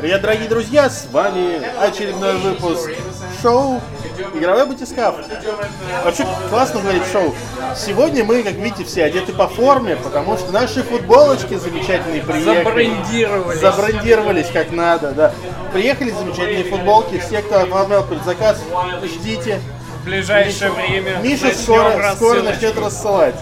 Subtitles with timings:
[0.00, 2.88] Привет, дорогие друзья, с вами очередной выпуск
[3.42, 3.80] шоу
[4.34, 5.16] «Игровой батискаф».
[6.04, 7.34] Вообще классно говорить шоу.
[7.76, 12.64] Сегодня мы, как видите, все одеты по форме, потому что наши футболочки замечательные приехали.
[12.64, 13.60] Забрендировались.
[13.60, 15.34] Забрендировались как надо, да.
[15.72, 17.18] Приехали замечательные футболки.
[17.18, 18.58] Все, кто оформлял предзаказ,
[19.02, 19.60] ждите.
[20.02, 23.34] В ближайшее время Миша скоро, скоро начнет рассылать.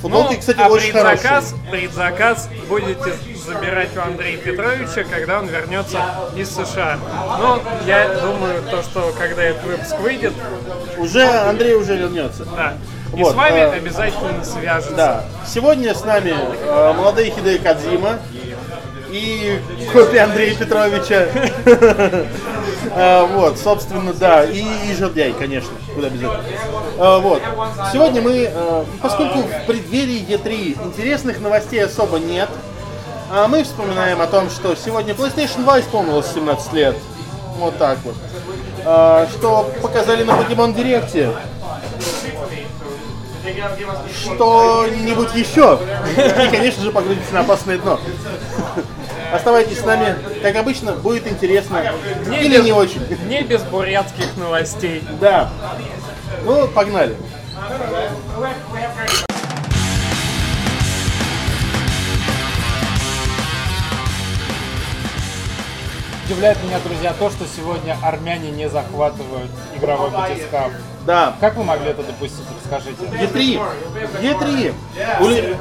[0.00, 1.70] Футболки, Ну, кстати, а очень предзаказ, хорошие.
[1.70, 5.98] предзаказ будете забирать у Андрея Петровича, когда он вернется
[6.34, 6.98] из США.
[7.38, 10.32] Но я думаю, то, что когда этот выпуск выйдет,
[10.98, 12.44] Уже Андрей уже вернется.
[12.56, 12.74] да.
[13.16, 14.92] И Вот, с вами э, обязательно свяжется.
[14.94, 15.24] Да.
[15.46, 18.18] Сегодня с нами э, молодые Хидео Кадзима
[19.10, 19.60] и
[19.92, 21.26] копия Андрея Петровича.
[22.96, 24.44] Э, Вот, собственно, да.
[24.44, 26.40] И, и Жердяй, конечно, куда без этого.
[26.98, 27.42] Э, Вот.
[27.92, 32.48] Сегодня мы, э, поскольку в преддверии Е3 интересных новостей особо нет,
[33.30, 36.96] а мы вспоминаем о том, что сегодня PlayStation 2 исполнилось 17 лет.
[37.58, 38.14] Вот так вот.
[38.84, 41.30] А, Что показали на Pokemon Директе.
[44.22, 45.78] Что-нибудь еще.
[46.16, 48.00] И, конечно же, погрузитесь на опасное дно.
[49.32, 50.16] Оставайтесь с нами.
[50.42, 51.82] Как обычно, будет интересно.
[52.30, 53.02] Или без- не очень.
[53.28, 55.02] Не без бурятских новостей.
[55.20, 55.50] Да.
[56.44, 57.16] Ну, погнали.
[66.26, 70.72] Удивляет меня, друзья, то, что сегодня армяне не захватывают игровой батискаф.
[71.04, 71.34] Да.
[71.38, 73.04] Как вы могли это допустить, расскажите?
[73.04, 73.60] Е3.
[74.22, 74.74] Е3.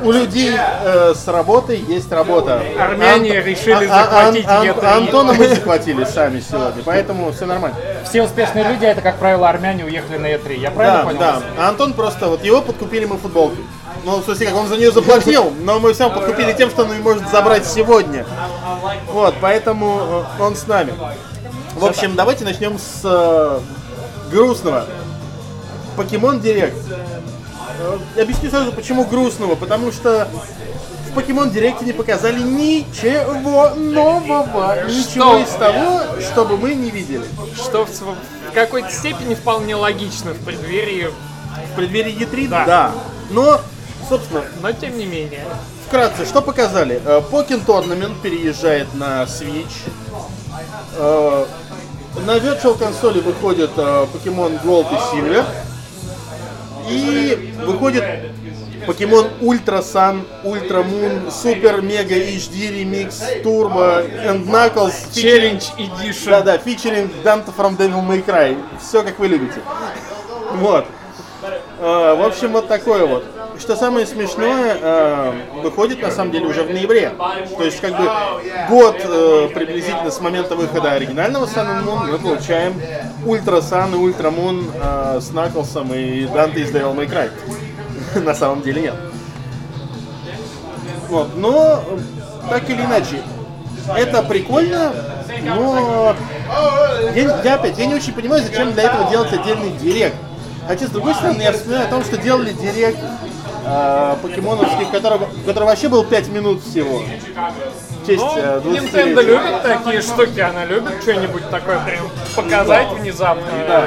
[0.03, 2.64] У, у людей э, с работой есть работа.
[2.80, 4.86] Армяне Ан- решили а- а- захватить Ан- Е3.
[4.86, 7.77] Антона мы захватили сами сегодня, поэтому все нормально.
[8.05, 10.59] Все успешные люди, это, как правило, армяне уехали на Е3.
[10.59, 11.20] Я правильно Да, понял?
[11.20, 11.42] да.
[11.58, 13.66] А Антон просто, вот его подкупили мы футболкой.
[14.03, 16.91] Ну, в смысле, как он за нее заплатил, но мы все подкупили тем, что он
[16.91, 18.25] ее может забрать сегодня.
[19.11, 20.93] Вот, поэтому э, он с нами.
[21.75, 23.59] В общем, давайте начнем с э,
[24.30, 24.86] грустного.
[25.95, 26.75] Покемон Директ.
[28.15, 29.55] Э, Объясню сразу, почему грустного.
[29.55, 30.27] Потому что
[31.09, 34.83] в Покемон Директе не показали ничего нового.
[34.86, 35.39] Ничего Что?
[35.39, 37.23] из того, что бы мы не видели.
[37.55, 41.09] Что в, в какой-то степени вполне логично в преддверии,
[41.71, 42.65] В преддверии E3, Да.
[42.65, 42.92] да.
[43.30, 43.61] Но,
[44.08, 45.45] собственно, но тем не менее.
[45.87, 47.02] вкратце, что показали?
[47.05, 49.89] Э, Pokken Tournament переезжает на Switch.
[50.97, 51.45] Э,
[52.25, 55.45] На Virtual консоли выходит э, Pokemon Gold и Silver.
[56.89, 58.03] И выходит
[58.86, 64.93] Pokemon Ultra Sun, Ultra Moon, Super Mega HD Remix, Turbo and Knuckles.
[65.13, 66.30] Challenge Edition.
[66.30, 68.58] Да-да, фичеринг Dante from Devil May Cry.
[68.81, 69.61] Все как вы любите.
[70.55, 70.86] Вот.
[71.80, 73.23] Э, В общем, вот такое вот.
[73.59, 77.11] Что самое смешное, э, выходит на самом деле уже в ноябре.
[77.58, 78.09] То есть, как бы
[78.69, 82.73] год э, приблизительно с момента выхода оригинального Sun and Moon мы получаем
[83.26, 87.30] Ultra Sun и Ultra Moon э, с Наклсом и Данте из Devil May Cry.
[88.23, 88.95] На самом деле нет.
[91.09, 91.83] Вот, но
[92.49, 93.21] так или иначе,
[93.95, 94.93] это прикольно,
[95.43, 96.15] но
[97.13, 100.15] я, я опять, я не очень понимаю, зачем для этого делать отдельный директ.
[100.67, 102.97] Хотя, с другой стороны, я вспоминаю о том, что делали директ
[103.65, 106.99] э, покемоновский, которого, который вообще был 5 минут всего.
[106.99, 112.91] В честь Ну, э, 20 Nintendo любит такие штуки, она любит что-нибудь такое прям показать
[112.91, 113.43] внезапно.
[113.67, 113.85] Да.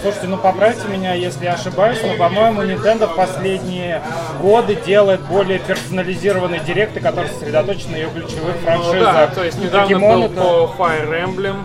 [0.00, 4.00] Слушайте, ну поправьте меня, если я ошибаюсь, но, по-моему, Nintendo в последние
[4.40, 9.12] годы делает более персонализированные директы, которые сосредоточены на ее ключевых Ну франшизах.
[9.14, 11.56] да, то есть недавно Покемон был это- по Fire Emblem,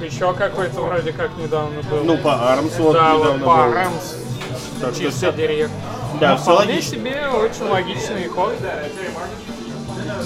[0.00, 2.02] э, еще какой-то вроде как недавно был.
[2.02, 3.74] Ну, по Arms вот да, вот недавно по был.
[3.74, 5.70] Arms, Так что чисто Direct.
[6.20, 6.92] Да, Ну, все вполне логично.
[6.92, 8.54] себе очень логичный ход.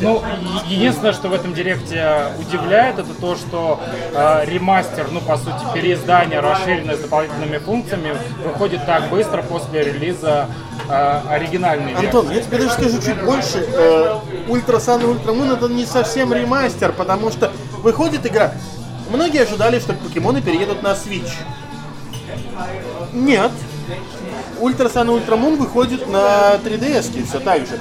[0.00, 0.22] Ну,
[0.68, 3.80] единственное, что в этом директе удивляет, это то, что
[4.12, 10.48] э, ремастер, ну, по сути, переиздание, расширенное с дополнительными функциями, выходит так быстро после релиза
[10.88, 12.06] э, оригинальной версии.
[12.06, 13.66] Антон, я тебе даже скажу чуть больше.
[13.72, 14.18] Э,
[14.48, 18.52] Ultra Sun и Ultra Moon это не совсем ремастер, потому что выходит игра.
[19.10, 21.30] Многие ожидали, что покемоны переедут на Switch.
[23.12, 23.50] Нет.
[24.60, 27.78] Ultra Sun и Ultra Moon выходит на 3DS все так же.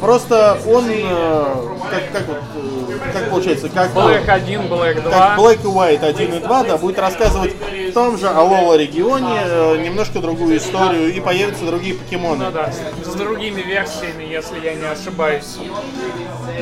[0.00, 1.44] Просто он, э,
[1.90, 5.10] как, как вот, э, как получается, как, Black 1, Black 2.
[5.10, 9.40] как Black и White 1 и 2, да, будет рассказывать в том же Алола регионе
[9.44, 12.44] э, немножко другую историю и появятся другие покемоны.
[12.44, 15.56] Ну да, с, другими версиями, если я не ошибаюсь.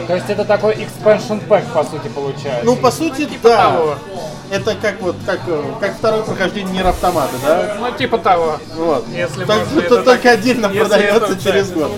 [0.07, 2.65] То есть это такой expansion pack, по сути, получается.
[2.65, 3.71] Ну, по сути, типа да.
[3.71, 3.95] того.
[4.51, 5.41] Это как вот, как,
[5.81, 7.77] как второе прохождение Нир Автомата, да?
[7.81, 8.59] Ну, типа того.
[8.77, 9.07] Вот.
[9.09, 11.91] Если Так- можно это только так- отдельно если продается это через год.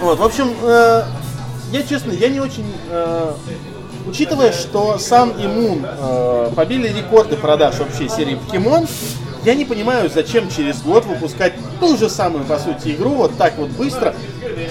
[0.00, 1.02] Вот, в общем, э,
[1.72, 2.66] я честно, я не очень...
[2.90, 3.32] э,
[4.06, 8.86] учитывая, что Сан и Мун э, побили рекорды продаж общей серии Покемон,
[9.44, 13.58] я не понимаю, зачем через год выпускать ту же самую, по сути, игру вот так
[13.58, 14.14] вот быстро.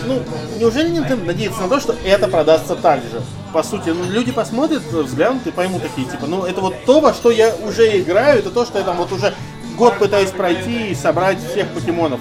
[0.07, 0.23] Ну,
[0.59, 3.21] неужели Nintendo надеется на то, что это продастся так же?
[3.53, 7.13] По сути, ну, люди посмотрят, взглянут и поймут такие, типа, ну, это вот то, во
[7.13, 9.33] что я уже играю, это то, что я там вот уже
[9.77, 12.19] год пытаюсь пройти и собрать всех покемонов.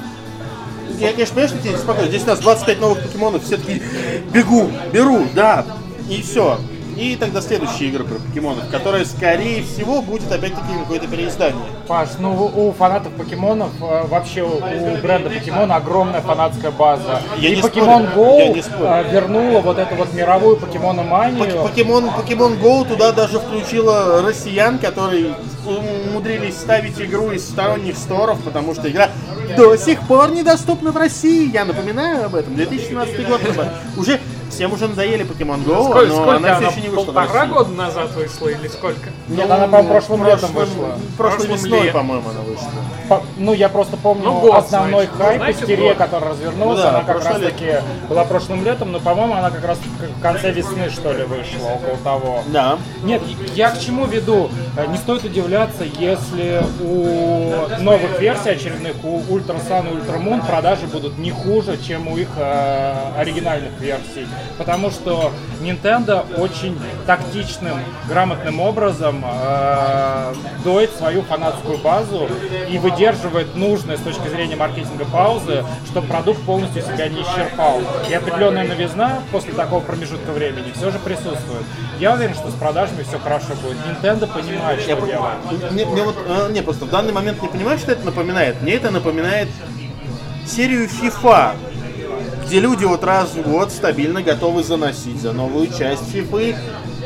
[0.99, 2.09] Я, конечно, понимаю, что тебе спокойно.
[2.09, 3.83] Здесь у нас 25 новых покемонов, все таки
[4.33, 5.67] бегу, беру, да,
[6.09, 6.59] и все.
[6.97, 11.62] И тогда следующая игра про покемонов, которая, скорее всего, будет опять-таки какое-то переиздание.
[11.89, 14.61] Паш, ну у фанатов покемонов, э, вообще у
[15.03, 17.21] бренда покемона огромная фанатская база.
[17.39, 21.44] Я и не я Go э, вернула вот эту вот мировую покемономанию.
[21.44, 25.35] Пок- Покемон, Покемон Go туда даже включила россиян, которые
[25.67, 29.09] умудрились ставить игру из сторонних сторов, потому что игра
[29.56, 31.50] до сих пор недоступна в России.
[31.53, 32.55] Я напоминаю об этом.
[32.55, 33.41] 2017 год.
[33.97, 34.21] Уже
[34.52, 37.70] всем уже надоели Покемон Go, Сколько, но сколько она все еще не вышла Полтора года
[37.72, 39.10] назад вышла или сколько?
[39.28, 40.99] Нет, она, по-моему, прошлым летом вышла.
[41.16, 42.69] Прошлой Прошлым весной, по-моему, она вышла.
[43.08, 45.16] По- Ну, я просто помню Ну, год, основной значит.
[45.19, 45.96] хайп, Значит, истерия, год.
[45.99, 47.72] который развернулся, Ну да, она как прошлое раз таки
[48.08, 51.96] была прошлым летом, но, по-моему, она как раз в конце весны, что ли, вышла, около
[52.05, 52.43] того.
[52.48, 52.78] Да.
[53.02, 53.22] Нет,
[53.55, 54.50] я к чему веду?
[54.76, 60.46] Э, Не стоит удивляться, если у новых версий очередных, у Ultra Sun и Ultra Moon
[60.46, 64.26] продажи будут не хуже, чем у их э, оригинальных версий.
[64.59, 67.79] Потому что Nintendo очень тактичным,
[68.09, 70.35] грамотным образом э,
[70.65, 72.29] доит свою фанатскую базу
[72.69, 77.81] и выдерживает нужные с точки зрения маркетинга паузы, чтобы продукт полностью себя не исчерпал.
[78.09, 81.65] И определенная новизна после такого промежутка времени все же присутствует.
[81.99, 83.77] Я уверен, что с продажами все хорошо будет.
[83.87, 85.71] Nintendo понимает, что делает.
[85.71, 88.61] Мне, мне вот, э, не, просто в данный момент не понимаю, что это напоминает.
[88.62, 89.49] Мне это напоминает
[90.47, 91.55] серию FIFA,
[92.52, 96.54] где люди вот раз в год стабильно готовы заносить за новую часть FIFA.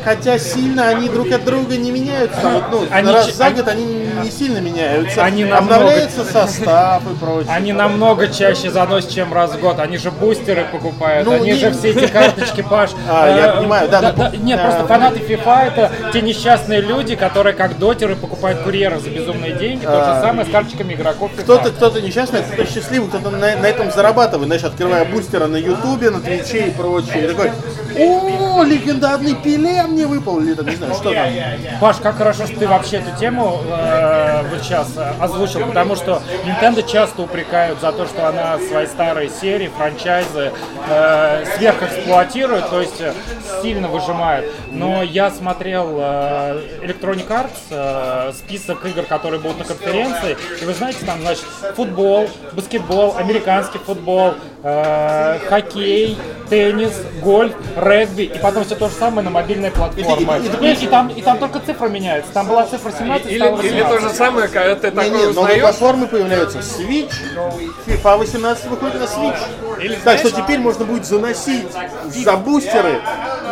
[0.06, 2.38] Хотя сильно они друг от друга не меняются.
[2.48, 3.84] Вот, ну, Они раз за год они
[4.22, 5.24] не сильно меняются.
[5.24, 7.52] Они намного- Обновляется состав и прочее.
[7.52, 9.80] Они намного чаще заносят, чем раз в год.
[9.80, 12.90] Они же бустеры покупают, Ну, они не- же все эти карточки, Паш.
[13.10, 14.64] А, я э, понимаю, да, ну, Нет, да.
[14.64, 19.84] просто фанаты FIFA это те несчастные люди, которые как дотеры покупают курьеров за безумные деньги.
[19.84, 21.40] То же самое с карточками игроков FIFA.
[21.40, 21.42] А.
[21.42, 25.56] Кто-то, кто-то несчастный, а кто-то счастливый, кто-то на, на этом зарабатывает, знаешь, открывая бустера на
[25.56, 27.24] Ютубе, на Твиче и прочее.
[27.24, 27.50] И такой,
[27.98, 31.26] о, легендарный Пеле мне выпал, или там, не знаю, что там.
[31.80, 36.22] Паш, как хорошо, что ты вообще эту тему э, вот сейчас э, озвучил, потому что
[36.44, 40.52] Nintendo часто упрекают за то, что она свои старые серии, франчайзы
[40.88, 43.12] э, сверхэксплуатирует, то есть э,
[43.62, 44.50] сильно выжимает.
[44.70, 50.74] Но я смотрел э, Electronic Arts, э, список игр, которые будут на конференции, и вы
[50.74, 51.44] знаете, там, значит,
[51.74, 54.34] футбол, баскетбол, американский футбол,
[54.68, 56.18] э, хоккей,
[56.50, 56.92] теннис,
[57.22, 60.02] гольф, регби, и потом все то же самое на мобильной платформе.
[60.02, 60.26] И и ты И,
[60.56, 62.32] понимаешь- и там, и там только цифра меняется.
[62.32, 64.02] Там была цифра 17, Или, стала или то 18.
[64.10, 66.58] же самое, когда ты Не, такой не, новые узнаешь, платформы появляются.
[66.58, 67.12] Switch,
[67.86, 69.38] FIFA 18 выходит на Switch.
[69.80, 71.66] Или так знаешь- что теперь можно будет заносить
[72.06, 73.00] за бустеры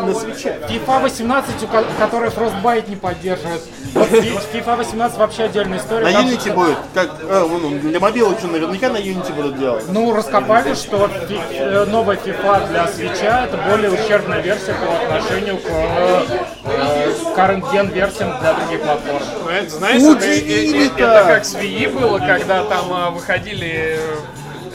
[0.03, 0.59] на свече.
[0.69, 3.62] FIFA 18, у ко- которая Frostbite не поддерживает.
[3.94, 6.05] Вот FIFA 18 вообще отдельная история.
[6.05, 7.47] На Unity будет, как э,
[7.82, 9.85] для мобилок что наверняка на Unity будут делать.
[9.88, 15.66] Ну, раскопали, что э, новая FIFA для свеча это более ущербная версия по отношению к
[15.69, 16.23] э,
[16.64, 19.25] э, current gen версиям для других платформ.
[19.45, 23.99] Ну, это, знаешь, это, это- как с Wii было, когда там а, выходили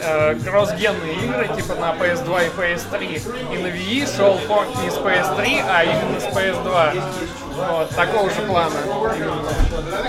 [0.02, 3.54] э, кросс-генные игры, типа на PS2 и PS3.
[3.54, 4.38] И на Wii шел
[4.82, 7.02] не с PS3, а именно с PS2.
[7.68, 8.74] Вот, такого же плана.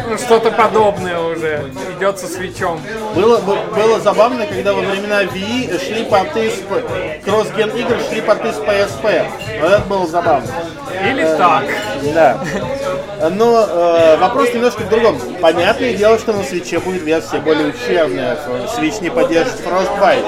[0.10, 1.63] Ну, что-то подобное уже
[1.98, 2.81] идет со свечом.
[3.15, 8.51] Было, бы- было забавно, когда во времена Wii шли порты с кросс-ген игр, шли порты
[8.51, 9.25] с PSP.
[9.62, 10.48] Вот это было забавно.
[11.05, 11.63] Или так.
[12.13, 12.39] Да.
[13.29, 15.20] Но э, вопрос немножко в другом.
[15.41, 18.38] Понятное дело, что на свече будет версия более ущербная.
[18.77, 20.25] Switch не поддержит Frostbite.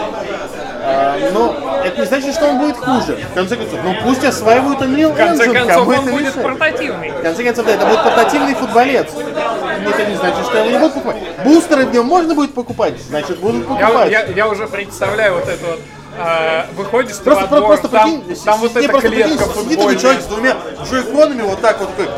[0.86, 3.18] Э, но это не значит, что он будет хуже.
[3.32, 6.44] В конце концов, ну пусть осваивают Unreal В конце Engine, концов, он будет мешает?
[6.44, 7.12] портативный.
[7.12, 9.08] В конце концов, да, это будет портативный футболец.
[9.13, 11.18] Это не значит, что его не будут покупать.
[11.46, 14.12] Бустеры в нем можно будет покупать, значит будут Я, покупать.
[14.12, 15.80] я, я уже представляю вот это вот.
[16.20, 20.00] А, выходишь ты Просто, во двор, просто там, прикинь, там вот эта клетка футбольная.
[20.00, 20.55] человек с двумя
[20.86, 22.13] джойконами вот так вот такой.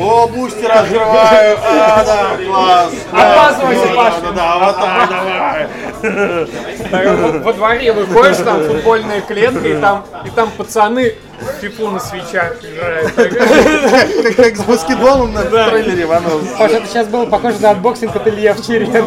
[0.00, 2.92] О, бустер открываю, а, да, класс.
[3.10, 4.20] Опаздывайся, да, Паша.
[4.20, 5.08] Да, да, вот так,
[6.02, 6.48] давай.
[6.90, 11.88] Так, во- Во дворе выходишь, там футбольная клетка, и там, и там пацаны в фифу
[11.88, 13.12] на Switch ах играют.
[14.26, 16.42] Как, как с баскетболом на трейлере Иванов.
[16.58, 19.04] Паша, это сейчас было похоже на анбоксинг от Илья Овчаренко.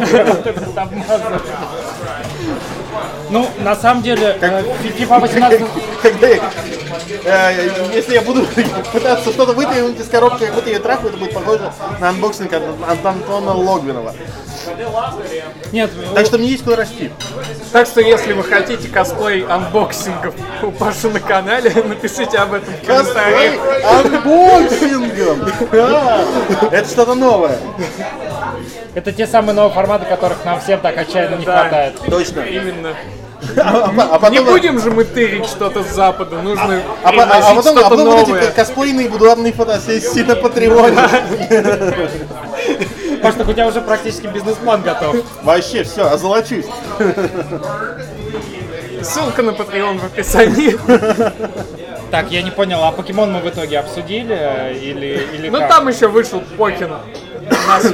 [3.32, 5.62] Ну, на самом деле, э, FIFA 18...
[6.02, 6.40] Когда я,
[7.24, 8.46] э, если я буду
[8.92, 12.62] пытаться что-то вытянуть из коробки, как будто ее трахаю, это будет похоже на анбоксинг от,
[12.86, 14.14] от Антона Логвинова.
[15.72, 17.10] Нет, Так что мне есть куда расти.
[17.72, 22.86] Так что, если вы хотите косплей анбоксингов у Паши на канале, напишите об этом в
[22.86, 23.60] комментариях.
[23.82, 25.48] анбоксингом!
[26.70, 27.56] Это что-то новое.
[28.94, 31.94] это те самые новые форматы, которых нам всем так отчаянно не хватает.
[32.08, 32.40] Точно.
[32.40, 32.94] Именно.
[33.56, 37.54] А, а потом- Не будем же мы тырить что-то с запада, нужно А, а- а
[37.54, 40.96] потом, а потом вот эти косплейные будуарные фотосессии на Patreon е.
[43.22, 45.16] Потому что у тебя уже практически бизнес-план готов.
[45.42, 46.66] Вообще, все, озолочусь.
[49.02, 50.76] Ссылка на Patreon в описании.
[52.10, 55.88] Так, я не понял, а покемон мы в итоге обсудили э, или, или Ну там
[55.88, 56.90] еще вышел Покин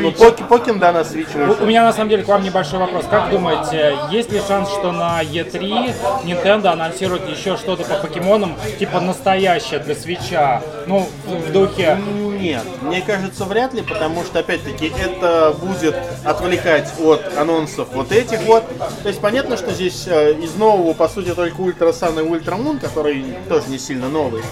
[0.00, 0.12] Ну.
[0.12, 1.66] Поки- Покин, да, на Switch У вышел.
[1.66, 3.04] меня на самом деле к вам небольшой вопрос.
[3.10, 9.00] Как думаете, есть ли шанс, что на E3 Nintendo анонсирует еще что-то по покемонам, типа
[9.00, 10.62] настоящее для свеча?
[10.86, 11.98] Ну, в, духе.
[12.38, 18.40] Нет, мне кажется, вряд ли, потому что, опять-таки, это будет отвлекать от анонсов вот этих
[18.42, 18.64] вот.
[19.02, 22.56] То есть понятно, что здесь э, из нового, по сути, только Ultra Sun и Ultra
[22.56, 24.42] Moon, который тоже не сильно новый.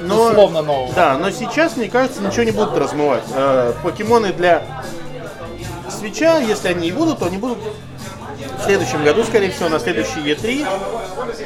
[0.00, 0.92] Но, Условно нового.
[0.94, 3.24] Да, но сейчас, мне кажется, ничего не будут размывать.
[3.34, 4.62] Э, покемоны для
[5.90, 7.58] Switch а, если они и будут, то они будут
[8.58, 10.66] в следующем году, скорее всего, на следующий E3.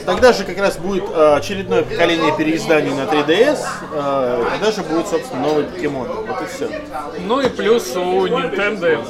[0.07, 3.59] Тогда же как раз будет э, очередное поколение переизданий на 3DS.
[3.92, 6.09] э, тогда же будет, собственно, новый покемон.
[6.26, 6.71] Вот и все.
[7.21, 9.04] Ну и плюс у Nintendo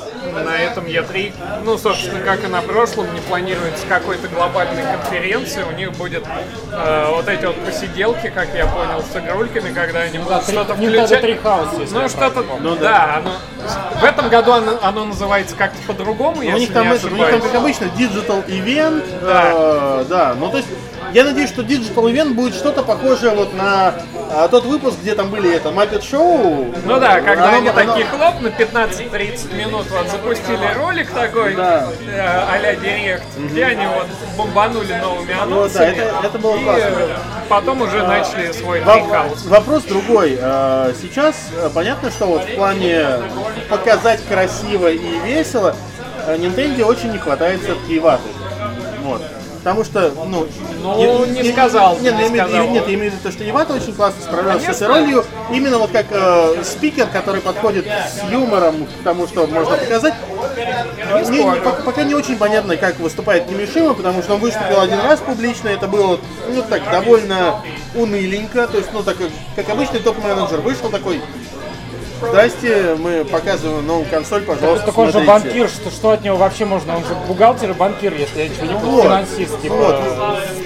[0.44, 1.32] на этом E3,
[1.64, 5.62] ну, собственно, как и на прошлом, не планируется какой-то глобальной конференции.
[5.62, 6.24] У них будет
[6.72, 10.72] э, вот эти вот посиделки, как я понял, с игрульками, когда они будут Три- что-то
[10.74, 11.92] Nintendo включать.
[11.92, 12.44] Ну, что-то.
[12.60, 12.80] Ну, да.
[12.82, 13.32] да, оно,
[14.00, 17.10] в этом году оно, оно называется как-то по-другому, у если них там не это, у
[17.10, 19.04] них там, как обычно, Digital Event.
[19.22, 19.50] Да.
[19.54, 20.34] э, да.
[20.38, 20.68] Ну, то есть,
[21.12, 23.94] я надеюсь, что Digital Event будет что-то похожее вот на
[24.30, 26.74] э, тот выпуск, где там были это Muppet Show.
[26.84, 31.54] Ну да, когда Оно- они оно- такие хлоп на 15-30 минут вот запустили ролик такой,
[31.54, 31.88] Да.
[32.06, 35.84] э, а-ля Директ, где они вот бомбанули новыми Ну анонсами.
[35.96, 36.90] да, это, это было и классно.
[37.48, 39.44] потом уже начали свой Во- трикаус.
[39.46, 40.38] Вопрос другой.
[40.40, 43.06] Э, Сейчас э, понятно, что вот в плане
[43.68, 45.74] показать красиво и весело
[46.26, 48.22] э, Nintendo очень не хватает все-таки ваты.
[49.02, 49.22] Вот.
[49.62, 50.46] Потому что, ну...
[50.82, 52.68] Ну, не сказал бы, Нет, не я имею сказал.
[52.68, 54.88] нет, я имею в виду то, что Ивата очень классно справлялся с Конечно.
[54.88, 55.24] ролью.
[55.52, 60.14] Именно вот как э, спикер, который подходит с юмором к тому, что можно показать.
[61.30, 65.20] Не- не- пока, не очень понятно, как выступает Кимишима, потому что он выступил один раз
[65.20, 67.62] публично, это было, ну так, довольно
[67.94, 69.16] уныленько, то есть, ну, так,
[69.54, 71.20] как обычный топ-менеджер вышел такой,
[72.28, 75.32] здрасте, мы показываем новую консоль, пожалуйста, Так он же смотрите».
[75.32, 76.96] банкир, что, что от него вообще можно?
[76.96, 79.04] Он же бухгалтер и банкир, если я ничего не Вот.
[79.04, 80.00] финансист, типа Вот.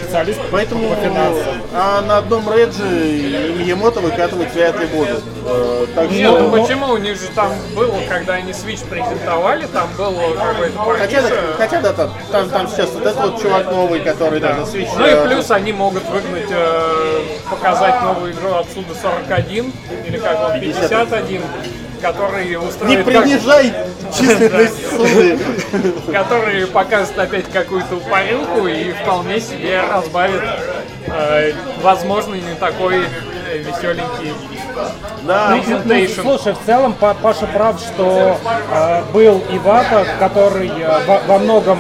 [0.07, 1.63] Специалист Поэтому по финансам.
[1.73, 5.23] а на одном Реджи и Миямото выкатывать вряд ли будут.
[5.45, 6.39] Э, Так Нет, что...
[6.41, 6.93] ну почему?
[6.93, 11.23] У них же там было, когда они Switch презентовали, там был какой-то Хотя,
[11.59, 14.89] хотя да, там, там, там сейчас вот этот вот чувак новый, который да, на Switch.
[14.97, 17.21] Ну э, и плюс они могут выгнать, э,
[17.51, 19.73] показать новую игру отсюда 41,
[20.07, 21.43] или как он, 51,
[22.01, 23.73] который Не устроит как- принижай
[24.13, 25.39] численность суды.
[26.13, 30.43] который покажет опять какую-то упарюху и вполне себе разбавит,
[31.07, 32.97] э, возможно, не такой
[33.53, 34.33] э, веселенький
[35.27, 36.23] Да, Ну, Presentation.
[36.23, 38.39] слушай, в целом Па- Паша прав, что
[38.73, 41.79] э, был Ивата, который э, во, во многом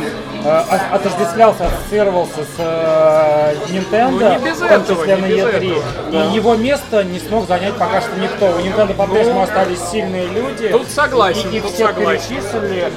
[0.50, 5.38] отождествлялся, ассоциировался с э, Nintendo, Ну, не без в том этого, числе не на без
[5.44, 5.78] E3.
[5.78, 5.82] этого.
[6.12, 8.46] И его место не смог занять пока что никто.
[8.46, 10.68] У Nintendo по-прежнему остались сильные люди.
[10.68, 12.28] Тут согласен, И их тут всех согласен.
[12.28, 12.92] перечислили.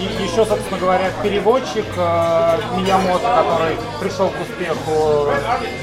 [0.00, 5.28] И еще, собственно говоря, переводчик э, Миямото, который пришел к успеху,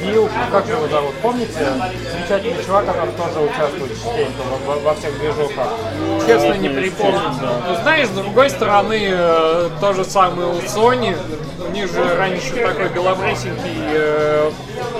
[0.01, 1.49] Билл, как его зовут, помните?
[2.11, 5.67] Замечательный чувак, который тоже участвует частенько во, во- во всех движухах.
[6.25, 7.19] Честно, не припомню.
[7.67, 11.08] Ну, знаешь, с другой стороны, э, то же самое у Sony.
[11.67, 14.51] У них же раньше такой белобрысенький э,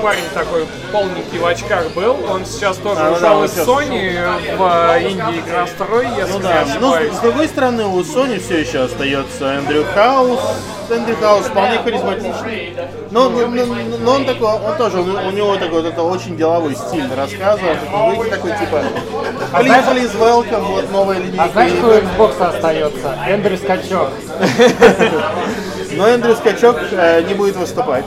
[0.04, 2.18] парень такой полненький в очках был.
[2.30, 6.38] Он сейчас тоже А, ну ушел да, из сейчас- Sony в Индии игрострой, если Ну
[6.38, 7.14] не да, но ошибаюсь.
[7.14, 10.40] с, с другой стороны у Sony все еще остается Эндрю Хаус.
[10.92, 12.76] Эндрю Хаус вполне харизматичный.
[13.12, 13.66] Но, но, но-
[14.00, 17.62] но он такой, он тоже, у него такой вот это очень деловой стиль рассказа.
[17.64, 18.84] Он такой, выйдет такой типа
[19.54, 21.44] Please, please, welcome, вот новая линейка.
[21.44, 22.04] А знаешь, кто у игр».
[22.18, 23.18] Xbox остается?
[23.28, 24.10] Эндрю Скачок.
[25.92, 28.06] Но Эндрю Скачок э, не будет выступать.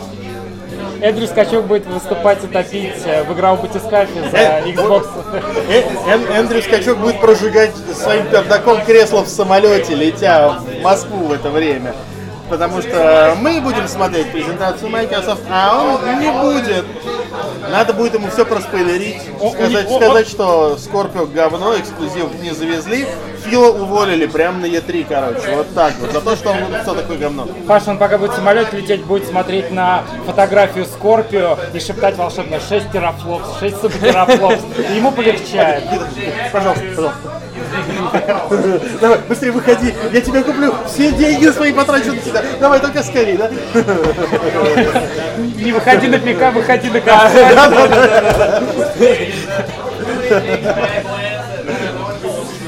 [1.01, 5.07] Эндрю Скачок будет выступать и топить э, в игровом батискафе за Э, Xbox.
[6.09, 11.51] Эн- Эндрю Скачок будет прожигать своим пердаком кресло в самолете, летя в Москву в это
[11.51, 11.95] время.
[12.49, 16.85] Потому что мы будем смотреть презентацию Microsoft, а он не будет.
[17.71, 22.51] Надо будет ему все проспойлерить, О, сказать, о, о, сказать, что Скорпио говно, эксклюзив не
[22.51, 23.07] завезли.
[23.45, 27.19] Фила уволили прямо на Е3, короче, вот так вот, за то, что он что такое
[27.19, 27.49] говно.
[27.67, 32.61] Паша, он пока будет в самолете лететь, будет смотреть на фотографию Скорпио и шептать волшебно
[32.61, 34.63] 6 терафлопс, 6 супертерафлопс.
[34.91, 35.85] И ему полегчает.
[36.53, 37.43] Пожалуйста, пожалуйста.
[39.01, 42.43] Давай, быстрее выходи, я тебе куплю, все деньги свои потрачу на тебя.
[42.61, 43.51] Давай, только скорее, да?
[45.57, 47.59] Не выходи на пика, выходи на концерт.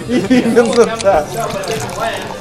[0.09, 1.27] Именно так.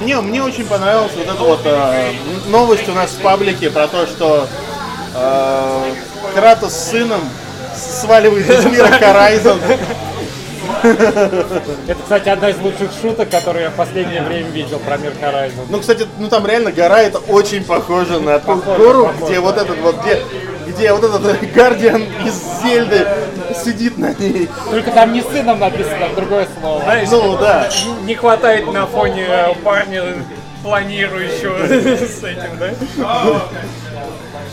[0.02, 2.12] Не, мне очень понравилась вот эта вот э,
[2.48, 4.48] новость у нас в паблике про то, что
[5.16, 5.94] э,
[6.36, 7.22] Кратос с сыном
[7.76, 9.60] сваливает из мира Horizon.
[10.84, 15.66] Это, кстати, одна из лучших шуток, которые я в последнее время видел про мир Horizon.
[15.70, 19.26] Ну, кстати, ну там реально гора это очень похоже на ту гору, похоже.
[19.26, 20.22] где вот этот вот, где,
[20.68, 23.08] где вот этот Гардиан из Зельды
[23.64, 24.50] сидит на ней.
[24.70, 26.82] Только там не сыном написано, а другое слово.
[26.84, 27.70] Знаешь, Ну да.
[28.04, 29.28] не хватает на фоне
[29.64, 30.04] парня
[30.64, 31.66] планирующего
[32.08, 32.70] с этим, да?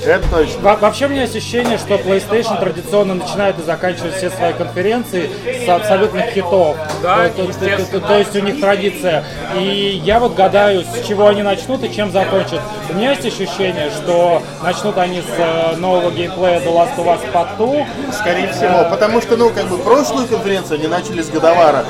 [0.05, 0.61] Это точно.
[0.63, 5.31] Во- Вообще у меня есть ощущение, что PlayStation традиционно начинает и заканчивает все свои конференции
[5.65, 6.77] с абсолютных хитов.
[7.03, 9.25] Да, то, то- то- то- то есть у них традиция.
[9.59, 12.61] И я вот гадаю, с чего они начнут и чем закончат.
[12.89, 17.21] У меня есть ощущение, что начнут они с э, нового геймплея The Last of Us
[17.33, 17.87] Part 2.
[18.13, 21.85] Скорее всего, потому что, ну, как бы прошлую конференцию они начали с Годовара.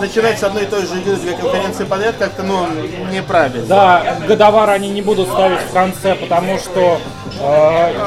[0.00, 2.66] Начинать с одной и той же игры две конференции подряд как-то, ну,
[3.12, 3.66] неправильно.
[3.66, 7.25] Да, годовар они не будут ставить в конце, потому что э,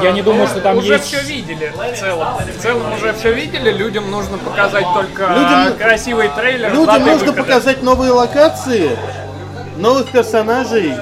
[0.02, 1.04] я не думаю, что там уже есть...
[1.04, 2.28] все видели в целом.
[2.58, 6.72] В целом уже все видели, людям нужно показать только Людям- красивый трейлер.
[6.72, 7.32] Людям нужно выхода.
[7.42, 8.96] показать новые локации,
[9.76, 10.94] новых персонажей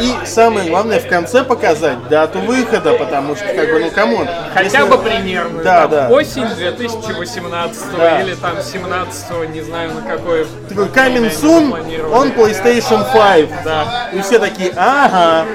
[0.00, 4.28] и, самое главное, в конце показать дату выхода, потому что, как бы, ну, come on.
[4.54, 5.62] Хотя если- бы примерно.
[5.62, 6.08] Да, там, да.
[6.10, 8.20] Осень 2018 Да.
[8.20, 10.46] или там 17 не знаю на какой.
[10.68, 13.48] Такой coming soon, on PlayStation 5.
[13.64, 14.08] Да.
[14.12, 15.46] И все такие, ага,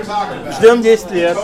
[0.57, 1.37] ждем 10 лет.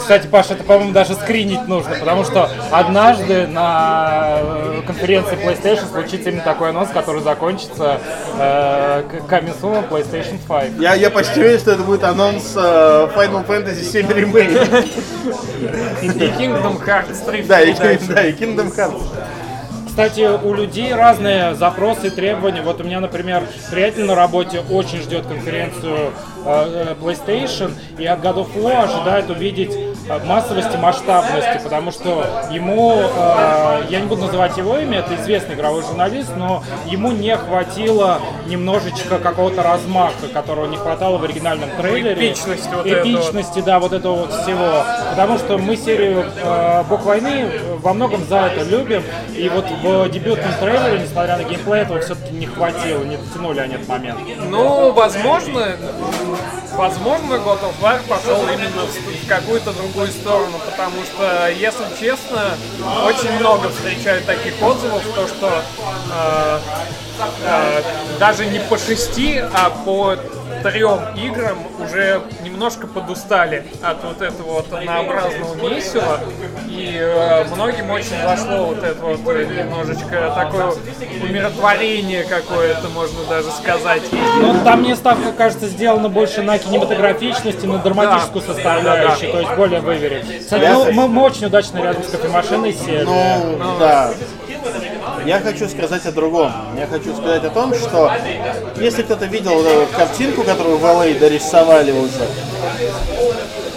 [0.00, 6.30] Кстати, Паша, это, по-моему, даже скринить нужно, потому что однажды на э, конференции PlayStation случится
[6.30, 8.00] именно такой анонс, который закончится
[8.38, 10.72] э, к- coming soon PlayStation 5.
[10.80, 14.88] Я, я почти уверен, что это будет анонс э, Final Fantasy 7 Remake.
[16.02, 17.42] И Kingdom Hearts 3.
[17.42, 19.02] Да, и, да, и Kingdom Hearts.
[19.86, 22.62] Кстати, у людей разные запросы и требования.
[22.62, 26.12] Вот у меня, например, приятель на работе очень ждет конференцию
[26.44, 33.82] PlayStation и от God of War ожидает увидеть э, массовости, масштабности, потому что ему, э,
[33.90, 39.18] я не буду называть его имя, это известный игровой журналист, но ему не хватило немножечко
[39.18, 42.32] какого-то размаха, которого не хватало в оригинальном трейлере.
[42.32, 43.02] Эпичности вот этого.
[43.02, 44.84] Эпичности, да, вот этого вот всего.
[45.10, 49.02] Потому что мы серию э, Бог войны во многом за это любим.
[49.34, 53.74] И вот в дебютном трейлере, несмотря на геймплей, этого все-таки не хватило, не дотянули они
[53.74, 54.18] этот момент.
[54.48, 55.76] Ну, возможно,
[56.80, 62.54] возможно, God of War пошел именно в какую-то другую сторону, потому что, если честно,
[63.04, 65.62] очень много встречаю таких отзывов, то что
[66.10, 66.58] э,
[67.44, 67.82] э,
[68.18, 70.16] даже не по шести, а по
[70.62, 72.22] трем играм уже
[72.60, 76.20] немножко подустали от вот этого вот однообразного месива,
[76.68, 80.74] и э, многим очень зашло вот это вот э, немножечко такое
[81.22, 84.02] умиротворение какое-то, можно даже сказать.
[84.42, 88.52] Но там мне ставка, кажется, сделана больше на кинематографичность и на драматическую Да.
[88.52, 90.22] составляющую, то есть более выверен.
[90.40, 93.04] Кстати, ну, мы, мы очень удачно рядом с кофемашиной сели.
[93.04, 94.12] Ну, да.
[95.26, 96.52] Я хочу сказать о другом.
[96.76, 98.10] Я хочу сказать о том, что
[98.80, 102.26] если кто-то видел вот картинку, которую в LA дорисовали уже,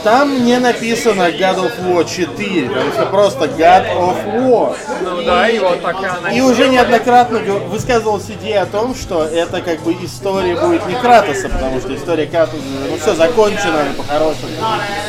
[0.03, 4.75] там не написано God of War 4, там что просто God of War.
[5.01, 9.23] Ну да, и вот так и она И уже неоднократно высказывалась идея о том, что
[9.23, 12.57] это как бы история будет не Кратоса, потому что история Кратоса,
[12.89, 14.49] ну все закончено по-хорошему.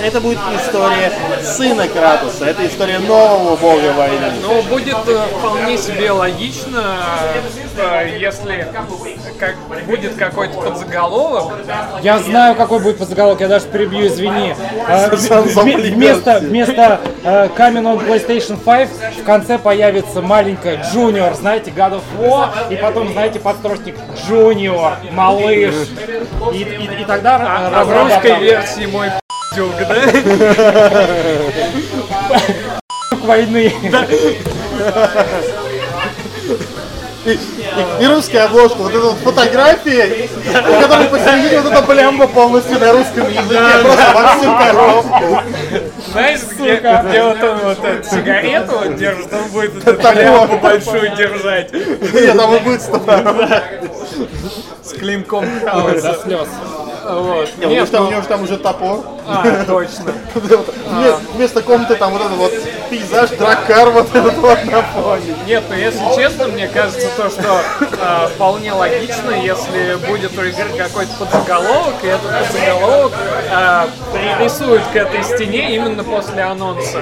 [0.03, 4.33] Это будет история сына Кратоса, это история нового бога войны.
[4.43, 6.99] Ну, будет э, вполне себе логично,
[7.77, 8.69] э, если
[9.39, 11.53] как, будет какой-то подзаголовок.
[12.03, 14.55] Я знаю, какой будет подзаголовок, я даже перебью, извини.
[14.87, 15.61] Э, заплетёшься.
[15.95, 18.89] Вместо, вместо э, Coming on PlayStation 5
[19.21, 23.97] в конце появится маленькая Junior, знаете, God of War, и потом, знаете, подстрочник
[24.29, 25.75] Junior, малыш.
[26.53, 29.09] И, и- и тогда э, А в русской версии мой
[29.51, 29.95] пиздюк, да?
[33.25, 33.73] войны.
[37.25, 37.39] И, и-
[38.03, 42.93] и русская обложка, вот эта вот фотография, у которой посередине вот эта блямба полностью на
[42.93, 45.43] русском языке, просто во всю коробку.
[46.13, 51.17] Знаешь, где, где вот он вот эту сигарету вот держит, он будет эту шляпу большую
[51.17, 53.23] держать Нет, там и будет стопор.
[54.83, 56.19] с клинком До хаоса.
[56.23, 56.49] слез.
[57.07, 57.49] Вот.
[57.59, 59.05] Нет, там- у него ж там уже топор.
[59.27, 60.13] А, точно.
[60.35, 62.53] Вме- Вместо комнаты там вот этот вот
[62.91, 65.35] пейзаж, драккар вот этот вот на фоне.
[65.47, 67.61] Нет, ну если честно, мне кажется, то, что
[68.03, 73.13] а, вполне логично, если будет у игры какой-то подзаголовок, и этот подзаголовок
[73.51, 76.99] а, пририсуют к этой стене именно после анонса.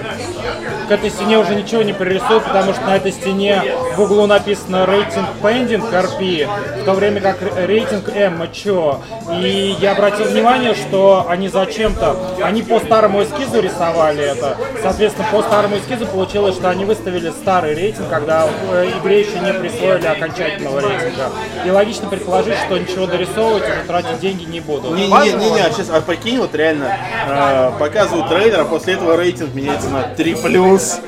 [0.89, 3.63] К этой стене уже ничего не пририсуют, потому что на этой стене
[3.97, 6.49] в углу написано рейтинг pending RP,
[6.83, 8.99] в то время как ре- рейтинг M mature.
[9.41, 14.57] И я обратил внимание, что они зачем-то, они по старому эскизу рисовали это.
[14.83, 19.53] Соответственно, по старому эскизу получилось, что они выставили старый рейтинг, когда э, игре еще не
[19.53, 21.31] присвоили окончательного рейтинга.
[21.67, 24.97] И логично предположить, что ничего дорисовывать уже тратить деньги не будут.
[24.97, 26.97] Не-не-не, а сейчас, а прикинь, вот реально
[27.29, 31.03] э, показывают трейлер, а после этого рейтинг меняется на 3+.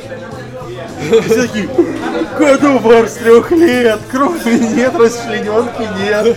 [1.10, 1.64] И все такие,
[2.38, 6.36] God of War с трех лет, крови нет, расчлененки нет.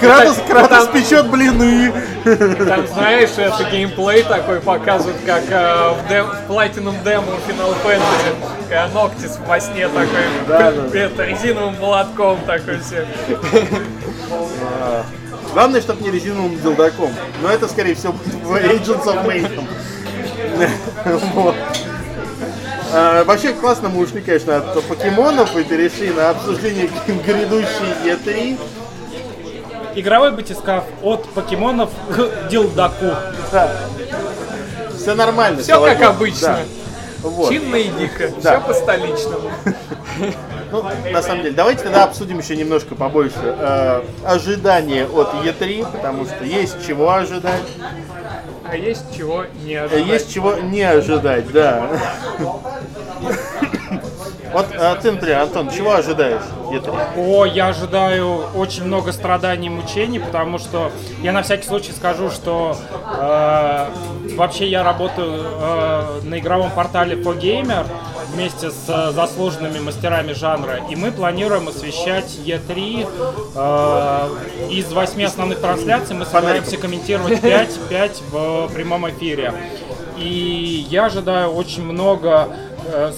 [0.00, 1.92] Кратос, Кратос печет блины.
[2.24, 8.34] Там, знаешь, это геймплей такой показывают, как э, в, дем- в Platinum Demo Final Fantasy,
[8.68, 10.08] когда Ноктис во сне такой,
[10.48, 10.98] Да, да.
[10.98, 13.06] это, резиновым молотком такой все.
[15.52, 17.10] Главное, чтобы не резиновым дилдаком.
[17.42, 19.64] Но это, скорее всего, будет в Agents of Mayhem.
[21.34, 21.54] Вот.
[22.92, 28.58] А, вообще классно мы ушли, конечно, от покемонов и перешли на обсуждение грядущей E3.
[29.94, 33.12] Игровой батискаф от покемонов к дилдаку.
[33.52, 33.70] Да.
[34.96, 35.62] Все нормально.
[35.62, 36.48] Все как обычно.
[37.22, 37.28] Да.
[37.28, 37.50] Вот.
[37.50, 38.58] Чинно и дико, Да.
[38.58, 39.50] все по-столичному.
[40.70, 46.26] Ну, на самом деле, давайте тогда обсудим еще немножко побольше э, ожидания от E3, потому
[46.26, 47.62] что есть чего ожидать,
[48.68, 50.06] А есть чего не э, ожидать.
[50.06, 51.88] есть чего не ожидать, да.
[54.54, 57.16] Вот а ты, например, Антон, чего ожидаешь E3?
[57.16, 62.30] О, я ожидаю очень много страданий и мучений, потому что я на всякий случай скажу,
[62.30, 62.76] что
[63.18, 63.86] э,
[64.36, 67.84] вообще я работаю э, на игровом портале 4Gamer
[68.32, 73.08] вместе с э, заслуженными мастерами жанра, и мы планируем освещать E3
[73.56, 76.14] э, из восьми основных трансляций.
[76.14, 79.52] Мы собираемся комментировать 5, 5 в прямом эфире.
[80.16, 82.48] И я ожидаю очень много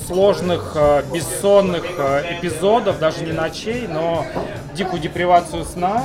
[0.07, 4.27] сложных, э, бессонных э, эпизодов, даже не ночей, но
[4.75, 6.05] дикую депривацию сна,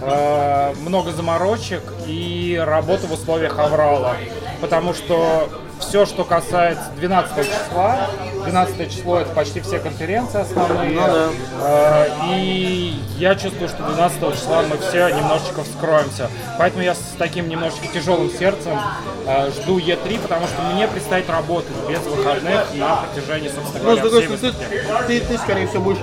[0.00, 4.16] э, много заморочек и работу в условиях аврала.
[4.60, 5.48] Потому что
[5.88, 8.08] все, что касается 12 числа,
[8.44, 11.28] 12 число это почти все конференции основные, Ну да.
[11.60, 16.30] Э, и я чувствую, что 12 числа мы все немножечко вскроемся.
[16.58, 18.78] Поэтому я с таким немножечко тяжелым сердцем
[19.26, 24.02] э, жду Е3, потому что мне предстоит работать без выходных на протяжении, собственно Ну, говоря,
[24.02, 25.98] другой всей ты, ты, ты, скорее всего, будешь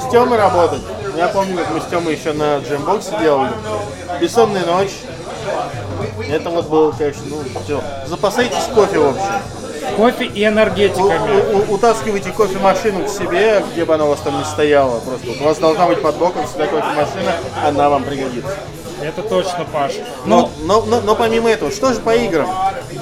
[0.00, 0.82] с Тёмой работать.
[1.16, 3.52] Я помню, как мы с Тёмой еще на джембоксе делали.
[4.20, 4.92] Бессонная ночь.
[6.28, 7.82] Это вот было, конечно, ну, все.
[8.06, 9.42] Запасайтесь кофе, в общем.
[9.96, 11.52] Кофе и энергетиками.
[11.52, 14.98] у- у- утаскивайте кофемашину к себе, где бы она у вас там не стояла.
[15.00, 17.32] Просто у вас должна быть под боком всегда кофемашина,
[17.64, 18.50] она вам пригодится.
[19.02, 19.92] Это точно, Паш.
[20.24, 22.48] Но, Ну, но, но, но помимо этого, что же по играм?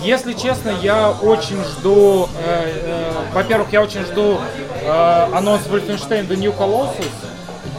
[0.02, 4.38] Если честно, я очень жду, э, э, во-первых, я очень жду
[4.84, 7.06] э, анонс Wolfenstein The New Colossus.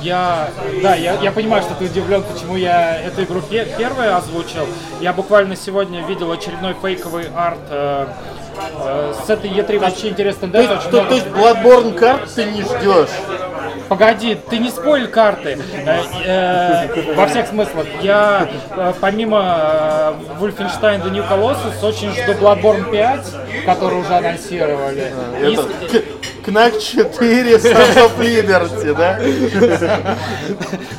[0.04, 0.50] Я,
[0.82, 4.68] да, я, я понимаю, что ты удивлен, почему я эту игру пе- первой озвучил.
[5.00, 8.08] Я буквально сегодня видел очередной фейковый арт э,
[8.80, 10.50] э, с этой E3 вообще интересно.
[10.50, 13.10] То есть, то, то есть Bloodborne карт ты не ждешь?
[13.90, 15.58] Погоди, ты не спойль карты.
[15.86, 17.86] Э, э, во всех смыслах.
[18.02, 25.14] Я э, помимо Wolfenstein The New Colossus очень жду Bloodborne 5, который уже анонсировали.
[25.48, 26.04] И К-
[26.44, 29.20] Кнак 4 Sons of Liberty, да?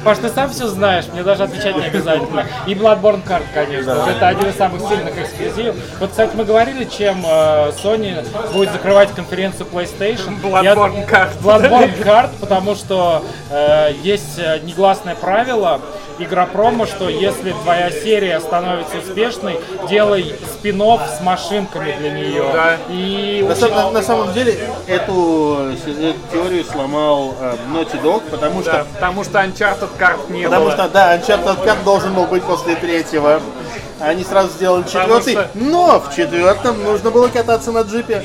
[0.04, 2.46] Паш, ты сам все знаешь, мне даже отвечать не обязательно.
[2.66, 3.94] И Bloodborne Card, конечно.
[3.94, 5.76] Вот Это один из самых сильных эксклюзивов.
[6.00, 10.40] Вот, кстати, мы говорили, чем э, Sony будет закрывать конференцию PlayStation.
[10.42, 11.30] Bloodborne Я- Card.
[11.42, 15.80] Bloodborne Card, потому что э, есть э, негласное правило
[16.18, 22.44] Игропрома, что если твоя серия становится успешной, делай спин с машинками для нее.
[22.52, 22.76] Да.
[22.88, 28.72] И На, очень- на самом деле эту, эту теорию сломал э, Naughty Dog, потому что,
[28.72, 30.72] Да, потому что Uncharted карт не потому было.
[30.72, 33.40] что да, Uncharted Cut должен был быть после третьего.
[34.00, 38.24] Они сразу сделали Потому четвертый, что- но в четвертом нужно было кататься на джипе.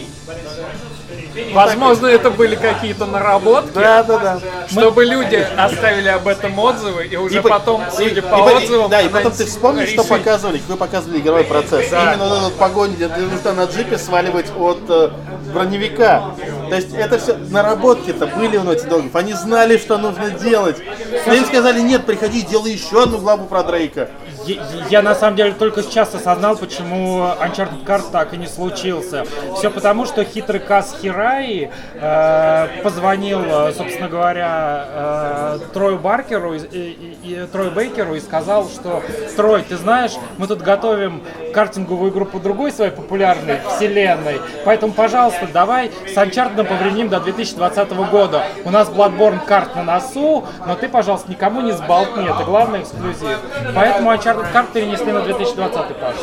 [1.53, 4.39] Возможно, это были какие-то наработки, Да, да, да.
[4.69, 8.29] чтобы люди оставили об этом отзывы, и уже И по- потом, и- судя и по
[8.37, 10.07] по- отзывам, Да, и потом ты анонси- вспомни, что решить.
[10.09, 11.89] показывали, вы показывали игровой процесс.
[11.89, 12.13] Да.
[12.13, 15.09] Именно вот этот погонь, где нужно на джипе сваливать от э,
[15.53, 16.23] броневика.
[16.69, 19.09] То есть это все наработки-то были у Naughty Dog.
[19.13, 20.77] Они знали, что нужно делать.
[21.25, 24.09] Но им сказали, нет, приходи, делай еще одну главу про Дрейка.
[24.49, 29.25] Я, я на самом деле только сейчас осознал, почему Uncharted Card так и не случился.
[29.55, 36.59] Все потому, что хитрый Каз Хираи э, позвонил, э, собственно говоря, э, Трою Баркеру и,
[36.59, 39.03] и- и Трою Бейкеру и сказал, что
[39.35, 41.21] Трой, ты знаешь, мы тут готовим
[41.53, 47.91] картинговую игру по другой своей популярной вселенной, поэтому, пожалуйста, давай с Uncharted повременим до 2020
[48.09, 48.43] года.
[48.65, 53.37] У нас Bloodborne карт на носу, но ты, пожалуйста, никому не сболтни, это главный эксклюзив.
[53.75, 56.15] Поэтому Uncharted Kart перенесли на 2020, Паш.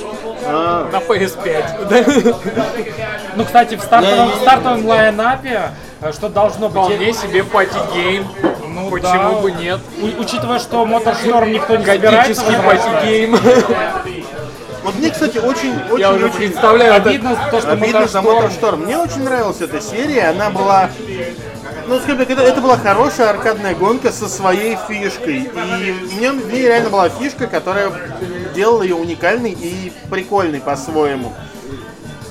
[0.92, 2.37] на PS5.
[3.37, 6.76] Ну, кстати, в стартовом, в стартовом lineup е э, что должно быть?
[6.83, 8.27] Вполне себе party game.
[8.68, 9.40] Ну Почему да.
[9.40, 9.81] бы нет?
[10.00, 13.38] У- учитывая, что Motorstorm никто не собирается возвращать, party game.
[14.85, 17.11] Вот мне, кстати, очень, очень, Я уже очень представляю это.
[17.11, 18.76] обидно то, что обидно за Motorstorm Motorstorm.
[18.85, 20.29] Мне очень нравилась эта серия.
[20.29, 20.90] Она была,
[21.88, 25.44] ну, скажем так, это, это была хорошая аркадная гонка со своей фишкой.
[25.44, 27.92] И в нем в ней реально была фишка, которая
[28.55, 31.33] делала ее уникальной и прикольной по-своему.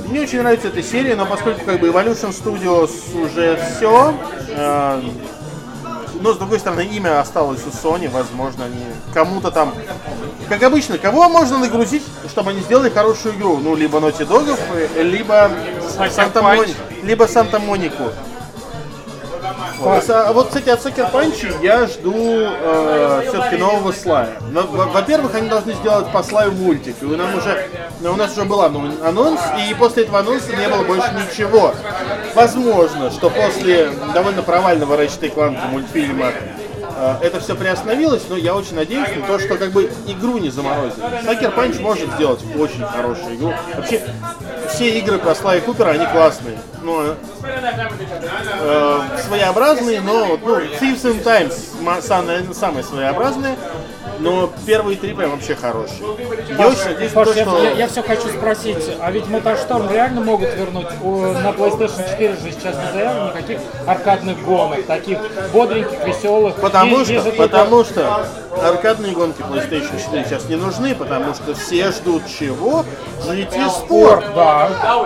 [0.08, 4.14] Мне очень нравится эта серия, но поскольку как бы Evolution Studios уже все,
[6.22, 9.74] но с другой стороны имя осталось у Sony, возможно, они кому-то там,
[10.48, 14.58] как обычно, кого можно нагрузить, чтобы они сделали хорошую игру, ну либо Naughty Dog,
[16.12, 16.42] Санта
[17.04, 18.12] либо Санта Монику.
[19.80, 20.10] Вот.
[20.10, 22.14] А вот, кстати, от Sucker Punch я жду
[23.28, 24.30] все-таки нового слая.
[24.52, 26.96] Но, во- Во-первых, они должны сделать по слаю мультик.
[27.02, 27.68] И у, нам уже,
[28.02, 31.74] ну, у нас уже был ан- анонс, и после этого анонса не было больше ничего.
[32.34, 36.32] Возможно, что после довольно провального Ratchet Clank мультфильма э,
[37.22, 41.06] это все приостановилось, но я очень надеюсь на то, что как бы игру не заморозили.
[41.24, 43.54] Sucker Punch может сделать очень хорошую игру.
[43.76, 44.02] Вообще,
[44.70, 46.58] все игры про Слая Купера, они классные.
[46.82, 53.56] Ну, э, э, своеобразные, но ну, Thieves in Times наверное, самые своеобразные,
[54.20, 56.00] но первые три прям вообще хорошие.
[56.58, 57.64] Я очень надеюсь на Паш, то, я, что...
[57.76, 60.88] я, все хочу спросить, а ведь Motorstorm реально могут вернуть?
[61.02, 65.20] У- на PlayStation 4 же сейчас не заявлено никаких аркадных гонок, таких
[65.54, 66.56] бодреньких, веселых.
[66.56, 68.28] Потому Есть- что, потому что
[68.62, 72.86] аркадные гонки PlayStation 4 сейчас не нужны, потому что все ждут чего?
[73.26, 74.36] GT Sport.
[74.36, 75.06] Да.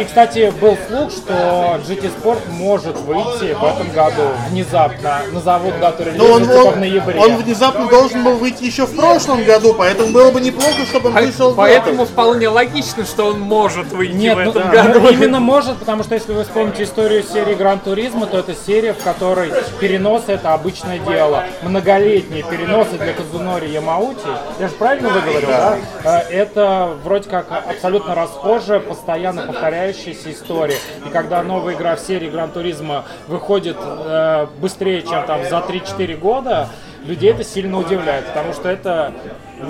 [0.00, 5.22] И, кстати, был слух, что GT Sport может выйти в этом году внезапно.
[5.32, 7.20] Назовут дату релиза он, типа в ноябре.
[7.20, 11.14] он внезапно должен был выйти еще в прошлом году, поэтому было бы неплохо, чтобы он
[11.16, 12.06] вышел в Поэтому этом.
[12.06, 15.00] вполне логично, что он может выйти Нет, в ну, этом да, году.
[15.00, 18.92] ну, именно может, потому что если вы вспомните историю серии Гран Туризма, то это серия,
[18.94, 21.44] в которой переносы это обычное дело.
[21.62, 22.42] Многолетние
[22.72, 24.26] переносы для Казунори Ямаути,
[24.58, 25.78] я же правильно выговорил, да?
[26.04, 30.76] Э, Это вроде как абсолютно расхожая, постоянно повторяющаяся история.
[31.06, 36.16] И когда новая игра в серии Гран Туризма выходит э, быстрее, чем там за 3-4
[36.16, 36.68] года,
[37.04, 39.12] людей это сильно удивляет, потому что это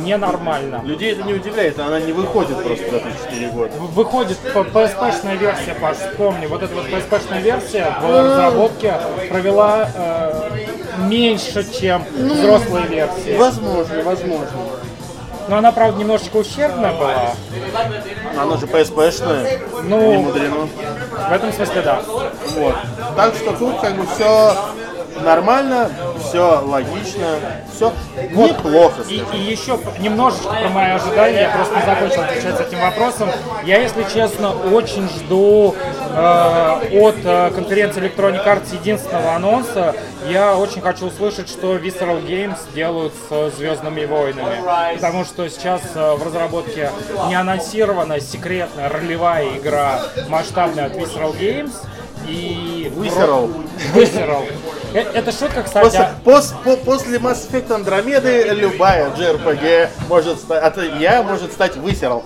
[0.05, 0.83] ненормально.
[0.85, 3.73] Людей это не удивляет, она не выходит просто за 3-4 года.
[3.79, 8.95] Выходит PSP-шная версия, Паш, вспомни, вот эта вот PSP-шная версия в разработке
[9.29, 13.37] провела э, меньше, чем взрослые версии.
[13.37, 14.49] Возможно, возможно.
[15.49, 17.33] Но она, правда, немножечко ущербная была.
[18.41, 20.69] Она же PSP-шная, не Ну, мудрено.
[21.29, 22.01] в этом смысле, да.
[22.57, 22.75] Вот.
[23.17, 24.55] Так что тут как бы все
[25.21, 27.27] нормально, все логично,
[27.75, 27.93] все
[28.31, 29.03] неплохо.
[29.09, 33.31] И, и еще немножечко про мои ожидания, я просто не закончил отвечать с этим вопросом.
[33.65, 35.75] Я, если честно, очень жду
[36.13, 39.95] от э, конференции Electronic Arts единственного анонса.
[40.29, 44.57] Я очень хочу услышать, что Visceral Games делают с Звездными войнами.
[44.97, 46.91] Потому что сейчас э, в разработке
[47.29, 51.73] не анонсирована секретная ролевая игра масштабная от Visceral Games.
[52.29, 53.51] И Visceral.
[53.95, 54.45] Visceral.
[54.95, 55.85] Э, Это шутка, кстати.
[55.85, 62.25] После, пос- по- после Mass Effect Андромеды любая JRPG может стать, я может стать высерал.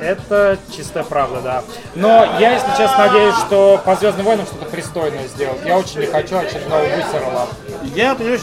[0.00, 1.62] Это чистая правда, да.
[1.94, 5.60] Но я, если честно, надеюсь, что по Звездным войнам что-то пристойное сделать.
[5.64, 7.46] Я очень не хочу очередного высерла.
[7.94, 8.40] Я, понимаешь,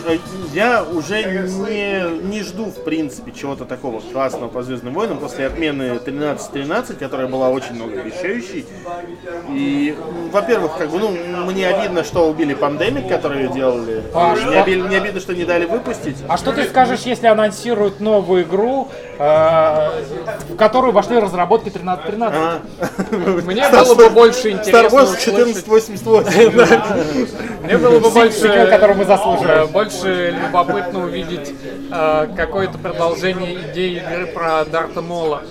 [0.53, 5.99] я уже не, не жду, в принципе, чего-то такого классного по Звездным войнам после отмены
[6.05, 8.65] 13-13, которая была очень многообещающей.
[9.49, 9.97] И,
[10.31, 11.09] во-первых, как бы, ну,
[11.45, 14.01] мне обидно, что убили пандемик, который делали.
[14.13, 16.17] Паш, Мне, оби- мне обидно, что не дали выпустить.
[16.27, 19.89] А что ты скажешь, если анонсируют новую игру, э,
[20.49, 22.37] в которую вошли разработчики разработки 1313.
[22.37, 22.61] А.
[23.45, 27.63] Мне было бы больше Star интересно Wars услышать- 1488.
[27.63, 29.63] Мне было бы больше, который мы заслуживаем.
[29.63, 31.53] э, больше любопытно увидеть
[31.91, 35.41] э, какое-то продолжение идеи игры про Дарта Мола.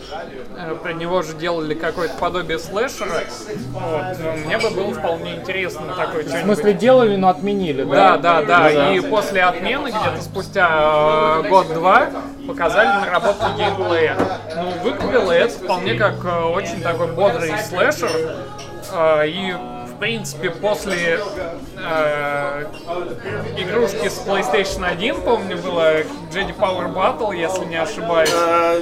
[0.57, 3.23] Э, Про него же делали какое-то подобие слэшера.
[3.49, 8.17] Э, Мне бы было вполне интересно такое В смысле делали, но отменили, да?
[8.19, 8.93] Да, да, да.
[8.95, 12.09] И после отмены, где-то спустя год-два,
[12.47, 14.17] показали наработки геймплея.
[14.57, 18.11] Ну, выглядело это вполне как э, очень такой бодрый слэшер.
[18.93, 21.21] Э, и, в принципе, после
[21.77, 22.65] э,
[23.59, 26.01] игрушки с PlayStation 1, помню, было
[26.33, 28.31] Jedi Power Battle, если не ошибаюсь.
[28.35, 28.81] А,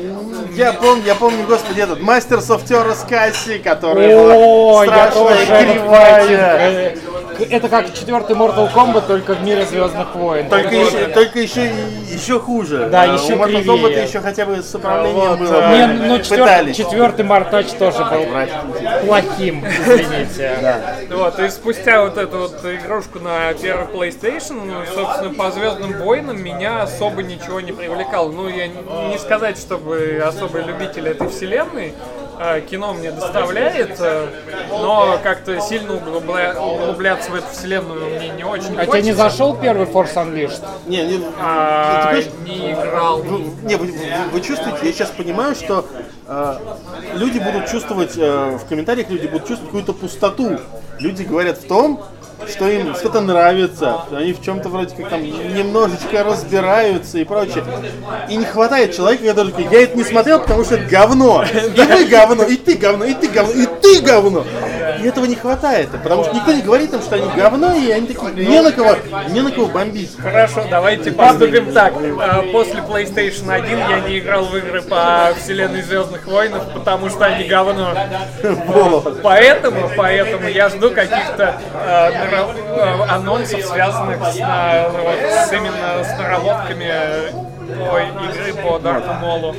[0.54, 5.34] Я помню, я помню, господи, этот Masters of Terra Cassie, которая О, была я тоже
[5.44, 6.96] страшная, кривая.
[7.51, 10.48] Это как четвертый Mortal Kombat, только в мире Звездных войн.
[10.48, 11.72] Только Это еще, только еще,
[12.12, 12.88] еще хуже.
[12.90, 13.64] Да, А, еще У Mortal кривее.
[13.64, 15.59] Kombat еще хотя бы с управлением Вот, было.
[15.68, 16.77] а, Не, ну четвер- Пытались.
[16.77, 18.27] четвертый Мартач тоже был
[19.07, 20.59] плохим, извините.
[21.11, 26.42] Вот, и спустя вот эту вот игрушку на первый PlayStation, ну, собственно, по Звездным войнам
[26.42, 28.31] меня особо ничего не привлекало.
[28.31, 28.79] Ну, я не
[29.11, 31.94] не сказать, чтобы особый любитель этой вселенной.
[32.40, 34.27] Э, Кино мне доставляет, э,
[34.70, 39.03] но как-то сильно углубля- углубляться в эту вселенную мне не очень А тебе хочется.
[39.07, 40.62] не зашел первый Force Unleashed?
[40.87, 43.22] Не, не, А, не играл.
[43.22, 45.85] вы, не, вы, вы- вы чувствуете, я сейчас понимаю, что
[46.27, 46.55] э,
[47.14, 50.59] люди будут чувствовать, э, в комментариях люди будут чувствовать какую-то пустоту.
[50.98, 52.02] Люди говорят в том,
[52.46, 57.64] что им что-то нравится, они в чем-то вроде как там немножечко разбираются и прочее.
[58.28, 61.44] И не хватает человека, который такой, я это не смотрел, потому что это говно.
[61.44, 64.44] И вы говно, и ты говно, и ты говно, и ты говно.
[65.02, 68.06] И этого не хватает, потому что никто не говорит им, что они говно, и они
[68.08, 68.96] такие, не на кого,
[69.28, 70.16] не на кого бомбить.
[70.20, 71.92] Хорошо, давайте поступим так.
[72.20, 77.24] А, После PlayStation 1 я не играл в игры по вселенной Звездных войнов, потому что
[77.26, 77.94] они говно.
[79.22, 87.30] Поэтому, поэтому я жду каких-то нара- э, анонсов, связанных с именно с наработками э,
[87.68, 89.54] ой, игры по Дарту Молу.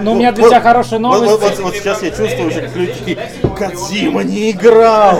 [0.00, 1.32] Ну, у меня для тебя хорошая вот- новость.
[1.32, 3.18] Вот, вот- вот сейчас я чувствую уже, как люди
[3.56, 5.18] Кадзима не играл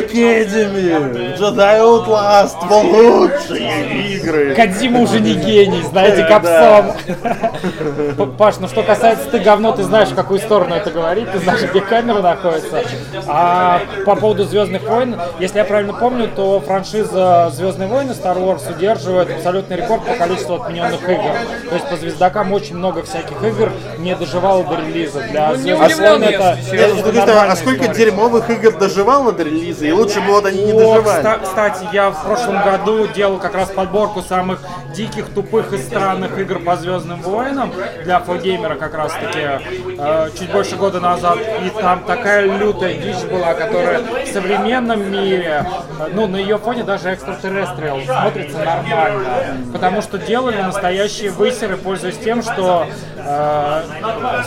[0.00, 4.54] Academy, в Jedi Outlast, в лучшие игры.
[4.54, 6.92] Кадзима уже не гений, знаете, капсом.
[8.38, 11.62] Паш, ну что касается ты говно, ты знаешь, в какую сторону это говорить, ты знаешь,
[11.62, 12.82] где камера находится.
[13.26, 18.70] А по поводу Звездных войн, если я правильно помню, то франшиза Звездные войны Star Wars
[18.74, 21.19] удерживает абсолютный рекорд по количеству отмененных игр.
[21.68, 25.20] То есть по звездакам очень много всяких игр не доживало до релиза.
[25.20, 25.76] Для Ну, я,
[26.30, 26.58] это,
[27.10, 27.94] это а сколько история.
[28.06, 31.24] дерьмовых игр доживало до релиза, и лучше бы вот они не доживали.
[31.24, 34.60] кста- кстати, я в прошлом году делал как раз подборку самых
[34.94, 37.72] диких, тупых и странных игр по Звездным войнам
[38.04, 39.46] для флогеймера как раз таки
[39.98, 41.38] э, чуть больше года назад.
[41.64, 45.66] И там такая лютая дичь была, которая в современном мире,
[45.98, 49.20] э, ну, на ее фоне даже экстратеррестриал смотрится нормально.
[49.72, 53.82] Потому что делали настоящие высеры, пользуясь тем, что э,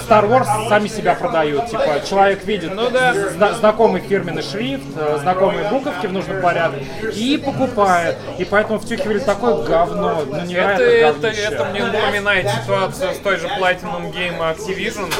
[0.08, 1.67] Star Wars сами себя продают.
[1.67, 3.13] Типа, человек видит Ну да.
[3.13, 8.17] зна- знакомый фирменный шрифт, э, знакомые буковки в нужном порядке и покупает.
[8.38, 13.47] И поэтому втюхивали такое говно, ну Это, это, это мне напоминает ситуацию с той же
[13.47, 15.13] Platinum Game Activision,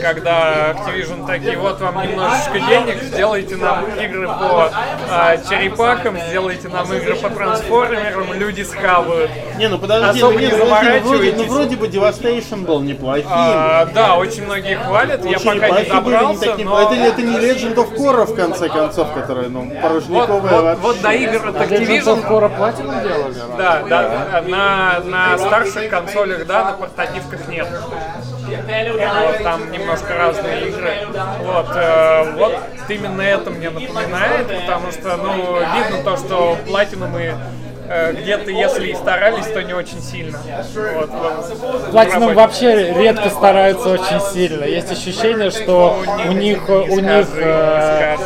[0.00, 4.70] когда Activision такие, вот вам немножечко денег, сделайте нам игры по
[5.08, 9.30] а, черепахам, сделайте нам игры по трансформерам, люди схавают.
[9.56, 11.50] Не, ну подожди, Особо ну, не нет, ну, вроде, вроде, ну заморачивайтесь.
[11.50, 13.28] вроде бы Devastation был неплохим.
[13.30, 16.80] А, да, очень многие хвалят, я пока не добрался, таким- но...
[16.82, 20.82] это, это не Legend of Korra, в конце концов, которая, ну, Вот, порожниковая вот, вообще.
[20.82, 23.34] вот до игр от Legends of Activision Korra Platinum делали?
[23.58, 27.68] Да, да, на, на старших консолях, да, на портативках нет.
[28.50, 30.92] Вот, там немножко разные игры.
[31.44, 37.34] Вот, э, вот именно это мне напоминает, потому что, ну, видно то, что платинумы э,
[37.90, 40.38] где-то, если и старались, то не очень сильно.
[40.94, 41.10] Вот,
[41.92, 44.64] Platinum вообще редко стараются очень сильно.
[44.64, 48.16] Есть ощущение, что у них, у них э,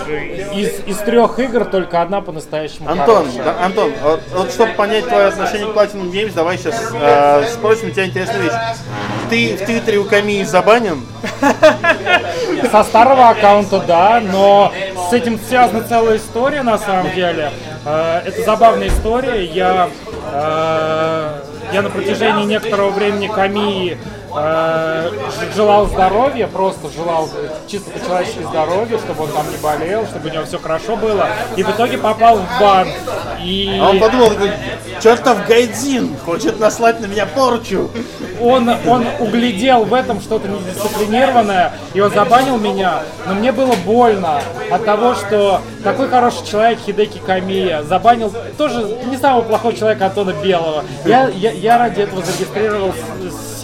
[0.55, 3.45] из, из трех игр только одна по-настоящему Антон, хорошая.
[3.45, 7.89] да, Антон, вот, вот чтобы понять твое отношение к Platinum Games, давай сейчас э, спросим
[7.89, 8.53] у тебя интересную вещь.
[9.31, 11.03] Ты в Твиттере у Камии забанен?
[12.71, 14.73] Со старого аккаунта, да, но
[15.15, 17.51] этим связана целая история на самом деле.
[17.85, 19.45] Э, Это забавная история.
[19.45, 19.89] Я,
[20.33, 21.41] э,
[21.73, 23.99] я на протяжении некоторого времени Камии
[24.37, 25.11] э,
[25.55, 27.29] желал здоровья, просто желал
[27.67, 31.27] чисто по-человечески здоровья, чтобы он там не болел, чтобы у него все хорошо было.
[31.57, 32.89] И в итоге попал в бан.
[33.43, 34.53] И А он подумал, такой,
[35.03, 37.91] чертов Гайдзин хочет наслать на меня порчу.
[38.41, 43.03] он, он углядел в этом что-то недисциплинированное, и он забанил меня.
[43.27, 49.17] Но мне было больно от того, что такой хороший человек Хидеки Камия забанил тоже не
[49.17, 50.85] самого плохого человека Антона Белого.
[51.05, 53.14] Я, я, я ради этого зарегистрировал с-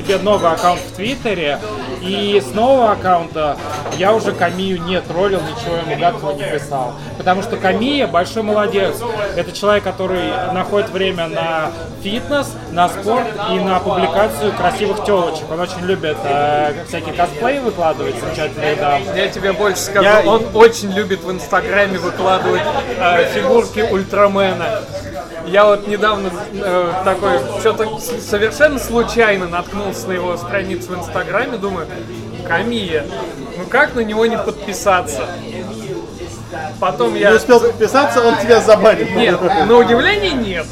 [0.01, 1.59] себе новый аккаунт в Твиттере,
[2.01, 3.57] и с нового аккаунта
[3.99, 6.95] я уже Камию не троллил, ничего ему гадкого не писал.
[7.19, 8.97] Потому что Камия большой молодец.
[9.37, 11.71] Это человек, который находит время на
[12.03, 15.51] фитнес, на спорт и на публикацию красивых телочек.
[15.51, 18.97] Он очень любит э, всякие косплеи выкладывать замечательные, да.
[19.15, 22.63] Я тебе больше скажу, Я- он очень любит в Инстаграме выкладывать
[22.99, 24.81] э, фигурки Ультрамена.
[25.51, 31.89] Я вот недавно э, такой, что-то совершенно случайно наткнулся на его страницу в Инстаграме, думаю,
[32.47, 33.05] Камия,
[33.57, 35.27] ну как на него не подписаться?
[36.79, 37.31] Потом я...
[37.31, 39.15] Не успел подписаться, он тебя забанит.
[39.15, 40.67] Нет, на удивление нет.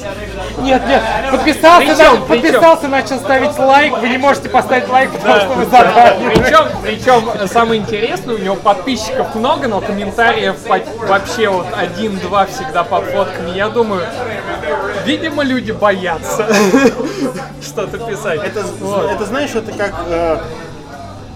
[0.59, 3.99] Нет, нет, подписался, Причем, на- подписался, начал ставить лайк.
[3.99, 6.35] Вы не можете поставить лайк, потому что вы забанили.
[6.35, 12.83] Причем, причем самое интересное, у него подписчиков много, но комментариев по- вообще вот один-два всегда
[12.85, 13.51] под фотками.
[13.51, 14.03] Я думаю,
[15.05, 16.47] видимо, люди боятся
[17.63, 18.41] что-то писать.
[18.45, 19.11] Это, Вот.
[19.11, 19.95] это знаешь, это как...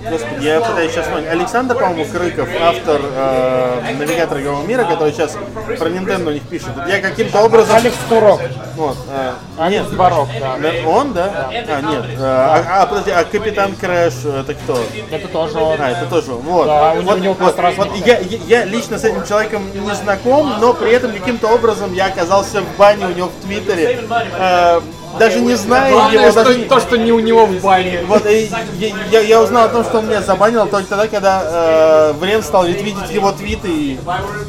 [0.04, 1.28] э, Господи, я пытаюсь сейчас вспомнить.
[1.28, 5.36] Александр, по-моему, Крыков, автор э, навигатора игрового мира, который сейчас
[5.78, 6.70] про Nintendo у них пишет.
[6.88, 7.76] Я каким-то образом...
[7.76, 8.40] Алекс Турок.
[8.76, 10.56] Вот, э, Алекс нет, Дворок, да.
[10.58, 11.50] Да, Он, да?
[11.50, 12.04] А, нет.
[12.10, 14.78] э, А, а, подожди, а Капитан Крэш это кто?
[15.10, 15.80] Это тоже он.
[15.80, 16.40] А, это тоже он.
[16.40, 16.66] Вот.
[16.66, 20.72] Да, у вот, него вот, вот я, я лично с этим человеком не знаком, но
[20.72, 24.00] при этом каким-то образом я оказался в бане у него в Твиттере.
[24.38, 24.80] э,
[25.18, 28.00] даже не зная Главное, его, что, даже то, что не у него в бане.
[28.06, 31.42] Вот, и я, я- я узнал о том, что он меня забанил только тогда, когда
[31.44, 33.68] э, Врен стал ретвитить его твиты.
[33.68, 33.98] И,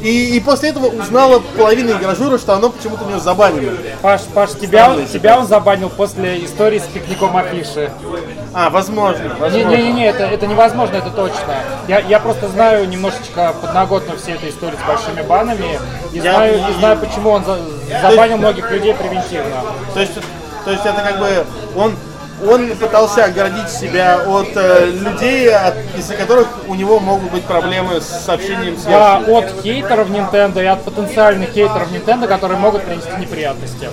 [0.02, 3.72] и, и после этого узнала половина игражура, что оно почему-то меня забанили.
[4.02, 7.90] Паш, Паш, тебя, Странная тебя он забанил после истории с пикником афиши.
[8.52, 9.32] А, возможно.
[9.50, 11.54] Не-не-не, это, это невозможно, это точно.
[11.88, 15.78] Я, я просто знаю немножечко подноготно все этой истории с большими банами
[16.12, 17.58] и, Я- знаю, и- и знаю, почему он за-
[18.00, 19.56] забанил многих людей превентивно.
[19.92, 20.12] То есть,
[20.64, 21.44] то есть это как бы
[21.76, 21.94] он
[22.48, 28.00] он пытался оградить себя от э, людей, от- из-за которых у него могут быть проблемы
[28.00, 33.12] с сообщением с Да, от хейтеров Nintendo и от потенциальных хейтеров Nintendo, которые могут принести
[33.18, 33.88] неприятности.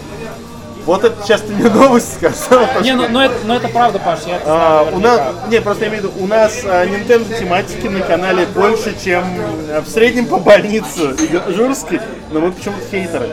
[0.85, 2.65] Вот это сейчас ты мне новость сказал.
[2.81, 5.61] Не, ну, но, это, но это правда, Паш, я это а, знаю у нас, не,
[5.61, 9.23] просто я имею в виду, у нас а, Nintendo тематики на канале больше, чем
[9.69, 11.15] э, в среднем по больнице
[11.49, 12.01] Журской,
[12.31, 13.29] но мы почему-то хейтеры.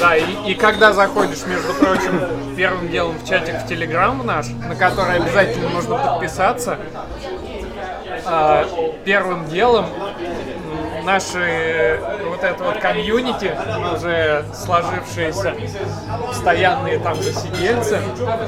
[0.00, 4.74] Да, и, и когда заходишь, между прочим, первым делом в чатик в Телеграм наш, на
[4.74, 6.78] который обязательно нужно подписаться,
[8.24, 8.66] а,
[9.04, 9.86] первым делом
[11.04, 11.98] наши э,
[12.28, 13.52] вот это вот комьюнити,
[13.94, 15.54] уже сложившиеся
[16.26, 18.00] постоянные там засидельцы,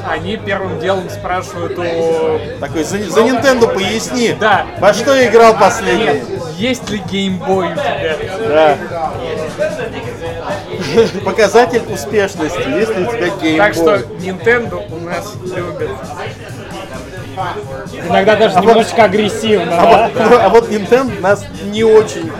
[0.08, 2.60] они первым делом спрашивают у...
[2.60, 4.66] Такой, за, за Nintendo поясни, Да.
[4.78, 6.04] во что играл последний?
[6.04, 6.24] Нет,
[6.56, 8.16] есть ли геймбой у тебя?
[8.48, 8.78] Да.
[11.24, 13.56] Показатель успешности, если у тебя геймбой.
[13.58, 15.90] Так что Nintendo у нас любят.
[18.08, 20.26] Иногда даже немножечко агрессивно, А да?
[20.26, 22.30] вот, а вот Nintendo нас не очень.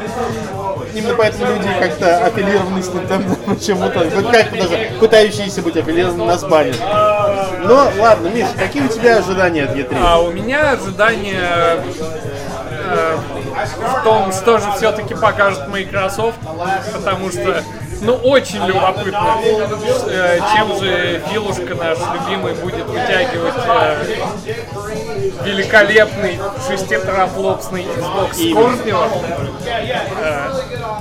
[0.95, 4.01] Именно поэтому люди как-то аффилированы с Nintendo почему-то.
[4.01, 6.76] Вот как даже пытающиеся быть аффилированы нас банят.
[7.64, 9.97] Но ладно, Миш, какие у тебя ожидания от E3?
[9.99, 11.82] А у меня ожидания
[12.70, 16.36] э, в том, что же все-таки покажет Microsoft,
[16.93, 17.62] потому что,
[18.03, 19.39] ну, очень любопытно,
[20.09, 24.05] э, чем же Филушка наш любимый будет вытягивать э,
[25.45, 26.39] великолепный
[26.69, 28.99] шеститерафлопсный Xbox Scorpio.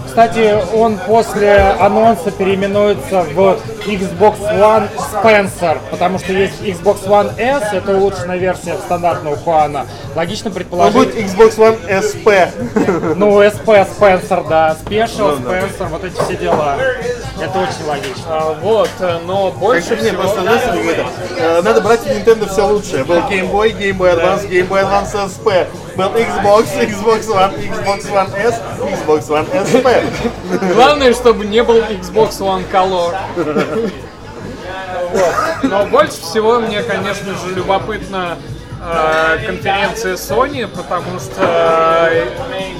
[0.05, 7.63] Кстати, он после анонса переименуется в Xbox One Spencer, потому что есть Xbox One S,
[7.73, 9.85] это улучшенная версия стандартного Хуана.
[10.15, 13.15] Логично Он предположить, будет Xbox One SP.
[13.15, 15.59] ну, SP Spencer, да, Special, Ну да.
[15.59, 16.77] Spencer, вот эти все дела.
[17.39, 18.25] Это очень логично.
[18.27, 20.21] А, Вот, э, но больше Как мне всего...
[20.21, 21.05] просто, как это,
[21.37, 23.03] э, надо брать у Nintendo все лучшее.
[23.03, 25.65] Был Game Boy, Game Boy Advance, Game Boy Advance SP.
[25.95, 30.73] Был Xbox, Xbox One, Xbox One S, Xbox One SP.
[30.75, 33.15] Главное, чтобы не был Xbox One Color.
[35.13, 35.33] Вот.
[35.63, 38.37] Но больше всего мне, конечно же, любопытно
[38.81, 42.27] э, конференция Sony, потому что э,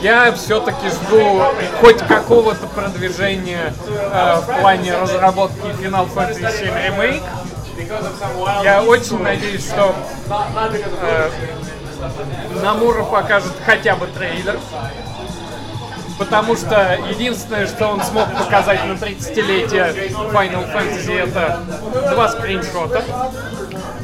[0.02, 1.44] я все-таки жду
[1.80, 8.64] хоть какого-то продвижения э, в плане разработки Final Fantasy VII Remake.
[8.64, 9.94] я очень надеюсь, что
[11.02, 11.30] э,
[12.64, 14.60] Намура покажет хотя бы трейлер.
[16.18, 21.60] Потому что единственное, что он смог показать на 30-летие Final Fantasy, это
[22.12, 23.04] два скриншота.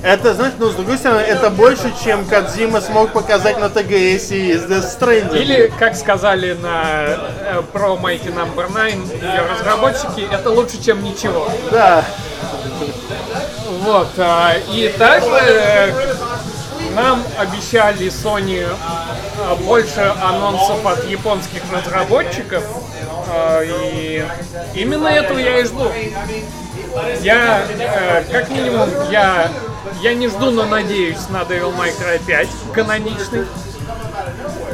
[0.03, 4.51] Это, знаешь, ну, с другой стороны, это больше, чем Кадзима смог показать на ТГС и
[4.51, 5.41] из Death Stranding.
[5.41, 11.49] Или, как сказали на э, про Mighty Number 9 ее разработчики, это лучше, чем ничего.
[11.71, 12.05] Да.
[13.81, 14.09] Вот.
[14.17, 16.13] а, И также э,
[16.97, 22.63] нам обещали Sony э, больше анонсов от японских разработчиков.
[23.29, 24.25] а, И
[24.73, 25.91] именно этого я и жду.
[27.21, 29.51] Я, э, как минимум, я,
[30.01, 33.45] я не жду, но надеюсь на Devil May Cry 5 каноничный.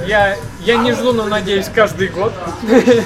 [0.07, 2.33] Я, я не жду, но надеюсь каждый год.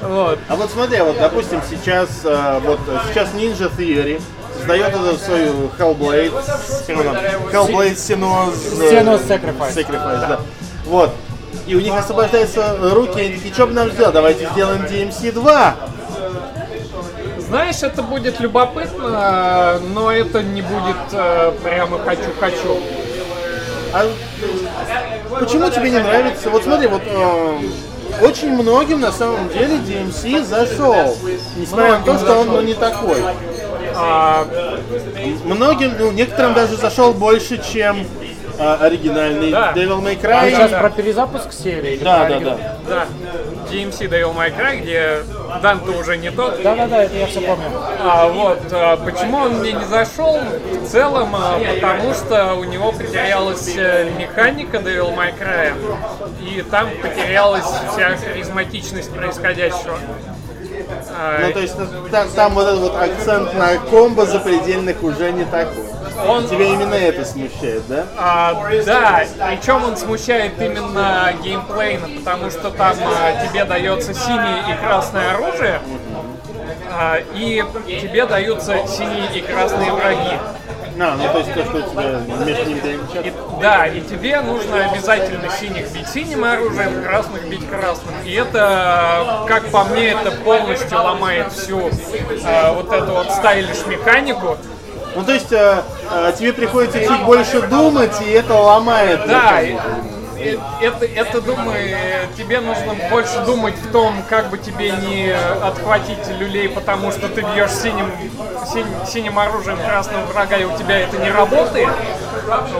[0.00, 0.38] Вот.
[0.48, 4.22] А вот смотри, вот, допустим, сейчас, э, вот, сейчас Ninja Theory
[4.62, 6.32] сдает эту свою Hellblade,
[7.52, 9.74] Hellblade Senua's, Senua's Sacrifice.
[9.74, 10.40] Sacrifice, да.
[10.86, 11.12] Вот.
[11.66, 14.14] И у них освобождаются руки, и они такие, что бы нам сделать?
[14.14, 15.76] Давайте сделаем DMC 2.
[17.38, 22.80] Знаешь, это будет любопытно, но это не будет э, прямо хочу-хочу.
[23.92, 24.06] А
[25.38, 26.48] почему тебе не нравится?
[26.48, 27.58] Вот смотри, вот э,
[28.22, 31.16] очень многим на самом деле DMC зашел,
[31.56, 33.22] несмотря на то, что он ну, не такой.
[33.96, 34.46] А,
[35.44, 38.06] Многим, ну, некоторым даже зашел больше, чем
[38.58, 39.72] э, оригинальный Да.
[39.74, 40.78] Devil May А сейчас Cry.
[40.80, 41.98] про перезапуск серии?
[42.02, 42.58] Да, да, да.
[42.88, 43.06] да,
[43.70, 45.18] DMC Devil May Cry, где
[45.62, 46.62] Данте уже не тот.
[46.62, 47.66] Да-да-да, это я все помню.
[48.00, 50.38] А вот а, почему он мне не зашел?
[50.38, 55.72] В целом, а, потому что у него потерялась э, механика Devil May Cry,
[56.40, 59.98] и там потерялась вся харизматичность происходящего.
[61.40, 65.44] Ну, то есть э, та- там вот этот вот акцент на комбо запредельных уже не
[65.44, 65.84] такой.
[66.28, 68.04] Он- Тебя именно это смущает, да?
[68.18, 68.54] А,
[68.86, 75.34] да, причем он смущает именно геймплейно, потому что там а, тебе дается синее и красное
[75.34, 75.80] оружие,
[76.92, 77.64] а, и
[78.00, 80.36] тебе даются синие и красные враги.
[81.00, 83.00] А, ну то есть то, что у тебя между ними
[83.62, 88.14] да, и тебе нужно обязательно синих бить синим оружием, красных бить красным.
[88.24, 91.90] И это, как по мне, это полностью ломает всю
[92.44, 94.58] а, вот эту вот стайлиш механику.
[95.14, 99.20] Ну то есть э, э, тебе приходится чуть больше думать, и это ломает.
[99.26, 99.60] Да,
[100.42, 101.94] и- это, это думай,
[102.36, 105.30] тебе нужно больше думать в том, как бы тебе не
[105.62, 108.10] отхватить люлей, потому что ты бьешь синим,
[108.72, 111.88] синим, синим оружием красного врага, и у тебя это не работает.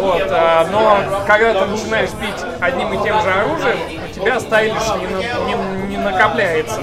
[0.01, 3.79] Вот, а, но когда ты начинаешь бить одним и тем же оружием,
[4.11, 6.81] у тебя стайлиш не, на- не- не накопляется.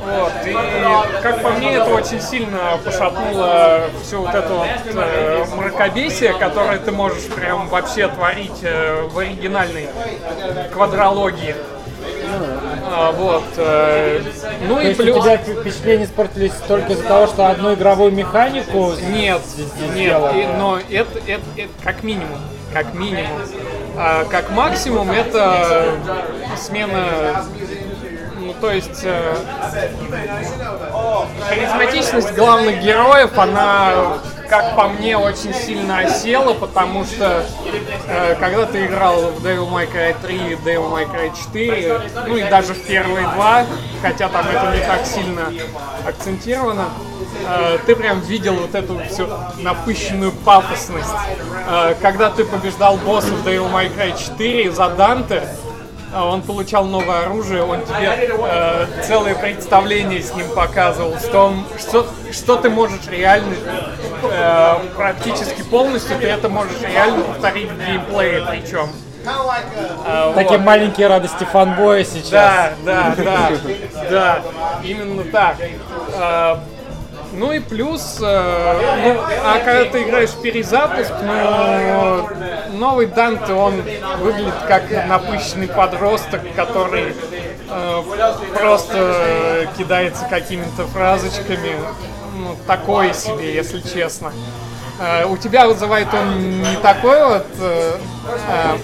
[0.00, 0.52] Вот, и
[1.22, 6.92] как по мне, это очень сильно пошатнуло все вот это вот э, мракобесие, которое ты
[6.92, 9.88] можешь прям вообще творить э, в оригинальной
[10.72, 11.54] квадрологии.
[12.90, 13.44] А, вот.
[13.56, 14.20] э,
[14.66, 15.24] ну То и есть у плюс...
[15.24, 19.40] тебя впечатления испортились только из-за того, что одну игровую механику Нет,
[19.94, 22.38] нет, и- но это, это, это как минимум,
[22.72, 23.40] как минимум.
[23.96, 25.96] А как максимум это
[26.56, 27.44] смена,
[28.48, 29.36] ну то есть э,
[31.50, 37.44] харизматичность главных героев, она, как по мне, очень сильно осела, потому что
[38.06, 42.36] э, когда ты играл в Devil May Cry 3 и Devil May Cry 4, ну
[42.36, 43.66] и даже в первые два,
[44.00, 45.52] хотя там это не так сильно
[46.06, 46.86] акцентировано,
[47.46, 49.28] э, ты прям видел вот эту всю
[49.58, 51.14] напыщенную пафосность.
[51.68, 55.46] Э, когда ты побеждал босса в Devil May Cry 4 за Данте,
[56.14, 62.06] он получал новое оружие, он тебе э, целое представление с ним показывал, что, он, что,
[62.32, 63.54] что ты можешь реально,
[64.22, 68.88] э, практически полностью, ты это можешь реально повторить в геймплее причем.
[70.06, 70.66] А, Такие вот.
[70.66, 72.30] маленькие радости фанбоя сейчас.
[72.30, 73.50] Да, да, да,
[74.10, 74.42] да,
[74.82, 75.56] именно так.
[77.38, 82.28] А, Ну и плюс, э, ну, а когда ты играешь перезапуск, ну,
[82.78, 83.82] новый Данте, он
[84.20, 87.14] выглядит как напыщенный подросток, который
[87.70, 88.02] э,
[88.54, 91.76] просто кидается какими-то фразочками.
[92.36, 94.32] Ну, такое себе, если честно.
[95.00, 97.98] Э, у тебя вызывает он не такой вот э,
[98.48, 98.76] э,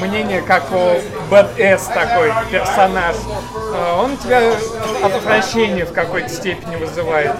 [0.00, 1.00] мнение, как у
[1.32, 3.16] Badass такой персонаж.
[3.72, 4.52] Э, Он тебя
[5.02, 7.32] отвращение в какой-то степени вызывает.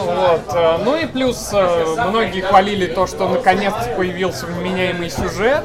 [0.00, 0.42] Вот.
[0.54, 5.64] э, Ну и плюс э, многие хвалили то, что наконец-то появился вменяемый сюжет.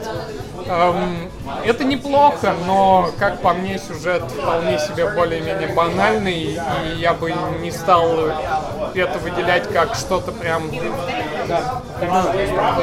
[0.65, 1.29] Эм,
[1.65, 7.69] это неплохо, но, как по мне, сюжет вполне себе более-менее банальный, и я бы не
[7.69, 8.29] стал
[8.95, 10.69] это выделять как что-то прям...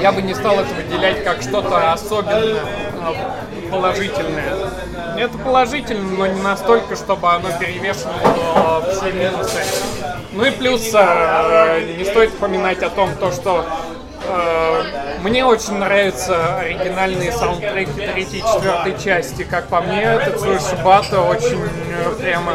[0.01, 2.90] Я бы не стал это выделять как что-то особенно а,
[3.71, 4.55] положительное.
[5.17, 9.61] Это положительно, но не настолько, чтобы оно перевешивало все минусы.
[10.33, 13.67] Ну и плюс э, не стоит упоминать о том, то, что
[14.25, 14.83] э,
[15.23, 19.43] мне очень нравятся оригинальные саундтреки третьей и четвертой части.
[19.43, 22.55] Как по мне, этот Шибата очень э, прямо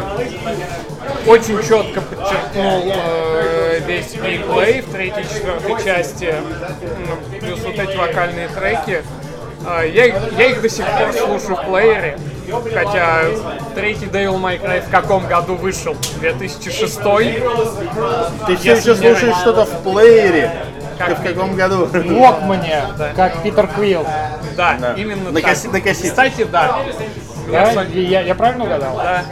[1.27, 6.33] очень четко подчеркнул э, весь геймплей в третьей и четвертой части.
[7.39, 9.03] Плюс вот эти вокальные треки.
[9.67, 10.05] Э, я,
[10.37, 12.17] я их до сих пор слушаю в плеере.
[12.73, 13.21] Хотя
[13.73, 15.95] третий Devil May Cry в каком году вышел?
[16.19, 16.99] 2006?
[18.47, 20.51] Ты все еще слушаешь что-то в плеере?
[20.97, 21.89] Как в каком году?
[21.93, 22.83] Локмане,
[23.15, 24.05] как Питер Квилл.
[24.55, 24.93] Да, Да.
[24.93, 25.51] именно На так.
[25.51, 26.09] кассе- на кассете.
[26.09, 26.77] Кстати, да.
[27.51, 27.83] Да?
[27.93, 28.95] Я, я правильно угадал?
[28.95, 29.23] Да.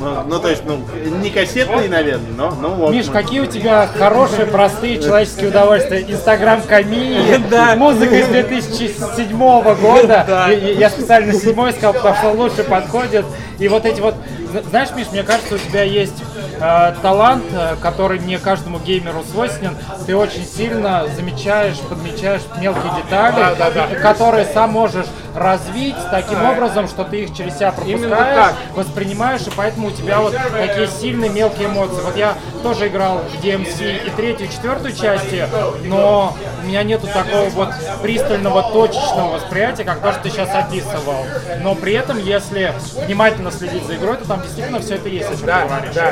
[0.00, 0.80] Ну, ну, то есть, ну,
[1.20, 2.92] не кассетный, наверное, но, ну, вот.
[2.92, 6.02] Миш, какие у тебя хорошие, простые человеческие удовольствия.
[6.02, 7.18] Инстаграм Камии,
[7.50, 7.74] Да.
[7.76, 9.36] музыка из 2007
[9.76, 10.24] года.
[10.28, 10.48] Да.
[10.48, 13.24] Я, я специально седьмой сказал, потому что лучше подходит.
[13.58, 14.14] И вот эти вот,
[14.50, 16.14] зна- знаешь, Миш, мне кажется, у тебя есть
[16.60, 19.76] э, талант, э, который не каждому геймеру свойственен.
[20.06, 23.86] Ты очень сильно замечаешь, подмечаешь мелкие детали, Да, да, да.
[24.00, 29.88] которые сам можешь развить таким образом, что ты их через себя пропускаешь, воспринимаешь, и поэтому
[29.88, 32.00] у тебя вот такие сильные мелкие эмоции.
[32.02, 35.46] Вот я тоже играл в DMC и третью, и четвертую части,
[35.84, 37.68] но у меня нету такого вот
[38.02, 41.24] пристального, точечного восприятия, как то, что ты сейчас описывал.
[41.62, 42.72] Но при этом, если
[43.06, 45.94] внимательно следить за игрой, то там действительно все это есть, о чем ты Да, говоришь.
[45.94, 46.10] да.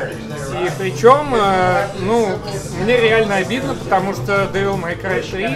[0.62, 2.28] И причем, э, ну,
[2.82, 5.48] мне реально обидно, потому что Devil May Cry 3 э,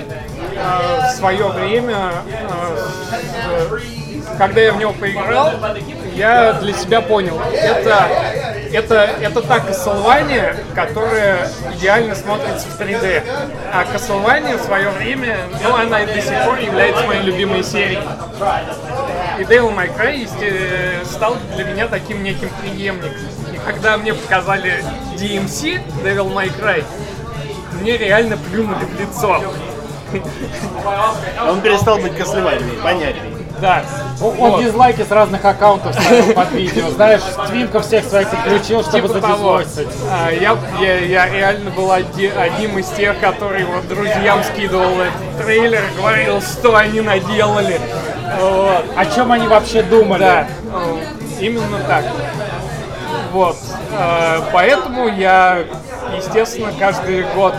[0.61, 3.79] в свое время, э,
[4.39, 5.53] когда я в него поиграл,
[6.15, 8.09] я для себя понял, это,
[8.73, 13.23] это, это та Castlevania, которая идеально смотрится в 3D.
[13.73, 18.03] А Castlevania в свое время, ну, она и до сих пор является моей любимой серией.
[19.39, 23.13] И Devil May Cry стал для меня таким неким преемником.
[23.53, 24.85] И когда мне показали
[25.17, 26.85] DMC, Devil May Cry,
[27.81, 29.43] мне реально плюнули в лицо.
[31.49, 33.37] Он перестал быть кослевальный, понятней.
[33.61, 33.83] Да.
[34.23, 36.89] Он, он дизлайки с разных аккаунтов ставил под видео.
[36.91, 39.59] Знаешь, твинков всех своих подключил, чтобы Типа того.
[39.59, 39.89] задизлойсить.
[40.11, 45.45] А, я, я, я реально был оди- одним из тех, который вот друзьям скидывал этот
[45.45, 47.79] трейлер, говорил, что они наделали.
[48.41, 48.85] Вот.
[48.97, 50.21] О чем они вообще думали?
[50.21, 50.47] Да,
[51.39, 52.05] именно так.
[53.33, 53.57] Вот.
[53.93, 55.59] Э, Поэтому я,
[56.17, 57.55] естественно, каждый год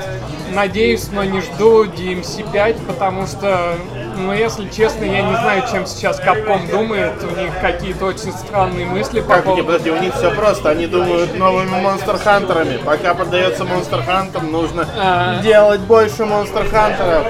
[0.55, 3.75] надеюсь, но не жду DMC 5, потому что,
[4.17, 7.13] ну, если честно, я не знаю, чем сейчас Capcom думает.
[7.23, 9.63] У них какие-то очень странные мысли по Как, поводу...
[9.65, 12.77] подожди, у них все просто, они думают новыми Монстр Хантерами.
[12.77, 15.41] Пока продается Монстр Хантер, нужно А.
[15.41, 17.27] делать больше Монстр Хантеров.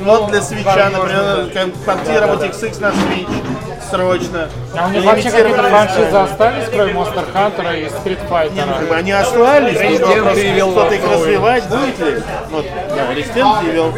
[0.00, 3.28] Вот для свеча, возможно, например, как портировать XX на Switch
[3.92, 4.48] срочно.
[4.76, 8.88] А у них вообще какие-то франшизы остались, кроме Monster Hunter и Street Как Fighter?
[8.88, 12.22] бы они остались, но кто-то их развивать будет ли?
[12.50, 12.66] Вот,
[12.96, 13.92] да, Resident Evil.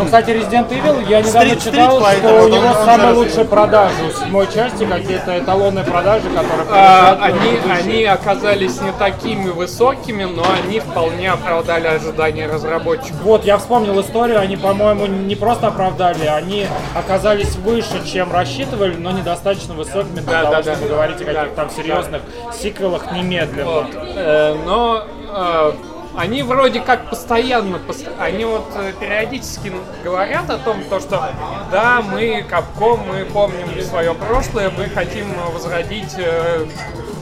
[0.00, 3.44] Ну, кстати, Resident Evil, я недавно Street- читал, Street что у него он- самые лучшие
[3.44, 6.66] продажи у седьмой части, какие-то эталонные продажи, которые...
[6.72, 13.20] А, они, они оказались не такими высокими, но они вполне оправдали ожидания разработчиков.
[13.22, 19.10] Вот, я вспомнил историю, они, по-моему, не просто оправдали, они оказались выше, чем рассчитывали, но
[19.10, 20.74] недостаточно высокими для Да, того, да, да.
[20.76, 22.22] чтобы говорить о каких-то Да, там серьезных
[22.58, 23.70] сиквелах немедленно.
[23.70, 23.86] Вот.
[24.16, 25.72] Э, но э,
[26.16, 31.30] они вроде как постоянно, пос- они вот э, периодически говорят о том, то, что
[31.70, 36.66] да, мы Capcom, мы помним свое прошлое, мы хотим возродить э,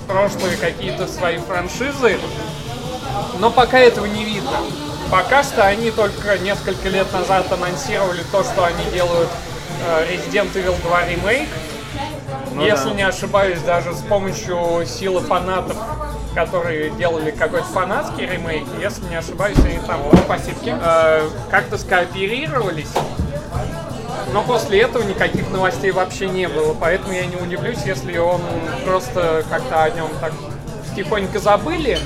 [0.07, 2.19] прошлые какие-то свои франшизы,
[3.39, 4.59] но пока этого не видно.
[5.11, 9.31] Пока что они только несколько лет назад анонсировали то, что они делают
[9.87, 11.49] э, Resident Evil 2 ремейк.
[12.59, 15.77] Если не ошибаюсь, даже с помощью силы фанатов,
[16.39, 20.01] которые делали какой-то фанатский ремейк, если не ошибаюсь, они там
[20.67, 22.93] э, как-то скооперировались.
[24.33, 28.41] Но после этого никаких новостей вообще не было, поэтому я не удивлюсь, если он
[28.85, 30.33] просто как-то о нем так
[30.95, 31.99] тихонько забыли,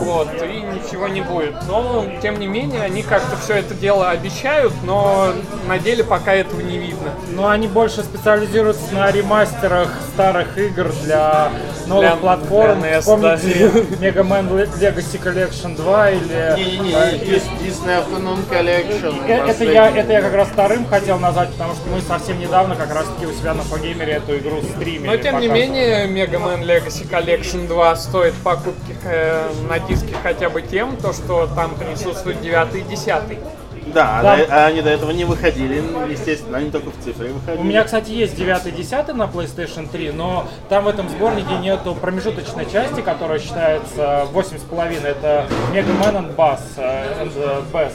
[0.00, 1.54] вот, и ничего не будет.
[1.68, 5.32] Но, тем не менее, они как-то все это дело обещают, но
[5.66, 7.10] на деле пока этого не видно.
[7.30, 11.50] Но они больше специализируются на ремастерах старых игр для
[11.86, 12.80] новых Для- платформ.
[12.80, 13.38] для NES, Вспомните
[14.00, 16.54] Mega Man Legacy Collection 2 или...
[16.56, 19.26] Не-не-не, Dis- Disney Afternoon Collection.
[19.26, 22.92] Это я, это я как раз вторым хотел назвать, потому что мы совсем недавно как
[22.94, 25.06] раз таки у себя на Погеймере эту игру стримили.
[25.06, 25.60] Но тем не показывали.
[25.60, 31.12] менее, Mega Man Legacy Collection 2 стоит покупки э, на диске хотя бы тем, то,
[31.12, 33.38] что там присутствует 9 и 10.
[33.96, 34.36] Да, Да.
[34.36, 37.62] до- а они до этого не выходили, естественно, они только в цифре выходили.
[37.62, 41.54] У меня, кстати, есть 9 и 10 на PlayStation 3, но там в этом сборнике
[41.62, 45.02] нету промежуточной части, которая считается 8,5.
[45.02, 47.92] Это Mega Man and Bass э, and the Bass.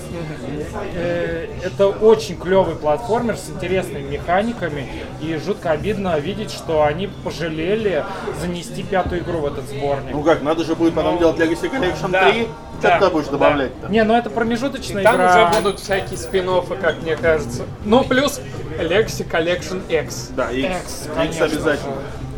[0.96, 4.88] Э, Это очень клевый платформер с интересными механиками,
[5.22, 8.04] и жутко обидно видеть, что они пожалели
[8.42, 10.12] занести пятую игру в этот сборник.
[10.14, 12.48] Ну как, надо же будет потом делать Legacy Collection Да, 3.
[12.82, 13.32] да, Что ты будешь да.
[13.34, 13.88] добавлять-то?
[13.90, 15.50] Не, ну это промежуточная Там игра.
[15.52, 16.50] уже будут всякие спин
[16.82, 17.64] как мне кажется.
[17.84, 18.40] Ну, плюс
[18.80, 20.32] Legacy Collection X.
[20.36, 21.96] Да, X, X, X обязательно.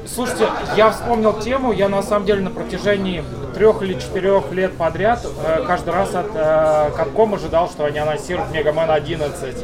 [0.08, 3.24] Слушайте, я вспомнил тему, я на самом деле на протяжении
[3.64, 8.51] трех или четырех лет подряд э, каждый раз от э, Capcom ожидал, что они анонсируют
[8.51, 9.55] Mega Man 11.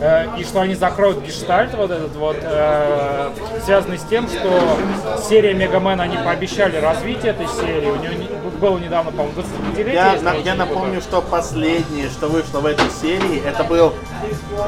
[0.00, 3.30] э, и что они закроют гештальт вот этот вот, э,
[3.64, 4.48] связанный с тем, что
[5.28, 7.90] серия Mega Man, они пообещали развитие этой серии.
[7.90, 8.28] У нее не-
[8.60, 9.92] было недавно, по-моему, 25-летие.
[9.94, 13.92] Я, на- я напомню, что последнее, что вышло в этой серии, это был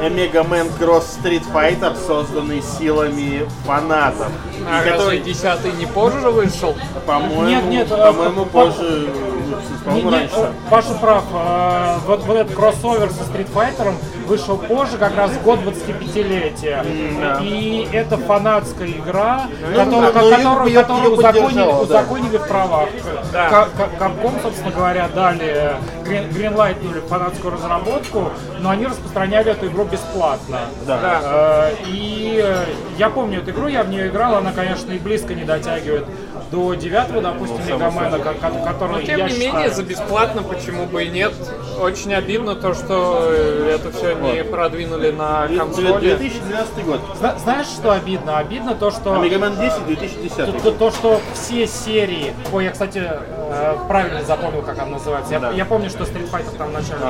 [0.01, 4.27] Mega Man Cross Street Fighter, созданный силами фанатов.
[4.69, 6.75] А разве который, 10 не позже вышел?
[7.05, 10.35] по-моему, Нет, нет, э, по-моему, по- позже, ну, Не- по-моему, не, раньше.
[10.37, 11.23] э, Паша прав.
[11.33, 13.93] э, Вот, вот этот кроссовер со Street Fighter
[14.27, 16.83] вышел позже, как раз в год 25-летия.
[17.19, 17.39] да.
[17.41, 20.03] И это фанатская игра, Ну, которую,
[20.67, 21.81] её- которую- её узаконили, поддержала, да.
[21.81, 22.89] узаконили в правах.
[23.33, 23.49] Да.
[23.49, 25.73] Ка- ка- Capcom, собственно говоря, дали
[26.05, 30.59] Greenlightнули фанатскую разработку, но они распространяли эту игру бесплатно.
[30.85, 31.19] Да.
[31.23, 32.63] Э, И э,
[32.97, 36.05] я помню эту игру, я в нее играл, она, конечно, и близко не дотягивает
[36.51, 38.33] до девятого, допустим, Мегамена, ко-
[38.65, 41.33] который Но тем я не считаю- менее, за бесплатно почему бы и нет.
[41.79, 45.99] Очень обидно то, что э, это все не продвинули на консоли.
[45.99, 46.99] 2012 год.
[47.17, 48.37] Зна- Знаешь, что обидно?
[48.37, 49.13] Обидно то, что...
[49.13, 54.21] А Man 10 2010 То, то- то, что все серии, ой, я, кстати, э, правильно
[54.23, 55.33] запомнил, как она называется.
[55.33, 55.51] Я, Да.
[55.51, 57.01] я помню, что Street Fighter там вначале.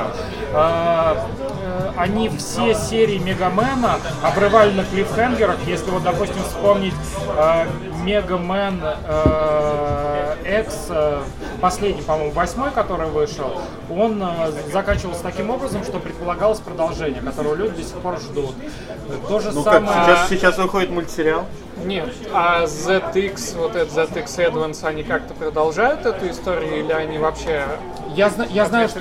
[0.53, 1.15] Э,
[1.63, 5.57] э, они все серии Мегамена обрывали на клиффхенгерах.
[5.67, 6.93] Если вот, допустим, вспомнить
[7.37, 7.65] э,
[8.03, 9.30] Мега Мен э,
[10.43, 11.21] X, э,
[11.61, 17.77] последний, по-моему, восьмой, который вышел, он э, заканчивался таким образом, что предполагалось продолжение, которого люди
[17.77, 18.55] до сих пор ждут.
[19.27, 19.93] То же Ну как, самое...
[19.93, 21.45] сейчас, сейчас выходит мультсериал.
[21.85, 27.65] Нет, а ZX, вот этот ZX Advance, они как-то продолжают эту историю или они вообще
[28.15, 28.99] Я, зна- я знаю, что?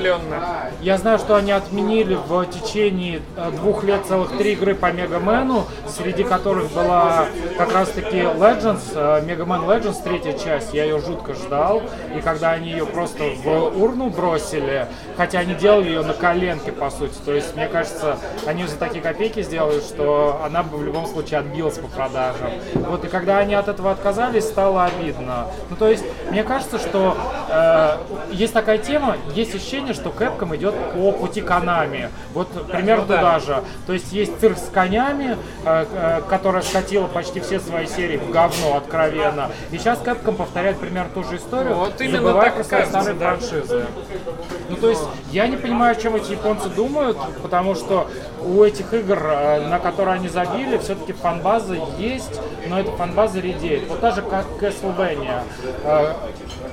[0.81, 5.67] Я знаю, что они отменили в течение э, двух лет целых три игры по Мегамену,
[5.89, 7.27] среди которых была
[7.59, 10.73] как раз-таки Legends, э, Mega Man Legends, третья часть.
[10.75, 11.83] Я ее жутко ждал.
[12.17, 14.87] И когда они ее просто в урну бросили,
[15.17, 17.15] хотя они делали ее на коленке, по сути.
[17.25, 21.41] То есть, мне кажется, они за такие копейки сделали, что она бы в любом случае
[21.41, 22.51] отбилась по продажам.
[22.75, 25.47] Вот, и когда они от этого отказались, стало обидно.
[25.69, 27.17] Ну, то есть, мне кажется, что
[27.49, 27.97] э,
[28.33, 29.00] есть такая тема,
[29.35, 32.09] есть ощущение, что Capcom идет по пути Konami.
[32.35, 33.17] Вот примерно Ну да.
[33.17, 33.65] туда же.
[33.87, 38.31] То есть есть цирк с конями, э, э, которая скатила почти все свои серии в
[38.31, 39.51] говно откровенно.
[39.71, 43.15] И сейчас Capcom повторяет примерно ту же историю, Вот именно забывая так про свои старые
[43.15, 43.37] да.
[43.37, 43.87] франшизы.
[44.69, 48.09] Ну, то есть, я не понимаю, о чем эти японцы думают, потому что
[48.41, 53.89] у этих игр, э, на которые они забили, все-таки фанбаза есть, но эта фанбаза редеет.
[53.89, 55.43] Вот даже как Castlevania.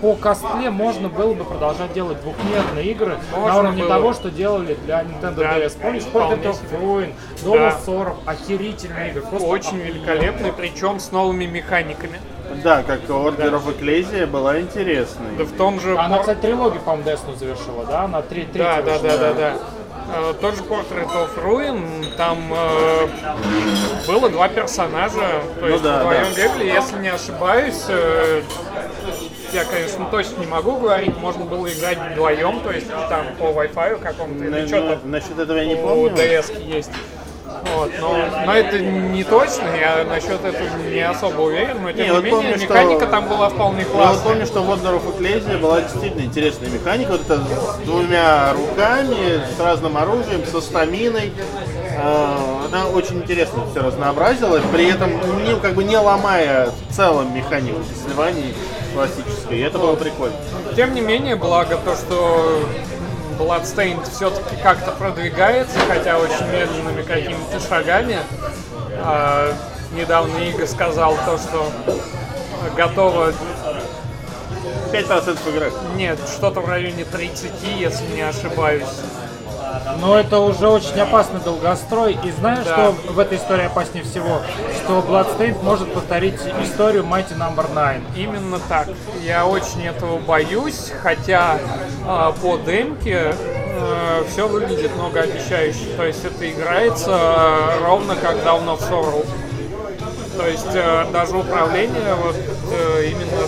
[0.02, 3.90] По коспле можно было бы продолжать делать двухмерные игры на Можно уровне было.
[3.96, 5.78] того, что делали для Nintendo Да, DS.
[5.82, 6.58] Помнишь, Portrait of.
[6.82, 7.78] Ruin, of Да.
[7.86, 9.22] Sorrow, охерительные игры.
[9.22, 12.20] Просто Очень великолепный, причем с новыми механиками.
[12.64, 15.36] Да, как Order of Ecclesia была интересной.
[15.38, 15.98] Да в том же...
[15.98, 18.04] Она, кстати, трилогию, по-моему, Десну завершила, да?
[18.04, 19.54] Она три, третья Да, да, да, да, да.
[20.10, 23.08] Э, Тот же Portrait of Ruin, там э,
[24.08, 26.42] было два персонажа, то Ну есть да, вдвоем да.
[26.42, 28.42] бегали, если не ошибаюсь, э,
[29.54, 34.00] я, конечно, точно не могу говорить, можно было играть вдвоем, то есть там по Wi-Fi
[34.02, 36.16] какому-то, или что на- там насчет этого я не у помню.
[36.16, 36.92] DS есть.
[37.76, 42.04] Вот, но, но это не точно, я насчет этого не особо уверен, но тем Не,
[42.06, 44.24] не, вот менее помню, что- механика там была вполне Я вот классная.
[44.24, 47.12] помню, что в Order of Ecclesia была действительно интересная механика.
[47.12, 51.34] Вот это с двумя руками, с разным оружием, со стаминой.
[52.00, 52.36] Э,
[52.68, 55.12] Она очень интересно все разнообразила, при этом
[55.44, 58.54] не, как бы не ломая в целом механику Castlevania
[58.94, 59.58] классической.
[59.58, 60.36] И это было прикольно.
[60.76, 62.60] Тем не менее, благо то, что
[63.38, 68.20] Bloodstained все-таки как-то продвигается, хотя очень медленными какими-то шагами.
[69.00, 69.54] А,
[69.94, 71.72] недавно Ига сказал то, что
[72.76, 73.34] готова
[74.92, 75.74] 5% игрок.
[75.96, 78.88] Нет, что-то в районе 30, если не ошибаюсь.
[80.00, 82.18] Но это уже очень опасный долгострой.
[82.24, 82.74] И знаешь, Да.
[82.74, 84.42] что в этой истории опаснее всего?
[84.84, 88.02] Что Bloodstained может повторить историю Mighty Number 9.
[88.16, 88.88] Именно так.
[89.24, 91.60] Я очень этого боюсь, хотя
[92.06, 93.34] а, по демке
[94.30, 95.86] все выглядит многообещающе.
[95.96, 99.26] То есть это играется а, ровно как Down of Sorrow.
[100.38, 102.36] То есть э, даже управление вот
[102.72, 103.48] э, именно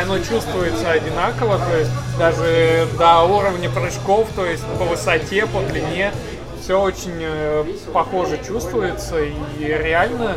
[0.00, 6.12] оно чувствуется одинаково, то есть даже до уровня прыжков, то есть по высоте, по длине,
[6.60, 10.36] все очень э, похоже чувствуется и реально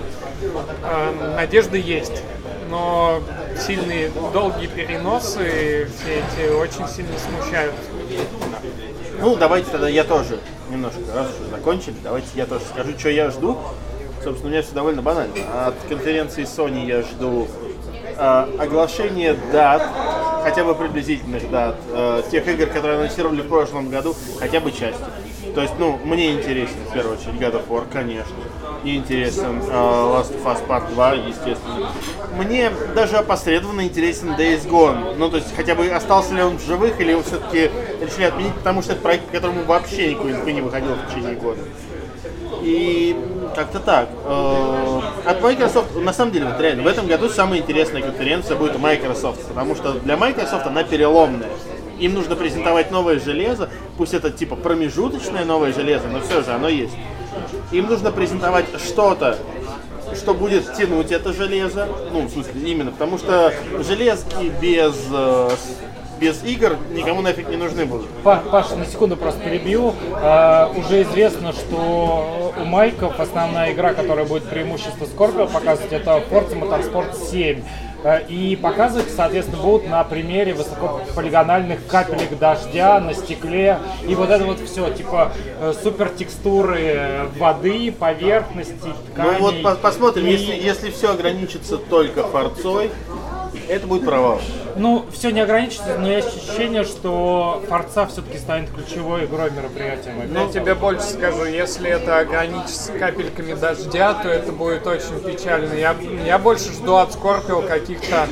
[0.84, 2.24] э, надежда есть.
[2.70, 3.20] Но
[3.60, 7.74] сильные долгие переносы все эти очень сильно смущают.
[9.20, 10.40] Ну, давайте тогда я тоже
[10.70, 13.58] немножко, раз уже закончили, давайте я тоже скажу, что я жду.
[14.24, 15.34] Собственно, у меня все довольно банально.
[15.66, 17.48] От конференции Sony я жду
[18.20, 19.84] оглашение дат,
[20.44, 25.04] хотя бы приблизительных дат, э, тех игр, которые анонсировали в прошлом году, хотя бы части.
[25.56, 28.36] То есть, ну, мне интересен, в первую очередь, God of War, конечно.
[28.84, 31.92] Мне интересен э, Last of Us Part 2, естественно.
[32.38, 35.16] Мне даже опосредованно интересен Days Gone.
[35.18, 38.54] Ну, то есть, хотя бы остался ли он в живых, или его все-таки решили отменить,
[38.54, 41.62] потому что это проект, по которому вообще никакой не выходил в течение года.
[42.62, 43.18] И
[43.60, 44.10] как-то так.
[44.26, 48.76] Э, От Microsoft, на самом деле, вот реально, в этом году самая интересная конференция будет
[48.76, 51.50] у Microsoft, потому что для Microsoft она переломная.
[52.00, 56.70] Им нужно презентовать новое железо, пусть это типа промежуточное новое железо, но все же оно
[56.70, 56.94] есть.
[57.74, 59.38] Им нужно презентовать что-то,
[60.16, 63.54] что будет тянуть это железо, ну, в смысле, именно, потому что
[63.86, 65.50] железки без, э,
[66.20, 68.08] без игр никому нафиг не нужны будут.
[68.24, 69.94] Па- Паша, на секунду просто перебью.
[70.16, 76.60] А, уже известно, что у Майков основная игра, которая будет преимущество Скорпио показывать, это Forza
[76.60, 77.62] Motorsport 7.
[78.04, 83.78] А, И показывать, соответственно, будут на примере высокополигональных капелек дождя на стекле.
[84.08, 89.40] И вот это вот все, типа э, супер текстуры воды, поверхности, Ну тканей.
[89.42, 92.90] вот по- посмотрим, И- если, если все ограничится только форцой,
[93.68, 94.42] это будет провал.
[94.76, 100.14] Ну, все не ограничится, но есть ощущение, что Форца все-таки станет ключевой игрой мероприятия.
[100.32, 105.74] Я тебе больше скажу, если это ограничится капельками дождя, то это будет очень печально.
[105.74, 105.96] Я,
[106.26, 108.28] я больше жду от Скорпио каких-то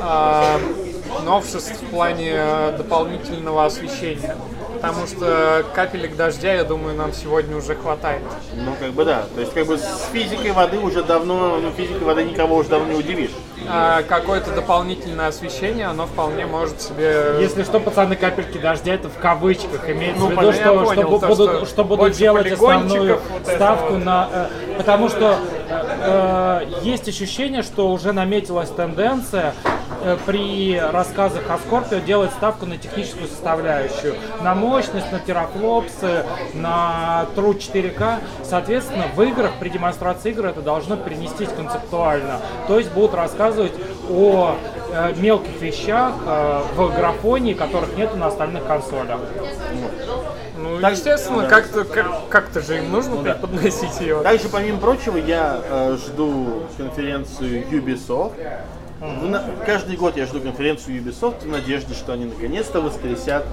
[0.00, 0.58] а,
[1.24, 4.36] новшеств в плане э, дополнительного освещения.
[4.88, 8.22] Потому что капелек дождя, я думаю, нам сегодня уже хватает.
[8.54, 9.24] Ну, как бы да.
[9.34, 12.92] То есть, как бы с физикой воды уже давно, ну, физикой воды никого уже давно
[12.92, 13.30] не удивишь.
[13.66, 17.36] А какое-то дополнительное освещение, оно вполне может себе...
[17.40, 21.08] Если что, пацаны, капельки дождя это в кавычках имеется Ну, в виду, понятно, что, понял,
[21.08, 24.04] что, то, будут, что что будут делать основную вот ставку вот.
[24.04, 24.28] на...
[24.32, 29.54] э, потому что э, э, есть ощущение, что уже наметилась тенденция
[30.26, 37.56] при рассказах о Скорпио делать ставку на техническую составляющую, на мощность, на терафлопсы, на True
[37.56, 38.18] 4K.
[38.42, 42.40] Соответственно, в играх, при демонстрации игр это должно перенестись концептуально.
[42.68, 43.72] То есть будут рассказывать
[44.10, 44.56] о
[44.92, 49.20] э, мелких вещах э, в графоне, которых нет на остальных консолях.
[50.56, 51.48] Ну, Так, естественно, да.
[51.48, 53.34] как-то как, как-то же им нужно да.
[53.34, 54.22] преподносить ее.
[54.22, 58.32] Также, помимо прочего, я э, жду конференцию Ubisoft.
[59.04, 63.44] В Каждый год я жду конференцию Ubisoft в надежде, что они наконец-то воскресят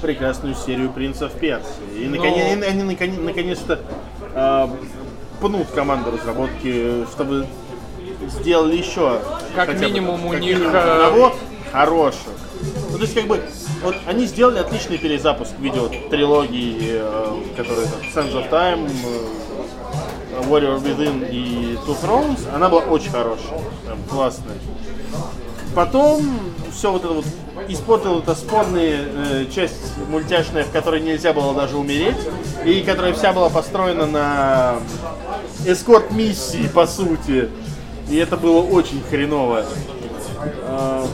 [0.00, 2.04] прекрасную серию принцев Персии.
[2.04, 3.80] И, наконец- и они наконец- наконец-то
[4.34, 4.68] э,
[5.40, 7.46] пнут команду разработки, чтобы
[8.28, 9.20] сделали еще
[9.56, 11.34] Как хотя бы- минимум у как них, минимум э, одного
[11.72, 12.28] хороших.
[12.92, 13.40] Ну, то есть, как бы,
[13.82, 19.51] вот они сделали отличный перезапуск видео трилогии, э, которые там Sands of Time, э,
[20.48, 22.40] Warrior Within и Two Thrones.
[22.54, 24.56] Она была очень хорошая, прям классная.
[25.74, 26.22] Потом
[26.72, 27.24] все вот это вот
[27.68, 32.16] испортила эта спорная э, часть мультяшная, в которой нельзя было даже умереть,
[32.64, 34.74] и которая вся была построена на
[35.66, 37.48] эскорт-миссии, по сути.
[38.10, 39.64] И это было очень хреново.
[40.64, 41.06] А,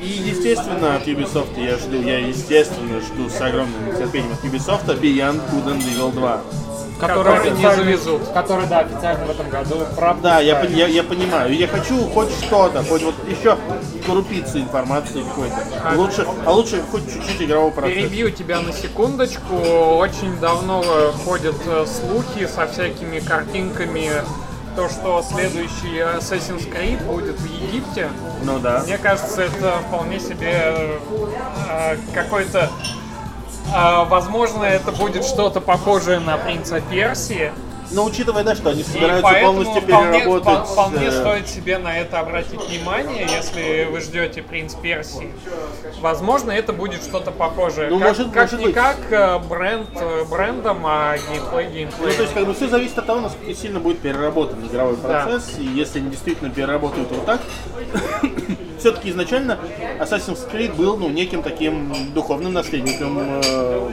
[0.00, 5.40] И, естественно, от Ubisoft я жду, я, естественно, жду с огромным нетерпением от Ubisoft Beyond
[5.50, 6.40] Good and Evil 2.
[7.06, 8.28] Которые не официально- завезут.
[8.32, 9.76] Который, да, официально в этом году.
[9.96, 11.54] Правда, Да, я, я, я понимаю.
[11.56, 13.56] Я хочу хоть что-то, хоть вот еще
[14.06, 15.94] крупицы информации какой-то.
[15.96, 18.00] Лучше, а лучше хоть чуть-чуть игрового процесса.
[18.00, 19.54] Перебью тебя на секундочку.
[19.56, 24.10] Очень давно э, ходят э, слухи со всякими картинками,
[24.76, 28.08] то, что следующий Assassin's Creed будет в Египте.
[28.42, 28.82] Ну да.
[28.84, 30.74] Мне кажется, это вполне себе
[31.70, 32.70] э, какой-то...
[33.72, 37.52] э, возможно, это будет что-то похожее на Принца Персии.
[37.90, 40.66] Но учитывая, да, что они собираются полностью вполне, переработать...
[40.68, 45.30] вполне э, стоит себе на это обратить внимание, если вы ждете «Принц Персии».
[46.00, 47.90] Возможно, это будет что-то похожее.
[47.90, 48.74] Ну, как, может- как может не быть.
[48.74, 52.16] как э, бренд э, брендом, а геймплей Ну, геймплеем.
[52.16, 55.22] то есть, как бы все зависит от того, насколько сильно будет переработан игровой Да.
[55.26, 55.52] процесс.
[55.58, 57.42] И если они действительно переработают его так,
[58.84, 59.58] все-таки изначально
[59.98, 63.90] Assassin's Creed был ну, неким таким духовным наследником э,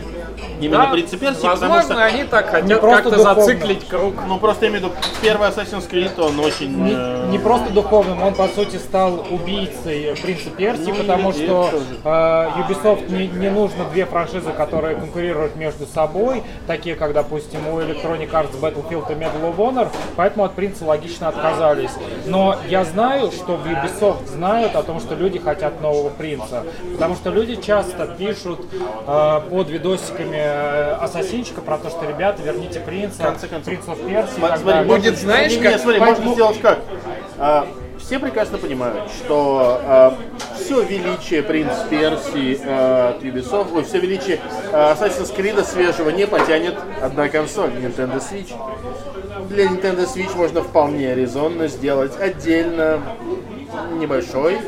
[0.60, 4.14] именно Да, «Принца Персии», потому возможно, что они так хотят просто как-то зациклить круг.
[4.28, 6.72] Ну, просто имею в виду, первый Assassin's Creed, он очень...
[6.72, 11.72] Не, э, не просто духовным, он по сути стал убийцей принца Персии, Ну, потому что
[12.04, 17.80] э, Ubisoft не, не нужно две франшизы, которые конкурируют между собой, такие как, допустим, у
[17.80, 21.92] Electronic Arts Battlefield и Medal of Honor, поэтому от принца логично отказались.
[22.26, 26.64] Но я знаю, что в Ubisoft знают о том, что люди хотят нового принца,
[26.94, 28.60] потому что люди часто пишут
[29.08, 33.66] э, под видосиками э, Ассасинчика про то, что ребята, верните принца, конце концов.
[33.66, 34.84] принц of Persia и Сма- так смотри, далее.
[34.96, 36.80] Будет, знаешь, как- смотри, поэтому- можно сделать как?
[37.38, 37.68] А,
[38.00, 40.18] все прекрасно понимают, что
[40.56, 44.40] все величие Принц Персии от Ubisoft, ой, все величие
[44.72, 48.54] э, Assassin's Creed свежего не потянет одна консоль, Nintendo Switch.
[49.50, 53.02] Для Nintendo Switch можно вполне резонно сделать отдельно
[54.00, 54.60] небольшой,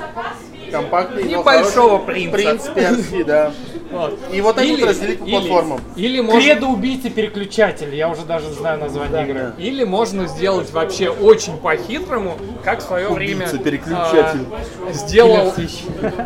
[0.72, 2.32] компактный, Небольшого принца.
[2.36, 3.52] Принц Персии, да.
[3.94, 4.20] Вот.
[4.32, 5.82] И вот так вот разделить по или- платформам.
[5.96, 9.54] Или можно, Кредо убийцы переключатель, я уже даже знаю название игры.
[9.58, 14.46] или можно сделать вообще очень по-хитрому, как в свое время переключатель.
[14.88, 15.54] а, сделал,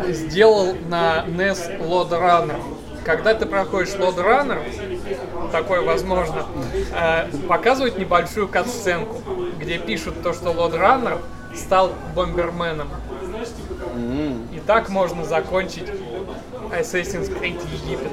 [0.08, 2.56] сделал на NES Load Runner.
[3.04, 4.58] Когда ты проходишь Load Runner,
[5.52, 6.44] такое возможно,
[6.94, 9.16] э, показывают небольшую кат-сценку,
[9.58, 11.18] где пишут то, что Load Runner
[11.54, 12.88] стал бомберменом.
[14.52, 15.86] И так можно закончить
[16.72, 18.10] Assassin's Creed Египет,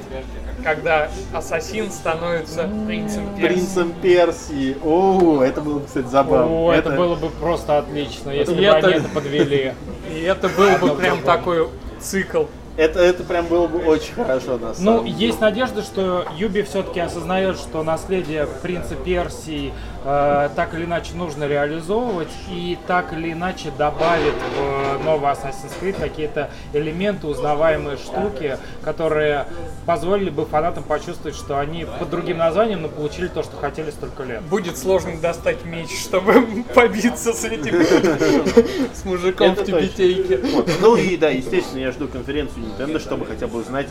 [0.63, 3.47] когда ассасин становится принцем Персии.
[3.47, 4.77] Принцем Персии.
[4.83, 6.47] О, это было, бы, кстати, забавно.
[6.65, 9.73] О, это было бы просто отлично, если И бы это- они это подвели.
[10.13, 11.67] И это был бы прям такой
[11.99, 12.43] цикл.
[12.77, 15.15] Это, это прям было бы очень хорошо, на самом Ну, деле.
[15.27, 19.71] есть надежда, что Юби все-таки осознает, что наследие принца Персии
[20.05, 25.99] э, так или иначе нужно реализовывать и так или иначе добавит в новый Assassin's Creed
[25.99, 29.47] какие-то элементы, узнаваемые штуки, которые
[29.85, 34.23] позволили бы фанатам почувствовать, что они под другим названием, но получили то, что хотели столько
[34.23, 34.41] лет.
[34.43, 37.83] Будет сложно достать меч, чтобы побиться с этим,
[38.93, 40.37] с мужиком Это в тюбетейке.
[40.37, 40.69] Вот.
[40.79, 43.87] Ну и да, естественно, я жду конференцию Nintendo, чтобы хотя бы узнать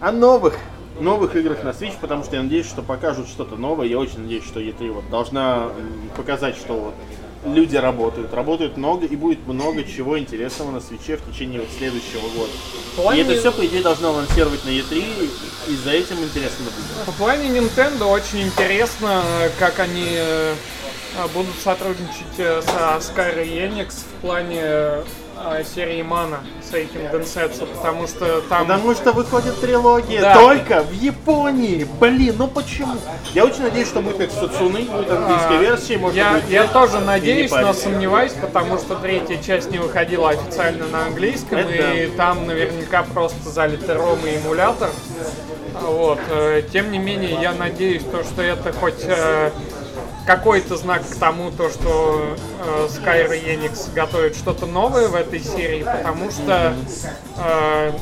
[0.00, 0.58] о новых
[1.00, 3.86] новых играх на Switch, потому что я надеюсь, что покажут что-то новое.
[3.86, 5.68] Я очень надеюсь, что E3 вот должна
[6.16, 6.94] показать, что вот
[7.46, 12.22] люди работают, работают много и будет много чего интересного на свече в течение вот следующего
[12.34, 12.50] года.
[12.96, 15.04] В плане- И это все, по идее, должно анонсировать на E3,
[15.68, 17.04] и за этим интересно наблюдать.
[17.06, 19.22] По плане Nintendo очень интересно,
[19.58, 20.54] как они э,
[21.32, 25.04] будут сотрудничать э, со Square Enix в плане э,
[25.74, 26.38] серии Mana
[26.68, 28.66] с этим Densetsu, потому что там...
[28.66, 30.34] Потому что выходит трилогия Да.
[30.34, 31.86] только в Японии.
[32.00, 32.94] Блин, ну почему?
[33.32, 36.48] Я очень надеюсь, что будет Сацуны, будет английская версия, может Я, быть.
[36.48, 41.58] я тоже И надеюсь, но сомневаюсь, потому что третья часть не выходила официально на английском,
[41.58, 44.90] Это и там наверняка просто залитый ром и эмулятор.
[45.82, 46.20] Вот.
[46.30, 49.04] э, Тем не менее, я надеюсь, то, что это хоть
[50.26, 55.82] какой-то знак к тому, то, что э, Square Enix готовит что-то новое в этой серии,
[55.82, 56.74] потому что
[57.36, 57.92] э,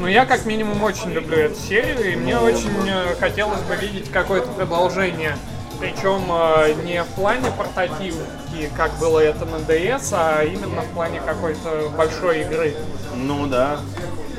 [0.00, 4.10] ну, я как минимум очень люблю эту серию, и мне очень э, хотелось бы видеть
[4.10, 5.36] какое-то продолжение.
[5.80, 11.20] Причем э, не в плане портативки, как было это на DS, а именно в плане
[11.20, 12.74] какой-то большой игры.
[13.14, 13.80] Ну да.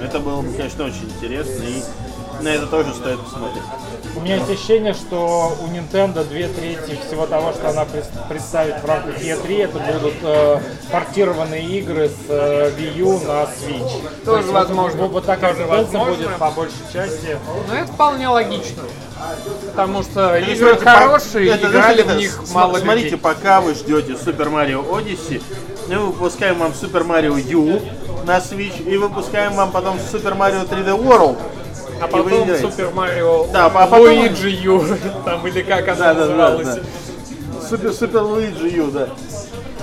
[0.01, 1.63] Это было бы, конечно, очень интересно.
[1.63, 1.83] И
[2.41, 3.63] на это тоже стоит посмотреть.
[4.15, 8.81] У меня есть ощущение, что у Nintendo две трети всего того, что она пред- представит
[8.81, 10.59] в рамках E3, это будут э,
[10.91, 14.01] портированные игры с э, Wii U на Switch.
[14.25, 15.01] Тоже То есть возможно.
[15.03, 16.15] Вот, вот такая Тоже возможно.
[16.15, 17.37] будет по большей части.
[17.67, 18.83] Но это вполне логично.
[19.71, 21.71] Потому что Это, игры хорошие, это, играли
[22.01, 23.19] знаете, в это, них см- мало Смотрите, людей.
[23.19, 25.41] пока вы ждете Super Mario Odyssey,
[25.87, 27.81] мы выпускаем вам Super Mario U
[28.25, 31.37] на Switch и выпускаем вам потом Super Mario 3D World.
[32.01, 32.47] А потом.
[32.57, 34.83] Супер Марио Да, а потом- Луиджи Ю,
[35.25, 36.67] там или как она Да, да, да, называлась.
[36.75, 36.81] да.
[37.69, 39.09] Супер, Супер Luigi U, да.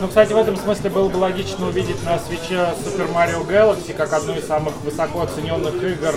[0.01, 4.13] Ну, кстати, в этом смысле было бы логично увидеть на свече Super Mario Galaxy как
[4.13, 6.15] одну из самых высоко оцененных игр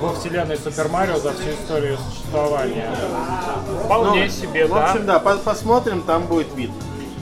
[0.00, 2.88] во вселенной Super Mario за всю историю существования.
[3.84, 4.86] Вполне Ну, себе, в да.
[4.90, 6.74] общем, да, по- посмотрим, там будет видно.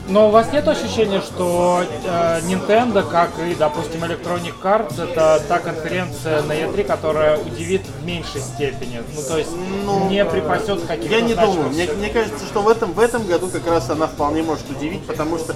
[0.07, 5.59] Но у вас нет ощущения, что э, Nintendo, как и, допустим, Electronic Arts, это та
[5.59, 9.01] конференция на E3, которая удивит в меньшей степени?
[9.15, 9.49] Ну, то есть
[9.83, 11.69] Ну, не припасет каких-то Я не думаю.
[11.69, 15.03] Мне, мне кажется, что в этом, в этом году как раз она вполне может удивить,
[15.07, 15.55] потому что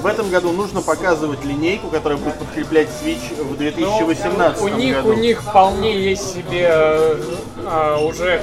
[0.00, 4.96] в этом году нужно показывать линейку, которая будет подкреплять Switch в 2018 Ну, У них,
[4.96, 5.08] году.
[5.08, 7.22] у них вполне есть себе э,
[7.66, 8.40] а, уже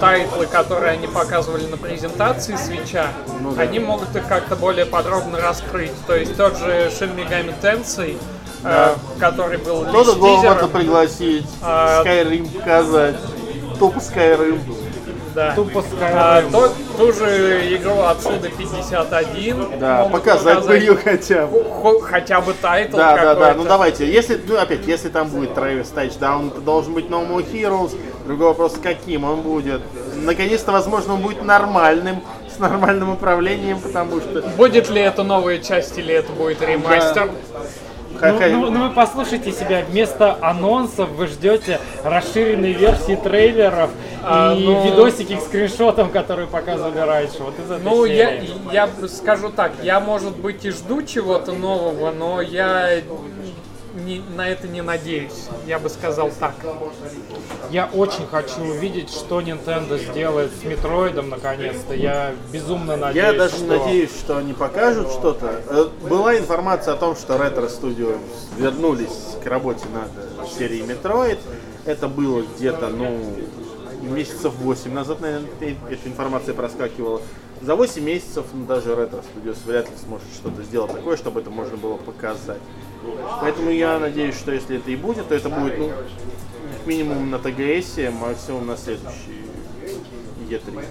[0.00, 3.08] title ы, которые они показывали на презентации Switch а.
[3.40, 3.62] Ну да.
[3.62, 5.92] Они могут их как-то более подробно раскрыть.
[6.06, 8.18] То есть тот же Shin Megami Tensei,
[8.64, 13.16] э, который был Кто-то тизером, пригласить, А, Skyrim показать,
[13.78, 14.60] тупо Skyrim.
[15.34, 15.54] Да.
[15.54, 16.50] Тупо А, Skyrim.
[16.50, 19.78] то- ту же игру от Suda51.
[19.78, 21.64] Да, могут показать бы ее хотя бы.
[21.64, 25.54] Хо- хотя бы title Да, да, да, ну давайте, если, ну опять, если там будет
[25.54, 29.80] Travis Touchdown, это должен быть No More Heroes, другой вопрос, каким он будет.
[30.14, 32.22] Наконец-то, возможно, он будет нормальным,
[32.54, 34.42] с нормальным управлением, потому что...
[34.56, 37.30] Будет ли это новая часть или это будет ремастер?
[38.10, 43.90] Ну, какая- ну, ну вы послушайте себя, вместо анонсов вы ждете расширенной версии трейлеров
[44.24, 47.36] А, и ну- видосики к скриншотам, которые показывали раньше.
[47.42, 48.50] Вот из этой Ну, я, серии.
[48.72, 53.00] я б- скажу так, я, может быть, и жду чего-то нового, но я
[53.94, 55.48] не- на это не надеюсь.
[55.66, 56.54] Я бы сказал так.
[57.70, 61.94] Я очень хочу увидеть, что Nintendo сделает с Метроидом наконец-то.
[61.94, 63.66] Я безумно надеюсь, Я даже что...
[63.66, 65.60] надеюсь, что они покажут что-то.
[65.68, 68.18] Э, Была информация о том, что Retro Studios
[68.56, 71.38] вернулись к работе над серией Metroid.
[71.84, 73.18] Это было где-то, ну,
[74.02, 77.22] месяцев 8 назад, наверное, эта информация проскакивала.
[77.60, 81.50] За 8 месяцев ну, даже Retro Studios вряд ли сможет что-то сделать такое, чтобы это
[81.50, 82.60] можно было показать.
[83.40, 85.92] Поэтому я надеюсь, что если это и будет, то это будет, ну,
[86.86, 89.42] минимум на ТГС, максимум на следующий
[90.48, 90.84] E3.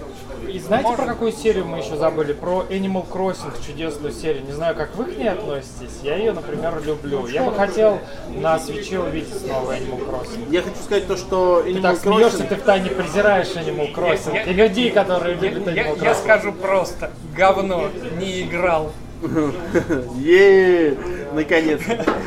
[0.48, 2.32] И знаете, про какую серию мы еще забыли?
[2.32, 4.44] Про Animal Crossing, чудесную серию.
[4.44, 6.00] Не знаю, как вы к ней относитесь.
[6.02, 7.26] Я ее, например, люблю.
[7.26, 7.98] Я бы хотел
[8.36, 10.50] на свече увидеть снова Animal Crossing.
[10.50, 12.48] Я хочу сказать то, что Ты Animal так смеешься, Crossing...
[12.48, 14.34] ты в тайне презираешь Animal Crossing.
[14.34, 16.14] Я- И людей, которые Я, любят я- Animal я Crossing.
[16.22, 17.88] скажу просто, говно,
[18.18, 18.92] не играл.
[20.18, 20.96] е
[21.32, 21.80] наконец.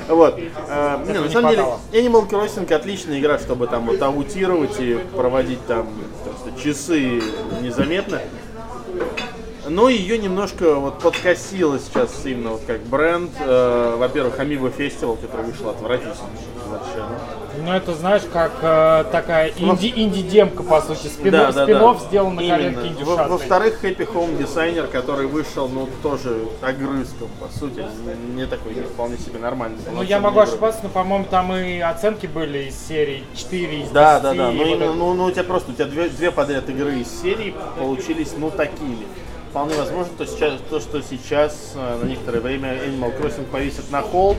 [0.07, 0.39] Вот.
[0.69, 1.79] А, не, на не самом деле, хватало.
[1.91, 5.87] Animal Crossing отличная игра, чтобы там вот аутировать и проводить там
[6.45, 7.21] просто часы
[7.61, 8.21] незаметно.
[9.67, 13.31] Но ее немножко вот подкосило сейчас именно вот как бренд.
[13.39, 17.19] Э, во-первых, Amiibo Festival, который вышел отвратительно совершенно.
[17.65, 21.07] Ну, это, знаешь, как э, такая инди- инди-демка, по сути.
[21.07, 23.27] Спин- спин-офф сделан на коленке Во- индюшатной.
[23.29, 27.83] Во-вторых, Happy Home Designer, который вышел, ну, тоже огрызком, по сути,
[28.35, 29.79] не, такой, не вполне себе нормальный.
[29.91, 33.93] Ну, я могу ошибаться, но, по-моему, там и оценки были из серии 4 из 10.
[33.93, 34.51] Да, да, да.
[34.51, 37.21] и Ну, именно, ну, ну, у тебя просто, у тебя две, две подряд игры из
[37.21, 39.07] серии получились, ну, такими.
[39.49, 44.01] Вполне возможно, то, сейчас, то, что сейчас э, на некоторое время Animal Crossing повесит на
[44.01, 44.37] холд,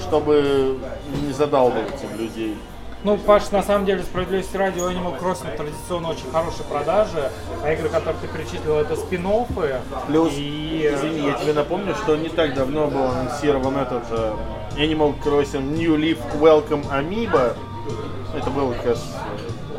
[0.00, 0.78] чтобы
[1.26, 2.56] не задалбывать им людей.
[3.04, 7.30] Ну, Паш, на самом деле, справедливости ради, у Animal Crossing традиционно очень хорошие продажи,
[7.62, 9.24] а игры, которые ты перечислил, это спин
[10.08, 10.90] Плюс, и...
[10.92, 14.32] извини, я тебе напомню, что не так давно был анонсирован этот же
[14.76, 17.54] Animal Crossing New Leaf Welcome Amiibo.
[18.36, 19.16] Это было как раз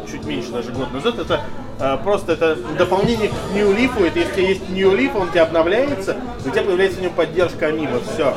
[0.09, 1.19] чуть меньше даже год назад.
[1.19, 1.41] Это
[1.79, 4.01] э, просто это дополнение к New Leaf.
[4.01, 7.69] Это если есть New Leaf, он у тебя обновляется, у тебя появляется в нем поддержка
[7.69, 8.01] Amiibo.
[8.13, 8.33] Все.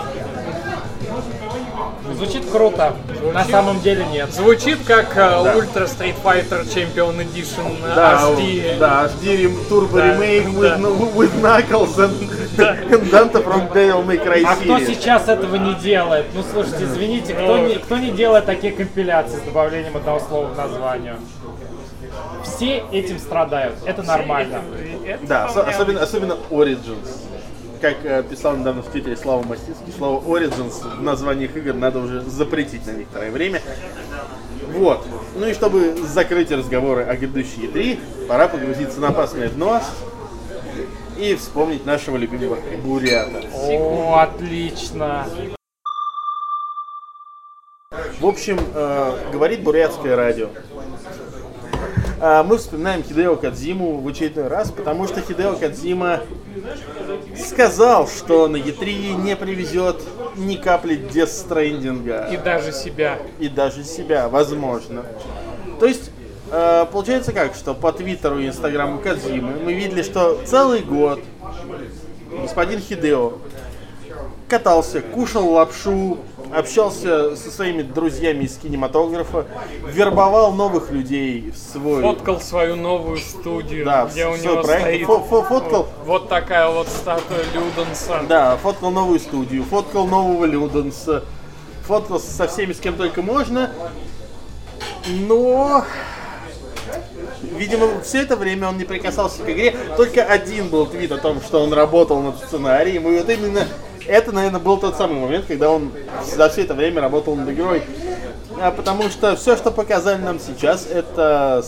[2.22, 2.94] Звучит круто,
[3.34, 4.32] на самом деле нет.
[4.32, 8.78] Звучит как э, Ultra Street Fighter Champion Edition э, Да, HD.
[8.78, 10.76] да, HD Turbo Да, Remake with, да.
[10.78, 12.14] no- with Knuckles and,
[12.92, 16.26] and Dante from Devil May Cry А кто сейчас этого не делает?
[16.32, 20.56] Ну, слушайте, извините, кто не, кто не делает такие компиляции с добавлением одного слова в
[20.56, 21.16] название?
[22.44, 24.60] Все этим страдают, это нормально.
[25.04, 27.08] Это Да, особенно, особенно Origins.
[27.82, 32.22] Как э, писал недавно в Твиттере Слава Мастинский, слово Origins в названиях игр надо уже
[32.22, 33.60] запретить на некоторое время.
[34.72, 35.04] Вот.
[35.34, 39.82] Ну и чтобы закрыть разговоры о грядущей E3, пора погрузиться на опасное дно
[41.18, 43.42] и вспомнить нашего любимого Бурята.
[43.52, 45.26] О, отлично.
[48.20, 50.50] В общем, э, говорит бурятское радио.
[52.20, 56.20] А мы вспоминаем Хидео Кадзиму в очередной раз, потому что Хидео Кадзима
[57.36, 60.02] сказал, что на E3 не привезет
[60.36, 62.32] ни капли Stranding.
[62.32, 63.18] И даже себя.
[63.38, 65.04] и даже себя, возможно.
[65.80, 66.10] То есть,
[66.50, 71.20] э, получается как, что по Твиттеру и Инстаграму Кадзимы мы видели, что целый год
[72.40, 73.34] господин Хидео
[74.56, 76.18] катался, кушал лапшу,
[76.54, 79.46] общался со своими друзьями из кинематографа,
[79.86, 82.02] вербовал новых людей в свой...
[82.02, 84.82] Фоткал свою новую студию, Да, где у него проект.
[84.82, 85.88] стоит Фо- фо- фоткал.
[86.04, 88.20] вот такая вот статуя Люденса.
[88.28, 91.24] Да, фоткал новую студию, фоткал нового Люденса,
[91.86, 93.70] фоткал со всеми, с кем только можно.
[95.08, 95.82] Но,
[97.56, 99.74] видимо, все это время он не прикасался к игре.
[99.96, 103.08] Только один был твит о том, что он работал над сценарием.
[103.10, 103.66] И вот именно
[104.06, 105.92] это, наверное, был тот самый момент, когда он
[106.24, 107.82] за все это время работал над игрой.
[108.60, 111.64] А потому что все, что показали нам сейчас, это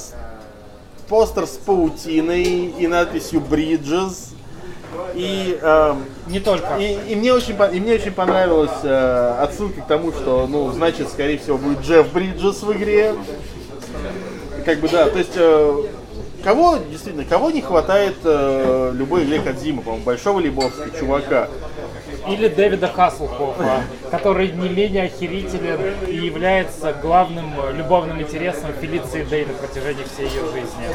[1.09, 4.35] постер с паутиной и надписью Bridges.
[5.15, 6.77] И эм, Не только.
[6.79, 11.09] и, и мне очень и мне очень понравилась э, отсылка к тому, что, ну, значит,
[11.09, 13.15] скорее всего, будет Джефф Бриджес в игре.
[14.65, 15.83] Как бы да, то есть э,
[16.45, 21.49] кого действительно, кого не хватает э, любой игре Кодзима, по-моему, большого либовского чувака.
[22.29, 23.83] Или Дэвида Хаслхофа,
[24.19, 30.45] который не менее охерителен и является главным любовным интересом Фелиции Дэй на протяжении всей ее
[30.53, 30.87] жизни.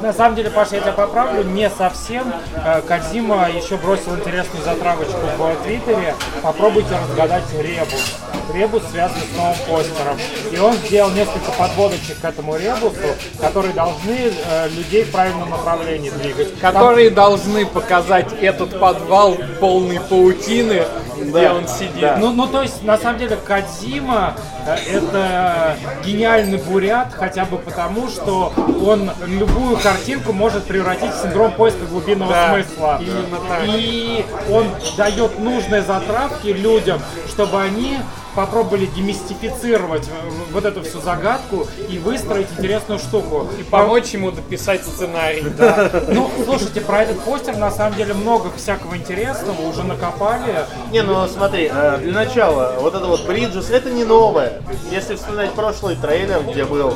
[0.00, 2.32] На самом деле, Паша, я тебя поправлю, не совсем.
[2.64, 6.14] Э, Кодзима еще бросил интересную затравочку в Твиттере.
[6.42, 8.18] Попробуйте разгадать ребус.
[8.52, 10.18] Ребус связан с новым постером.
[10.52, 12.94] И он сделал несколько подводочек к этому ребусу,
[13.40, 16.60] которые должны э, людей в правильном направлении двигать.
[16.60, 20.84] Там- Которые должны показать этот подвал полный паутины,
[21.20, 22.00] где Да, он сидит.
[22.00, 22.16] да.
[22.18, 24.34] Ну, ну, то есть, на самом деле, Кадзима
[24.66, 28.52] э, это гениальный бурят, хотя бы потому, что
[28.84, 32.98] он любую картинку может превратить в синдром поиска глубинного Да, смысла.
[33.00, 33.60] именно так.
[33.66, 34.66] И он
[34.96, 37.98] дает нужные затравки людям, чтобы они
[38.34, 43.48] попробовали демистифицировать э, вот эту всю загадку и выстроить интересную штуку.
[43.58, 45.44] И помочь ему дописать сценарий.
[46.14, 50.66] Ну, слушайте, про этот постер на самом деле много всякого интересного уже накопали.
[50.90, 54.62] Не, ну смотри, э, для начала, вот это вот Bridges, это не новое.
[54.90, 56.94] Если вспоминать прошлый трейлер, где был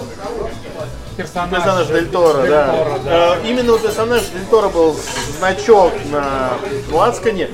[1.16, 2.72] Персонаж, персонаж Дель Торо, Дель да.
[2.72, 3.36] Торо, да.
[3.42, 4.96] Э, Именно у персонажа Дель Торо был
[5.38, 6.52] значок на
[6.92, 7.50] лацкане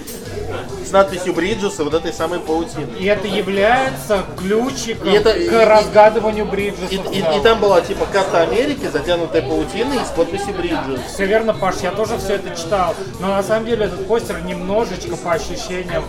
[0.87, 2.87] с надписью Бриджес и вот этой самой паутины.
[2.99, 6.87] И это является ключиком И это- к и- разгадыванию Бриджеса.
[6.91, 11.01] И, и- и там была типа карта Америки, затянутая паутиной и с подписью Бриджес.
[11.13, 12.95] Все верно, Паш, я тоже все это читал.
[13.21, 16.05] Но на самом деле этот постер немножечко по ощущениям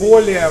[0.00, 0.50] более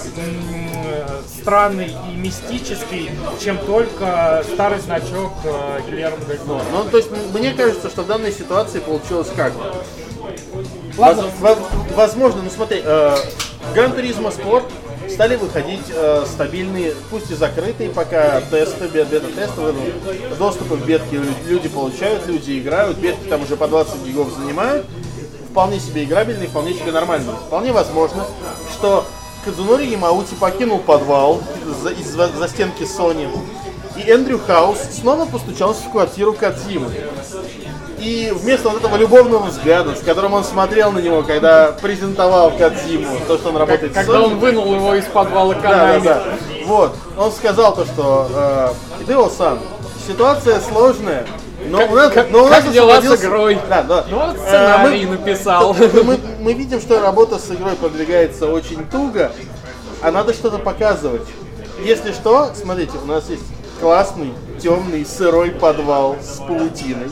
[1.41, 3.11] странный и мистический,
[3.41, 6.61] чем только старый значок э, Гильермо Дель Торо.
[6.73, 9.53] Ну, то есть мне кажется, что в данной ситуации получилось как?
[10.99, 13.15] Ладно, Воз- во- возможно, ну смотри, э,
[13.73, 14.65] Гран Туризмо Спорт
[15.09, 19.61] стали выходить э, стабильные, пусть и закрытые пока тесты, бе- бета-тесты,
[20.37, 24.85] доступы в бетки лю- люди получают, люди играют, бетки там уже по 20 гигов занимают,
[25.49, 27.35] вполне себе играбельные, вполне себе нормальные.
[27.47, 28.25] Вполне возможно,
[28.73, 29.05] что
[29.45, 31.41] Кадзунори Ямаути покинул подвал
[31.81, 33.27] за, из за, за стенки Sony,
[33.97, 36.91] и Эндрю Хаус снова постучался в квартиру Кадзимы.
[37.99, 43.17] И вместо вот этого любовного взгляда, с которым он смотрел на него, когда презентовал Кадзиму,
[43.27, 46.03] то, что он работает с Когда он вынул его из подвала да, да, Канами.
[46.03, 46.23] да.
[46.65, 46.95] Вот.
[47.17, 49.59] Он сказал то, что э, Хидео-сан,
[50.07, 51.25] ситуация сложная,
[51.67, 53.59] но Как- у нас, как- но у нас как дела с игрой?
[53.67, 54.05] Да, да.
[54.09, 55.73] Ну вот Э, сценарий мы- написал.
[56.03, 59.31] мы, мы видим, что работа с игрой продвигается очень туго,
[60.01, 61.27] а надо что-то показывать.
[61.83, 63.43] Если что, смотрите, у нас есть
[63.81, 67.09] классный, темный, сырой подвал с паутиной.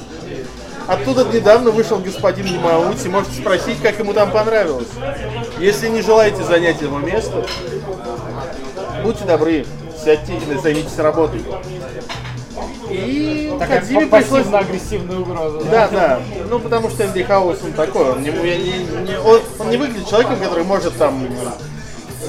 [0.87, 4.87] Оттуда недавно вышел господин Ямаути, можете спросить, как ему там понравилось.
[5.59, 7.45] Если не желаете занять его место,
[9.03, 9.65] будьте добры,
[10.03, 11.43] сядьте и займитесь работой.
[12.89, 14.43] И такая Кодзиме пришлось...
[14.45, 15.63] пассивно-агрессивная угроза.
[15.69, 16.19] Да, да.
[16.49, 20.07] Ну, потому что Энди Хаус, он такой, он не, не- не- он, он не выглядит
[20.07, 21.27] человеком, который может там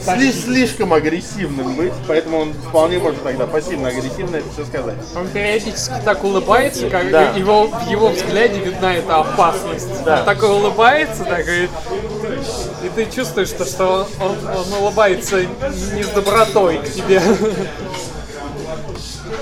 [0.05, 4.97] сли- слишком агрессивным быть, поэтому он вполне может тогда пассивно-агрессивно это все сказать.
[5.17, 7.31] Он периодически так улыбается, как Да.
[7.33, 10.05] его, в его взгляде видна эта опасность.
[10.05, 10.21] Да.
[10.21, 15.43] Он такой улыбается, так и, и ты чувствуешь, что, что он, он улыбается
[15.95, 17.21] не с добротой к тебе.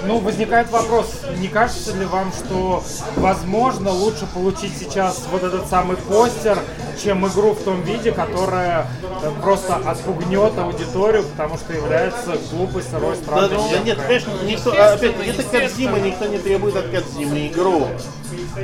[0.04, 1.06] Ну, возникает вопрос,
[1.38, 2.84] не кажется ли вам, что,
[3.16, 6.58] возможно, лучше получить сейчас вот этот самый постер,
[7.02, 8.86] чем игру в том виде, которая
[9.22, 13.84] э, просто отпугнет аудиторию, потому что является глупой, сырой, Да, странной да девкой?
[13.84, 17.88] нет, конечно, никто, а, опять, это Кадзима, никто не требует от Кадзимы игру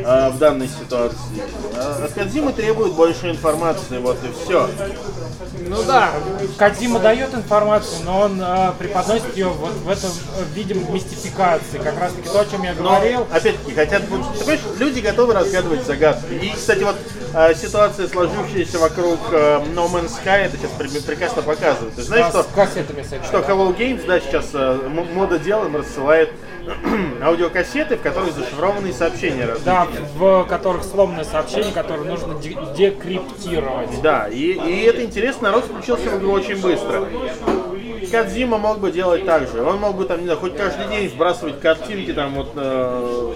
[0.04, 1.18] а, в данной ситуации.
[1.76, 4.68] А, от Кадзимы требует больше информации, вот и все.
[5.68, 6.10] Ну да,
[6.58, 10.10] Кадзима дает информацию, но он э, преподносит ее вот в этом
[10.54, 11.78] виде мистификации.
[11.78, 13.26] Как раз таки то, о чем я говорил.
[13.30, 14.02] опять-таки, хотят...
[14.02, 16.32] Ты понимаешь, люди готовы разгадывать загадки.
[16.32, 16.96] И, кстати, вот
[17.34, 21.94] э, ситуация, сложившаяся вокруг э, No Man's Sky, это сейчас пре- прекрасно показывает.
[21.94, 23.24] Ты знаешь, что кассетами с этими.
[23.24, 24.78] что Hello Games, да, сейчас э,
[25.14, 26.30] мода дела им рассылает
[27.22, 29.64] аудиокассеты, в которых зашифрованные сообщения разные.
[29.64, 29.86] Да,
[30.16, 34.00] в которых сломанные сообщения, которые нужно де- декриптировать.
[34.02, 37.04] Да, и, и это интересно, народ включился в игру очень быстро.
[38.10, 39.62] Кадзима мог бы делать так же.
[39.62, 43.32] Он мог бы там, не знаю, хоть каждый день сбрасывать картинки там вот э,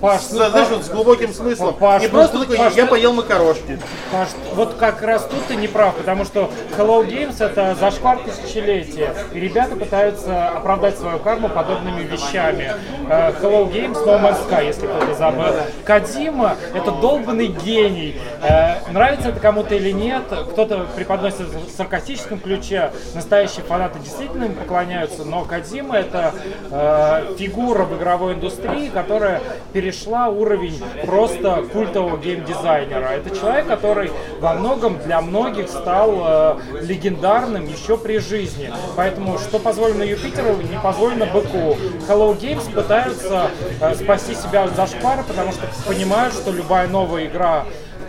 [0.00, 1.74] Паш, ну, знаешь, вот с глубоким смыслом.
[1.74, 3.78] Паш, не ну просто тут, такой, Паш, я ну- поел макарошки.
[4.12, 9.14] Паш, вот как раз тут ты не прав, потому что Hello Games это зашквар тысячелетия,
[9.32, 12.72] и ребята пытаются оправдать свою карму подобными вещами.
[13.08, 15.54] Э, Hello Games, No Man's Sky, если кто-то забыл.
[15.84, 18.20] Кадима это долбанный гений.
[18.42, 24.54] Э, Нравится это кому-то или нет, кто-то преподносит в саркастическом ключе, настоящие фанаты действительно им
[24.54, 26.34] поклоняются, но Кадима это
[26.70, 29.40] э, фигура в игровой индустрии, которая
[29.86, 33.06] перешла уровень просто культового геймдизайнера.
[33.06, 34.10] Это человек, который
[34.40, 38.72] во многом для многих стал э, легендарным еще при жизни.
[38.96, 41.76] Поэтому что позволено Юпитеру, не позволено быку.
[42.08, 43.50] Hello Games пытаются
[43.80, 47.64] э, спасти себя от зашквара, потому что понимают, что любая новая игра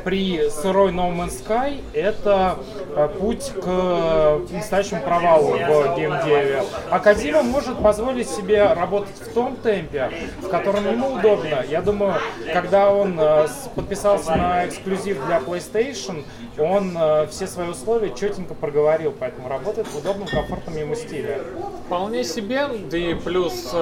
[0.07, 2.59] при сырой No Man's Sky это
[2.95, 6.63] э, путь к э, настоящему провалу в геймдеве.
[6.89, 10.09] А Кадима может позволить себе работать в том темпе,
[10.41, 11.61] в котором ему удобно.
[11.69, 12.13] Я думаю,
[12.53, 16.23] когда он э, подписался на эксклюзив для PlayStation,
[16.57, 16.97] он
[17.27, 21.41] все свои условия четенько проговорил, поэтому работает в удобном, комфортном ему стиле.
[21.85, 23.75] Вполне себе, да и плюс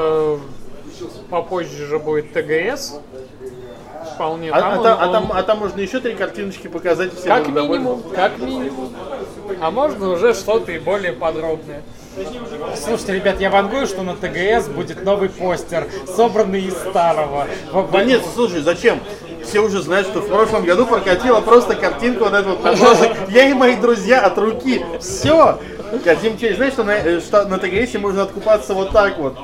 [1.29, 2.99] попозже же будет ТГС.
[4.15, 6.67] Вполне А, там, а он- там, а он- там- а там можно еще три картиночки
[6.67, 7.83] показать, и все как будут довольны.
[7.83, 8.93] минимум, как минимум.
[9.61, 11.83] А можно уже что-то и более подробное.
[12.81, 17.45] Слушайте, ребят, я вангую, что на ТГС будет новый постер, собранный из старого.
[17.91, 18.99] Да нет, слушай, зачем?
[19.43, 23.19] Все уже знают, что в прошлом году прокатила просто картинка вот эта вот.
[23.29, 24.83] Я и мои друзья от руки.
[24.99, 25.59] Все.
[26.03, 29.37] Кадим Чей, знаешь, что на, э, что на ТГСе можно откупаться вот так вот.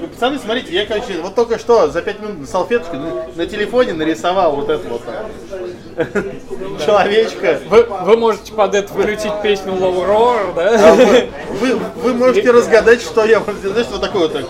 [0.00, 3.46] Ну, Пацаны, смотрите, я, короче, вот только что за 5 минут на салфеточке на, на
[3.46, 5.02] телефоне нарисовал вот это вот
[6.84, 7.60] человечка.
[7.68, 10.90] Вы, вы можете под это включить песню Low Roar, да?
[10.90, 11.28] А вы,
[11.60, 13.40] вы, вы можете разгадать, что я...
[13.40, 14.46] Знаешь, вот такой вот так.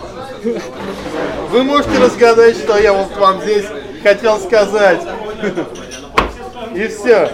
[1.51, 3.66] Вы можете разгадать, что я вот вам здесь
[4.02, 5.01] хотел сказать.
[6.74, 7.31] И все.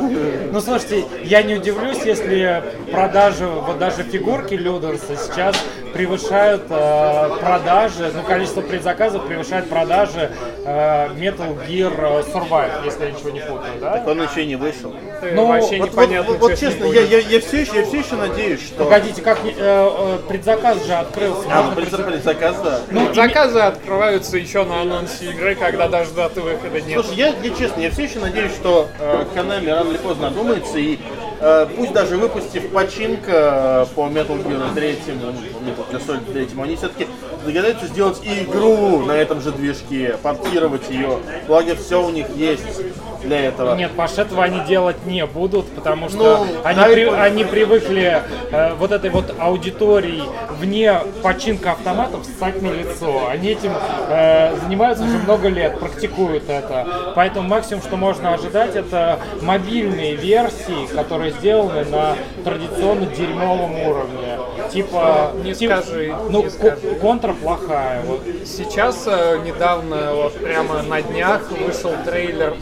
[0.52, 5.56] Ну слушайте, я не удивлюсь, если продажи, вот даже фигурки Люденса сейчас
[5.92, 10.30] превышают э, продажи, ну количество предзаказов превышает продажи
[10.64, 14.02] э, Metal Gear Survive, если я ничего не путаю, да?
[14.06, 14.94] Он еще не вышел.
[15.20, 17.76] Ты Ну, вообще Вот, вот- непонятно, вот- вот ним честно, я, я, я, все еще,
[17.76, 18.84] я все еще надеюсь, что...
[18.84, 21.48] Погодите, как э, э, предзаказ же открылся.
[21.50, 22.80] А, Можно ну, предза- предзаказ, да.
[22.90, 27.00] Ну, Заказы открываются еще на анонсе игры, когда даже даты выхода нет.
[27.04, 30.78] Слушай, я, я честно, я все еще надеюсь, что э, Konami рано или поздно одумается
[30.78, 30.98] и
[31.76, 35.32] пусть даже выпустив починка э, по Metal Gear 3, ну,
[35.72, 37.06] по Metal Gear Solid 3, они все-таки
[37.44, 41.18] догадаются сделать и игру на этом же движке, портировать ее.
[41.46, 42.62] Благо все у них есть
[43.22, 43.74] для этого.
[43.74, 48.74] Нет, Паш, этого они делать не будут, потому что Ну, они, при- они привыкли э,
[48.74, 50.22] вот этой вот аудитории
[50.60, 53.28] вне починка автоматов ссать на лицо.
[53.28, 53.72] Они этим
[54.08, 57.12] э, занимаются уже много лет, практикуют это.
[57.14, 64.38] Поэтому максимум, что можно ожидать, это мобильные версии, которые сделаны на традиционно дерьмовом уровне.
[64.72, 65.32] Типа...
[65.42, 66.94] Не тип- скажи, Ну, не ко- скажи.
[67.00, 68.02] контра плохая.
[68.02, 68.20] Вот.
[68.44, 72.56] Сейчас э, недавно, вот прямо на днях, вышел трейлер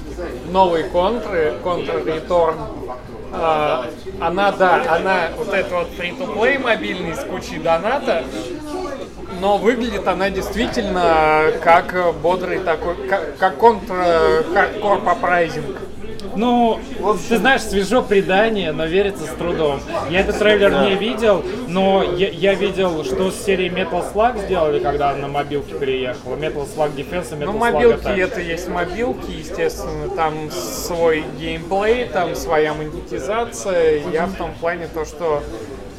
[0.51, 2.57] новой контры, Contra Return.
[3.33, 3.87] А,
[4.21, 8.23] она, да, она вот это вот free-to-play мобильный с кучей доната,
[9.41, 15.77] но выглядит она действительно как бодрый такой, как, как контра хардкор попрайзинг.
[16.37, 16.81] Ну,
[17.29, 19.81] ты знаешь, свежо предание, но верится с трудом.
[20.11, 24.79] Я этот трейлер не видел, но я, я видел, что с серией Metal Slug сделали,
[24.81, 26.37] когда на мобилке переехала.
[26.37, 28.21] Metal Slug Defense и Metal Ну, Slug мобилки Attack.
[28.23, 34.03] это есть мобилки, естественно, там свой геймплей, там своя монетизация.
[34.13, 35.43] Я в том плане то, что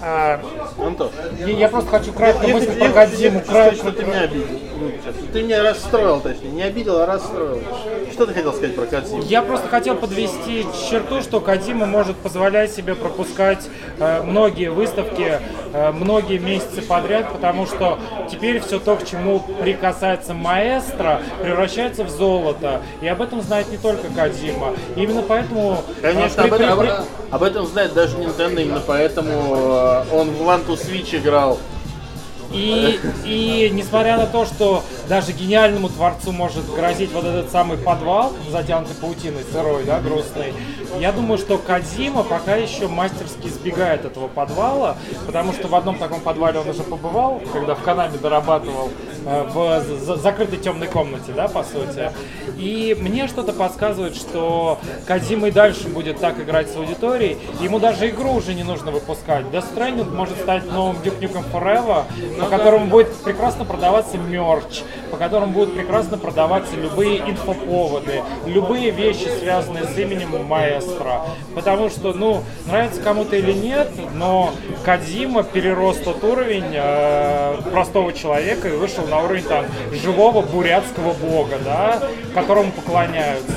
[0.02, 0.40] а,
[0.78, 1.10] Антон,
[1.40, 3.42] Я, я просто хочу кратко мысль я Кодзиму.
[3.42, 4.46] сказать, что ты меня обидел.
[4.80, 5.16] Ну, сейчас.
[5.32, 6.50] Ты меня расстроил, точнее.
[6.52, 7.62] Не обидел, а расстроил.
[8.12, 9.22] Что ты хотел сказать про Кадзиму?
[9.24, 13.68] Я просто хотел подвести черту, что Кадима может позволять себе пропускать
[14.00, 15.40] э, многие выставки
[15.74, 17.98] э, многие месяцы подряд, потому что
[18.32, 22.82] теперь все то, к чему прикасается маэстро, превращается в золото.
[23.02, 24.74] И об этом знает не только Кадима.
[24.96, 25.84] Именно поэтому...
[26.02, 29.85] э, Конечно, при- об этом, при- об, об этом знает даже Nintendo, именно поэтому э,
[30.12, 31.60] он в One Switch играл.
[32.52, 38.34] И, и несмотря на то, что даже гениальному творцу может грозить вот этот самый подвал,
[38.52, 40.54] затянутый паутиной сырой, да, грустный,
[41.00, 44.96] я думаю, что Кадзима пока еще мастерски избегает этого подвала,
[45.26, 49.84] потому что в одном таком подвале он уже побывал, когда в Канаме дорабатывал э, в
[49.84, 52.12] за- закрытой темной комнате, да, по сути.
[52.58, 57.38] И мне что-то подсказывает, что Кадзима и дальше будет так играть с аудиторией.
[57.60, 59.46] Ему даже игру уже не нужно выпускать.
[59.48, 62.04] Death Stranding может стать новым Duke Nukem Forever,
[62.40, 69.28] по которому будет прекрасно продаваться мерч, по которому будут прекрасно продаваться любые инфоповоды, любые вещи,
[69.40, 71.22] связанные с именем маэстро.
[71.54, 74.52] Потому что, ну, нравится кому-то или нет, но
[74.84, 81.58] Кадзима перерос тот уровень э, простого человека и вышел на уровень там живого бурятского бога,
[81.64, 82.02] да,
[82.34, 83.54] которому поклоняются.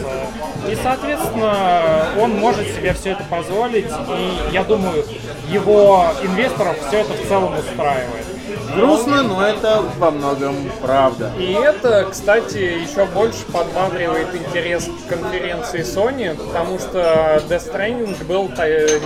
[0.69, 5.05] И, соответственно, он может себе все это позволить, и я думаю,
[5.49, 8.27] его инвесторов все это в целом устраивает.
[8.75, 11.33] Грустно, но это во многом правда.
[11.39, 18.49] И это, кстати, еще больше подбадривает интерес к конференции Sony, потому что Death Stranding был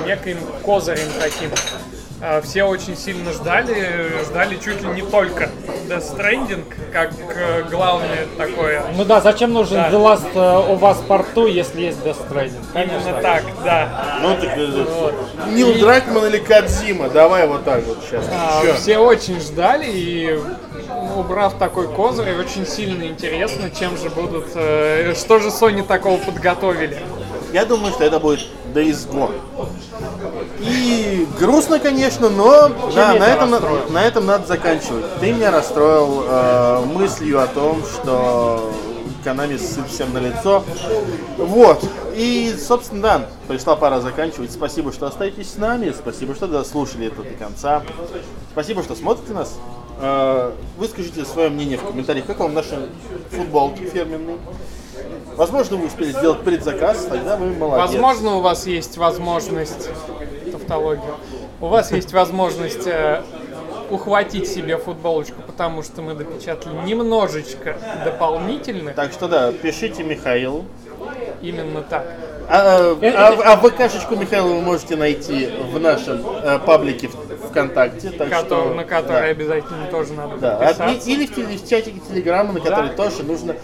[0.05, 1.51] неким козырем таким.
[2.25, 5.51] А, Все очень сильно ждали, ждали чуть ли не только
[5.89, 6.63] Death Stranding,
[6.93, 8.85] как э, главное такое.
[8.97, 9.91] Ну да, зачем нужен Да.
[9.91, 12.65] The Last э, of Us Part 2, если есть Death Stranding?
[12.73, 13.09] Конечно.
[13.09, 14.19] Именно так, да.
[14.23, 15.15] Ну, так, э, Вот.
[15.49, 18.25] Нил И- Дракман или Кадзима, давай вот так вот сейчас.
[18.33, 18.75] А, Чё?
[18.75, 20.39] Все очень ждали и
[21.17, 26.99] убрав такой козырь, очень сильно интересно, чем же будут, что же Sony такого подготовили.
[27.53, 29.39] Я думаю, что это будет Days Gone.
[30.61, 33.91] И грустно, конечно, но да, на, этом, на, расстроил?
[33.91, 35.05] на этом надо заканчивать.
[35.21, 38.73] Ты меня расстроил э, мыслью о том, что
[39.25, 40.65] Канами ссыт всем на лицо.
[41.39, 41.85] Вот.
[42.17, 44.51] И, собственно, да, пришла пора заканчивать.
[44.51, 45.93] Спасибо, что остаетесь с нами.
[45.97, 47.83] Спасибо, что дослушали это до конца.
[48.53, 49.55] Спасибо, что смотрите нас.
[50.01, 52.89] Э, Выскажите свое мнение в комментариях, как вам наши
[53.31, 54.39] футболки фирменные.
[55.37, 57.91] Возможно, вы успели сделать предзаказ, тогда вы молодец.
[57.91, 59.89] Возможно, у вас есть возможность,
[60.51, 61.15] тавтология,
[61.61, 63.23] у вас есть возможность э,
[63.91, 70.65] ухватить себе футболочку, потому что мы допечатали немножечко дополнительных, Так что да, пишите Михаилу.
[71.41, 72.07] именно так.
[72.49, 77.09] А, а, а, а ВКшечку Михаила вы можете найти в нашем э, паблике
[77.49, 78.11] ВКонтакте.
[78.11, 80.57] Так Котор- что, на который да, обязательно тоже надо да.
[80.57, 80.85] подписаться.
[80.85, 83.57] А, и- или в, в чатике Телеграма, на который тоже нужно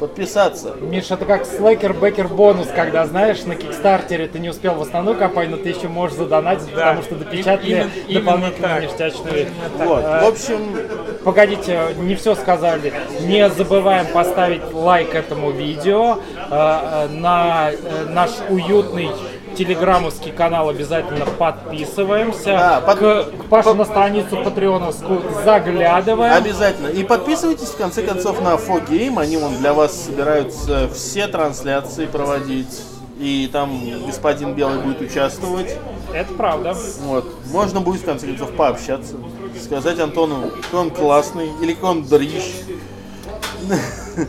[0.00, 0.74] подписаться.
[0.80, 5.16] Миша, это как слэкер бэкер бонус, когда, знаешь, на Кикстартере ты не успел в основную
[5.16, 6.86] кампанию, но ты еще можешь задонатить, Да.
[6.86, 9.46] потому что допечатали Именно- именно дополнительную ништячную.
[9.78, 10.02] Вот.
[10.02, 10.76] В общем,
[11.24, 12.94] Погодите, не все сказали.
[13.20, 16.18] Не забываем поставить лайк этому видео.
[16.50, 17.76] Э, э, На э,
[18.08, 19.10] наш уютный
[19.56, 22.44] телеграммовский канал обязательно подписываемся.
[22.44, 26.34] Да, под- К, к Паше на страницу патреоновскую заглядываем.
[26.34, 26.88] обязательно.
[26.88, 29.20] И подписывайтесь, в конце концов, на 4Game.
[29.20, 32.82] Они вон для вас собираются все трансляции проводить.
[33.18, 35.76] И там господин Белый будет участвовать.
[36.14, 36.74] Это правда.
[37.02, 37.26] Вот.
[37.52, 39.14] Можно будет, в конце концов, пообщаться.
[39.62, 42.44] Сказать Антону, какой он классный, или какой он дрищ.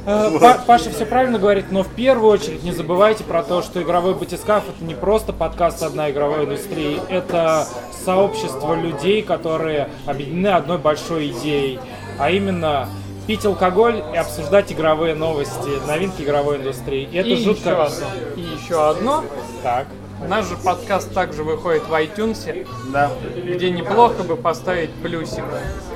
[0.05, 3.81] Э, Па- Паша все правильно говорит, но в первую очередь не забывайте про то, что
[3.81, 7.68] игровой батискаф это не просто подкаст одной игровой индустрии, это
[8.05, 11.80] сообщество людей, которые объединены одной большой идеей,
[12.19, 12.88] а именно
[13.27, 17.07] пить алкоголь и обсуждать игровые новости, новинки игровой индустрии.
[17.11, 17.69] И это И жутко.
[17.69, 18.07] еще одно.
[18.35, 19.23] И еще одно.
[19.63, 19.88] Так.
[20.27, 23.09] Наш же подкаст также выходит в iTunes, Да.
[23.43, 25.43] где неплохо бы поставить плюсик.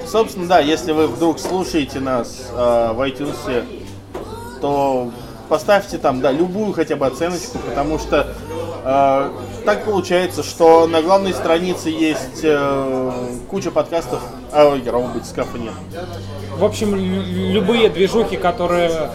[0.07, 3.65] Собственно, да, если вы вдруг слушаете нас э, в iTunes,
[4.61, 5.11] то
[5.49, 8.27] поставьте там, да, любую хотя бы оценочку, потому что
[8.83, 9.29] э,
[9.65, 13.11] так получается, что на главной странице есть э,
[13.49, 14.21] куча подкастов,
[14.51, 15.73] а игрового батискафа нет.
[16.57, 19.09] В общем, лю- любые движухи, которые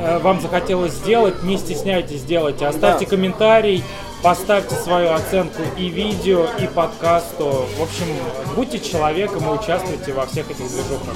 [0.00, 2.66] э, вам захотелось сделать, не стесняйтесь, делайте.
[2.66, 3.10] Оставьте Да.
[3.10, 3.82] комментарий,
[4.24, 7.66] поставьте свою оценку и видео, и подкасту.
[7.76, 8.06] В общем,
[8.56, 11.14] будьте человеком и участвуйте во всех этих движухах.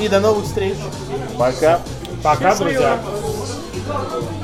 [0.00, 0.76] И до новых встреч.
[1.38, 1.80] Пока.
[2.24, 2.98] Пока, Счастливо.
[3.86, 4.39] друзья.